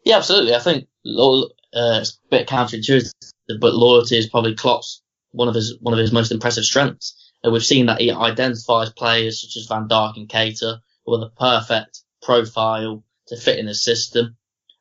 Yeah, 0.04 0.16
absolutely. 0.16 0.54
I 0.54 0.58
think 0.58 0.84
uh, 1.06 2.00
it's 2.00 2.18
a 2.26 2.30
bit 2.30 2.48
counterintuitive, 2.48 3.12
but 3.60 3.74
loyalty 3.74 4.18
is 4.18 4.28
probably 4.28 4.54
Klopp's 4.54 5.02
one 5.30 5.48
of 5.48 5.54
his 5.54 5.78
one 5.80 5.94
of 5.94 5.98
his 5.98 6.12
most 6.12 6.32
impressive 6.32 6.64
strengths. 6.64 7.31
And 7.42 7.52
we've 7.52 7.64
seen 7.64 7.86
that 7.86 8.00
he 8.00 8.10
identifies 8.10 8.90
players 8.90 9.40
such 9.42 9.56
as 9.56 9.66
Van 9.66 9.88
Dijk 9.88 10.16
and 10.16 10.28
Keita 10.28 10.78
with 11.06 11.22
a 11.22 11.30
perfect 11.30 12.02
profile 12.22 13.04
to 13.28 13.36
fit 13.36 13.58
in 13.58 13.66
his 13.66 13.82
system, 13.84 14.36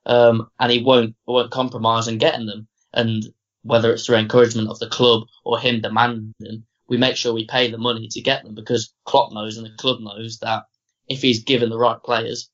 um, 0.06 0.50
and 0.60 0.72
he 0.72 0.84
won't 0.84 1.16
won't 1.26 1.52
compromise 1.52 2.08
on 2.08 2.18
getting 2.18 2.46
them. 2.46 2.68
And 2.94 3.24
whether 3.64 3.92
it's 3.92 4.06
through 4.06 4.18
encouragement 4.18 4.70
of 4.70 4.80
the 4.80 4.90
club 4.90 5.24
or 5.44 5.60
him 5.60 5.82
demanding, 5.82 6.66
we 6.88 6.98
make 6.98 7.16
sure 7.16 7.34
we 7.34 7.46
pay 7.46 7.72
the 7.72 7.78
money 7.78 8.08
to 8.10 8.22
get 8.22 8.44
them 8.44 8.54
because 8.54 8.94
Klopp 9.06 9.34
knows 9.34 9.58
and 9.58 9.66
the 9.66 9.76
club 9.78 10.00
knows 10.02 10.40
that 10.40 10.64
if 11.08 11.22
he's 11.22 11.44
given 11.44 11.70
the 11.70 11.78
right 11.78 12.02
players 12.04 12.50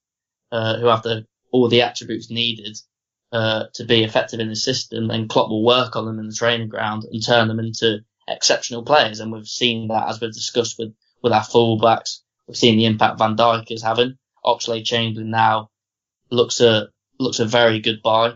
uh, 0.51 0.77
who 0.77 0.87
have 0.87 1.03
the 1.03 1.25
all 1.51 1.69
the 1.69 1.81
attributes 1.81 2.29
needed 2.29 2.77
uh, 3.31 3.65
to 3.73 3.85
be 3.85 4.03
effective 4.03 4.39
in 4.39 4.49
the 4.49 4.55
system, 4.55 5.07
then 5.07 5.27
Klopp 5.27 5.49
will 5.49 5.63
work 5.63 5.95
on 5.95 6.05
them 6.05 6.19
in 6.19 6.27
the 6.27 6.35
training 6.35 6.69
ground 6.69 7.03
and 7.11 7.25
turn 7.25 7.47
them 7.47 7.59
into 7.59 7.99
exceptional 8.27 8.83
players. 8.83 9.19
And 9.19 9.31
we've 9.31 9.47
seen 9.47 9.87
that 9.89 10.07
as 10.09 10.19
we've 10.19 10.33
discussed 10.33 10.77
with, 10.77 10.93
with 11.21 11.33
our 11.33 11.43
fullbacks. 11.43 12.19
We've 12.47 12.57
seen 12.57 12.77
the 12.77 12.85
impact 12.85 13.19
Van 13.19 13.35
Dijk 13.35 13.71
is 13.71 13.83
having. 13.83 14.17
Oxlade 14.45 14.85
Chamberlain 14.85 15.29
now 15.29 15.69
looks 16.29 16.61
a 16.61 16.87
looks 17.19 17.39
a 17.39 17.45
very 17.45 17.79
good 17.79 18.01
buy 18.01 18.33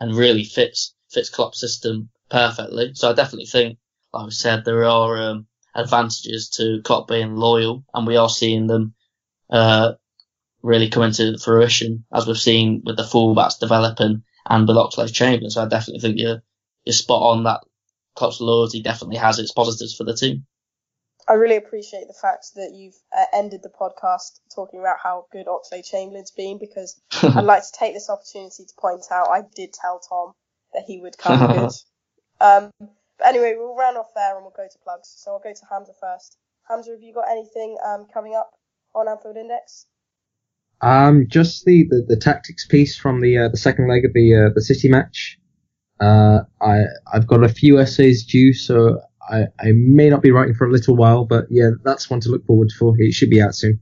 and 0.00 0.16
really 0.16 0.44
fits 0.44 0.94
fits 1.10 1.30
Klopp's 1.30 1.60
system 1.60 2.10
perfectly. 2.30 2.92
So 2.94 3.10
I 3.10 3.14
definitely 3.14 3.46
think, 3.46 3.78
like 4.12 4.26
I 4.26 4.30
said, 4.30 4.64
there 4.64 4.84
are 4.84 5.16
um, 5.30 5.46
advantages 5.74 6.50
to 6.50 6.82
Klopp 6.82 7.08
being 7.08 7.36
loyal, 7.36 7.84
and 7.94 8.06
we 8.06 8.16
are 8.16 8.28
seeing 8.28 8.66
them 8.66 8.94
uh, 9.50 9.92
really 10.62 10.88
come 10.88 11.04
into 11.04 11.38
fruition 11.38 12.04
as 12.12 12.26
we've 12.26 12.38
seen 12.38 12.82
with 12.84 12.96
the 12.96 13.04
fullbacks 13.04 13.58
developing 13.58 14.22
and 14.48 14.66
with 14.66 14.76
Oxlade 14.76 15.12
Chamberlain. 15.12 15.50
So 15.50 15.62
I 15.62 15.68
definitely 15.68 16.00
think 16.00 16.18
you're 16.18 16.42
you're 16.84 16.92
spot 16.92 17.22
on 17.22 17.44
that 17.44 17.60
Klopp's 18.18 18.40
loyalty 18.40 18.82
definitely 18.82 19.16
has 19.16 19.38
its 19.38 19.52
positives 19.52 19.94
for 19.94 20.02
the 20.02 20.14
team. 20.14 20.44
I 21.28 21.34
really 21.34 21.56
appreciate 21.56 22.08
the 22.08 22.14
fact 22.20 22.54
that 22.56 22.72
you've 22.74 22.96
uh, 23.16 23.26
ended 23.32 23.62
the 23.62 23.68
podcast 23.68 24.40
talking 24.54 24.80
about 24.80 24.96
how 25.02 25.26
good 25.30 25.46
Oxlade 25.46 25.88
Chamberlain's 25.88 26.30
been 26.30 26.58
because 26.58 27.00
I'd 27.22 27.44
like 27.44 27.62
to 27.62 27.72
take 27.78 27.94
this 27.94 28.10
opportunity 28.10 28.64
to 28.64 28.74
point 28.78 29.04
out 29.12 29.28
I 29.28 29.42
did 29.54 29.72
tell 29.72 30.00
Tom 30.00 30.32
that 30.72 30.84
he 30.86 31.00
would 31.00 31.16
come 31.16 31.52
good. 31.52 31.70
Um, 32.40 32.72
but 32.80 33.26
anyway, 33.26 33.54
we'll 33.56 33.76
round 33.76 33.98
off 33.98 34.08
there 34.14 34.34
and 34.34 34.42
we'll 34.42 34.54
go 34.56 34.66
to 34.70 34.78
plugs. 34.82 35.14
So 35.16 35.32
I'll 35.32 35.40
go 35.40 35.52
to 35.52 35.66
Hamzah 35.70 35.94
first. 36.00 36.38
Hamzah, 36.70 36.92
have 36.92 37.02
you 37.02 37.14
got 37.14 37.30
anything 37.30 37.76
um, 37.86 38.06
coming 38.12 38.34
up 38.34 38.50
on 38.94 39.06
Anfield 39.08 39.36
Index? 39.36 39.86
Um, 40.80 41.26
just 41.28 41.64
the, 41.64 41.86
the, 41.88 42.04
the 42.08 42.16
tactics 42.16 42.66
piece 42.66 42.96
from 42.96 43.20
the 43.20 43.36
uh, 43.36 43.48
the 43.48 43.56
second 43.56 43.88
leg 43.88 44.04
of 44.04 44.12
the 44.12 44.34
uh, 44.34 44.54
the 44.54 44.62
City 44.62 44.88
match. 44.88 45.38
Uh, 46.00 46.40
I 46.60 46.82
I've 47.12 47.26
got 47.26 47.44
a 47.44 47.48
few 47.48 47.78
essays 47.78 48.24
due, 48.24 48.52
so 48.52 49.00
I, 49.28 49.46
I 49.60 49.72
may 49.72 50.08
not 50.08 50.22
be 50.22 50.30
writing 50.30 50.54
for 50.54 50.66
a 50.66 50.70
little 50.70 50.96
while, 50.96 51.24
but 51.24 51.46
yeah, 51.50 51.70
that's 51.84 52.08
one 52.08 52.20
to 52.20 52.30
look 52.30 52.46
forward 52.46 52.70
to 52.70 52.76
for. 52.76 52.94
It 52.98 53.12
should 53.12 53.30
be 53.30 53.42
out 53.42 53.54
soon. 53.54 53.80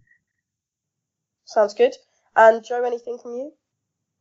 Sounds 1.44 1.74
good. 1.74 1.94
And 2.34 2.64
Joe, 2.64 2.84
anything 2.84 3.18
from 3.22 3.32
you? 3.32 3.52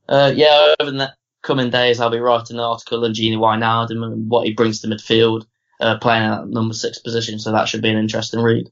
Uh, 0.08 0.32
yeah, 0.36 0.76
over 0.80 0.92
the 0.92 1.14
coming 1.42 1.70
days, 1.70 2.00
I'll 2.00 2.10
be 2.10 2.20
writing 2.20 2.58
an 2.58 2.64
article 2.64 3.04
on 3.04 3.14
Gini 3.14 3.38
Wijnaldum 3.38 4.04
and 4.04 4.30
what 4.30 4.46
he 4.46 4.54
brings 4.54 4.82
to 4.82 4.88
midfield, 4.88 5.46
uh, 5.80 5.98
playing 5.98 6.24
at 6.24 6.48
number 6.48 6.74
six 6.74 7.00
position. 7.00 7.40
So 7.40 7.52
that 7.52 7.68
should 7.68 7.82
be 7.82 7.90
an 7.90 7.98
interesting 7.98 8.42
read. 8.42 8.70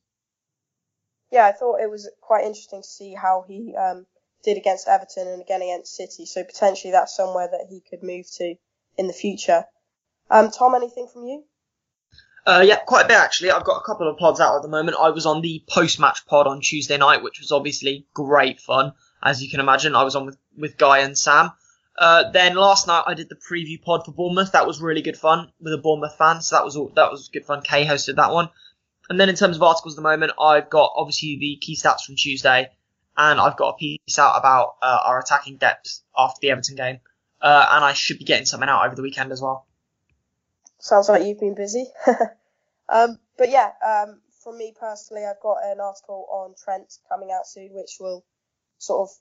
Yeah, 1.32 1.48
I 1.48 1.52
thought 1.52 1.82
it 1.82 1.90
was 1.90 2.10
quite 2.22 2.46
interesting 2.46 2.82
to 2.82 2.88
see 2.88 3.16
how 3.16 3.44
he 3.48 3.76
um, 3.76 4.06
did 4.44 4.58
against 4.58 4.88
Everton 4.88 5.28
and 5.28 5.42
again 5.42 5.62
against 5.64 5.96
City. 5.96 6.26
So 6.26 6.44
potentially 6.44 6.92
that's 6.92 7.16
somewhere 7.16 7.48
that 7.52 7.68
he 7.70 7.82
could 7.90 8.04
move 8.04 8.26
to 8.38 8.56
in 8.98 9.08
the 9.08 9.14
future. 9.14 9.66
Um, 10.30 10.52
Tom, 10.52 10.76
anything 10.76 11.08
from 11.12 11.26
you? 11.26 11.44
Uh, 12.46 12.64
yeah, 12.66 12.78
quite 12.78 13.06
a 13.06 13.08
bit 13.08 13.18
actually. 13.18 13.52
I've 13.52 13.64
got 13.64 13.78
a 13.78 13.86
couple 13.86 14.10
of 14.10 14.18
pods 14.18 14.40
out 14.40 14.58
at 14.58 14.62
the 14.64 14.68
moment. 14.68 14.98
I 15.00 15.10
was 15.12 15.26
on 15.26 15.42
the 15.42 15.64
post-match 15.70 16.26
pod 16.26 16.46
on 16.46 16.60
Tuesday 16.60 16.98
night, 16.98 17.24
which 17.24 17.40
was 17.40 17.52
obviously 17.52 18.06
great 18.14 18.60
fun, 18.60 18.94
as 19.24 19.42
you 19.42 19.50
can 19.50 19.60
imagine. 19.60 19.96
I 19.96 20.04
was 20.04 20.16
on 20.16 20.26
with, 20.26 20.38
with 20.58 20.78
Guy 20.78 21.00
and 21.00 21.18
Sam. 21.18 21.52
Uh, 21.98 22.32
then 22.32 22.56
last 22.56 22.88
night 22.88 23.04
I 23.06 23.14
did 23.14 23.30
the 23.30 23.36
preview 23.36 23.82
pod 23.82 24.04
for 24.04 24.12
Bournemouth. 24.12 24.52
That 24.52 24.68
was 24.68 24.82
really 24.82 25.02
good 25.02 25.16
fun 25.16 25.52
with 25.62 25.74
a 25.74 25.78
Bournemouth 25.78 26.18
fan, 26.18 26.42
so 26.42 26.56
that 26.56 26.66
was 26.66 26.76
all, 26.76 26.92
that 26.96 27.12
was 27.12 27.30
good 27.30 27.46
fun. 27.46 27.62
Kay 27.62 27.86
hosted 27.86 28.16
that 28.16 28.34
one. 28.34 28.50
And 29.10 29.20
then 29.20 29.30
in 29.30 29.36
terms 29.36 29.56
of 29.56 29.64
articles 29.64 29.94
at 29.94 29.98
the 29.98 30.10
moment, 30.10 30.34
I've 30.40 30.70
got 30.70 30.92
obviously 30.96 31.38
the 31.40 31.58
key 31.62 31.76
stats 31.76 32.02
from 32.06 32.16
Tuesday, 32.16 32.70
and 33.16 33.40
I've 33.40 33.58
got 33.58 33.76
a 33.76 33.78
piece 33.78 34.18
out 34.18 34.38
about 34.38 34.76
uh, 34.82 35.00
our 35.06 35.20
attacking 35.20 35.58
depth 35.58 36.02
after 36.18 36.40
the 36.42 36.50
Everton 36.50 36.76
game, 36.76 37.00
uh, 37.44 37.68
and 37.74 37.84
I 37.84 37.94
should 37.94 38.18
be 38.18 38.26
getting 38.26 38.46
something 38.46 38.70
out 38.70 38.86
over 38.86 38.96
the 38.96 39.02
weekend 39.02 39.32
as 39.32 39.42
well. 39.42 39.68
Sounds 40.80 41.10
like 41.10 41.24
you've 41.24 41.40
been 41.40 41.56
busy. 41.56 41.86
um, 42.90 43.20
but 43.38 43.50
yeah, 43.50 43.72
um, 43.86 44.22
for 44.44 44.56
me 44.56 44.74
personally, 44.80 45.26
I've 45.26 45.42
got 45.42 45.58
an 45.64 45.80
article 45.80 46.26
on 46.32 46.56
Trent 46.64 46.98
coming 47.10 47.32
out 47.32 47.46
soon, 47.46 47.70
which 47.74 47.98
will 48.00 48.26
sort 48.80 49.10
of 49.10 49.16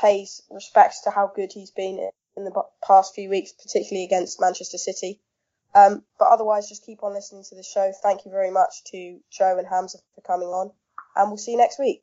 pays 0.00 0.42
respects 0.50 1.02
to 1.02 1.10
how 1.10 1.32
good 1.34 1.50
he's 1.52 1.70
been 1.70 2.10
in 2.36 2.44
the 2.44 2.62
past 2.86 3.14
few 3.14 3.30
weeks, 3.30 3.52
particularly 3.52 4.04
against 4.04 4.40
Manchester 4.40 4.78
City. 4.78 5.20
Um, 5.74 6.02
but 6.18 6.28
otherwise, 6.28 6.68
just 6.68 6.84
keep 6.84 7.02
on 7.02 7.14
listening 7.14 7.44
to 7.48 7.54
the 7.54 7.62
show. 7.62 7.92
Thank 8.02 8.24
you 8.24 8.30
very 8.30 8.50
much 8.50 8.84
to 8.92 9.18
Joe 9.30 9.58
and 9.58 9.66
Hamzah 9.66 10.02
for 10.14 10.20
coming 10.26 10.48
on, 10.48 10.70
and 11.14 11.28
we'll 11.28 11.38
see 11.38 11.52
you 11.52 11.58
next 11.58 11.78
week. 11.78 12.02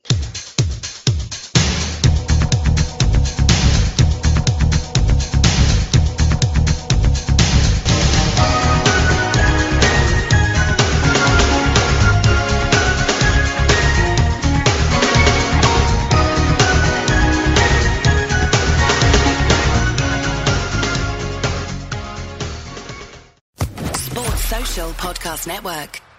Podcast 25.04 25.48
Network. 25.48 26.13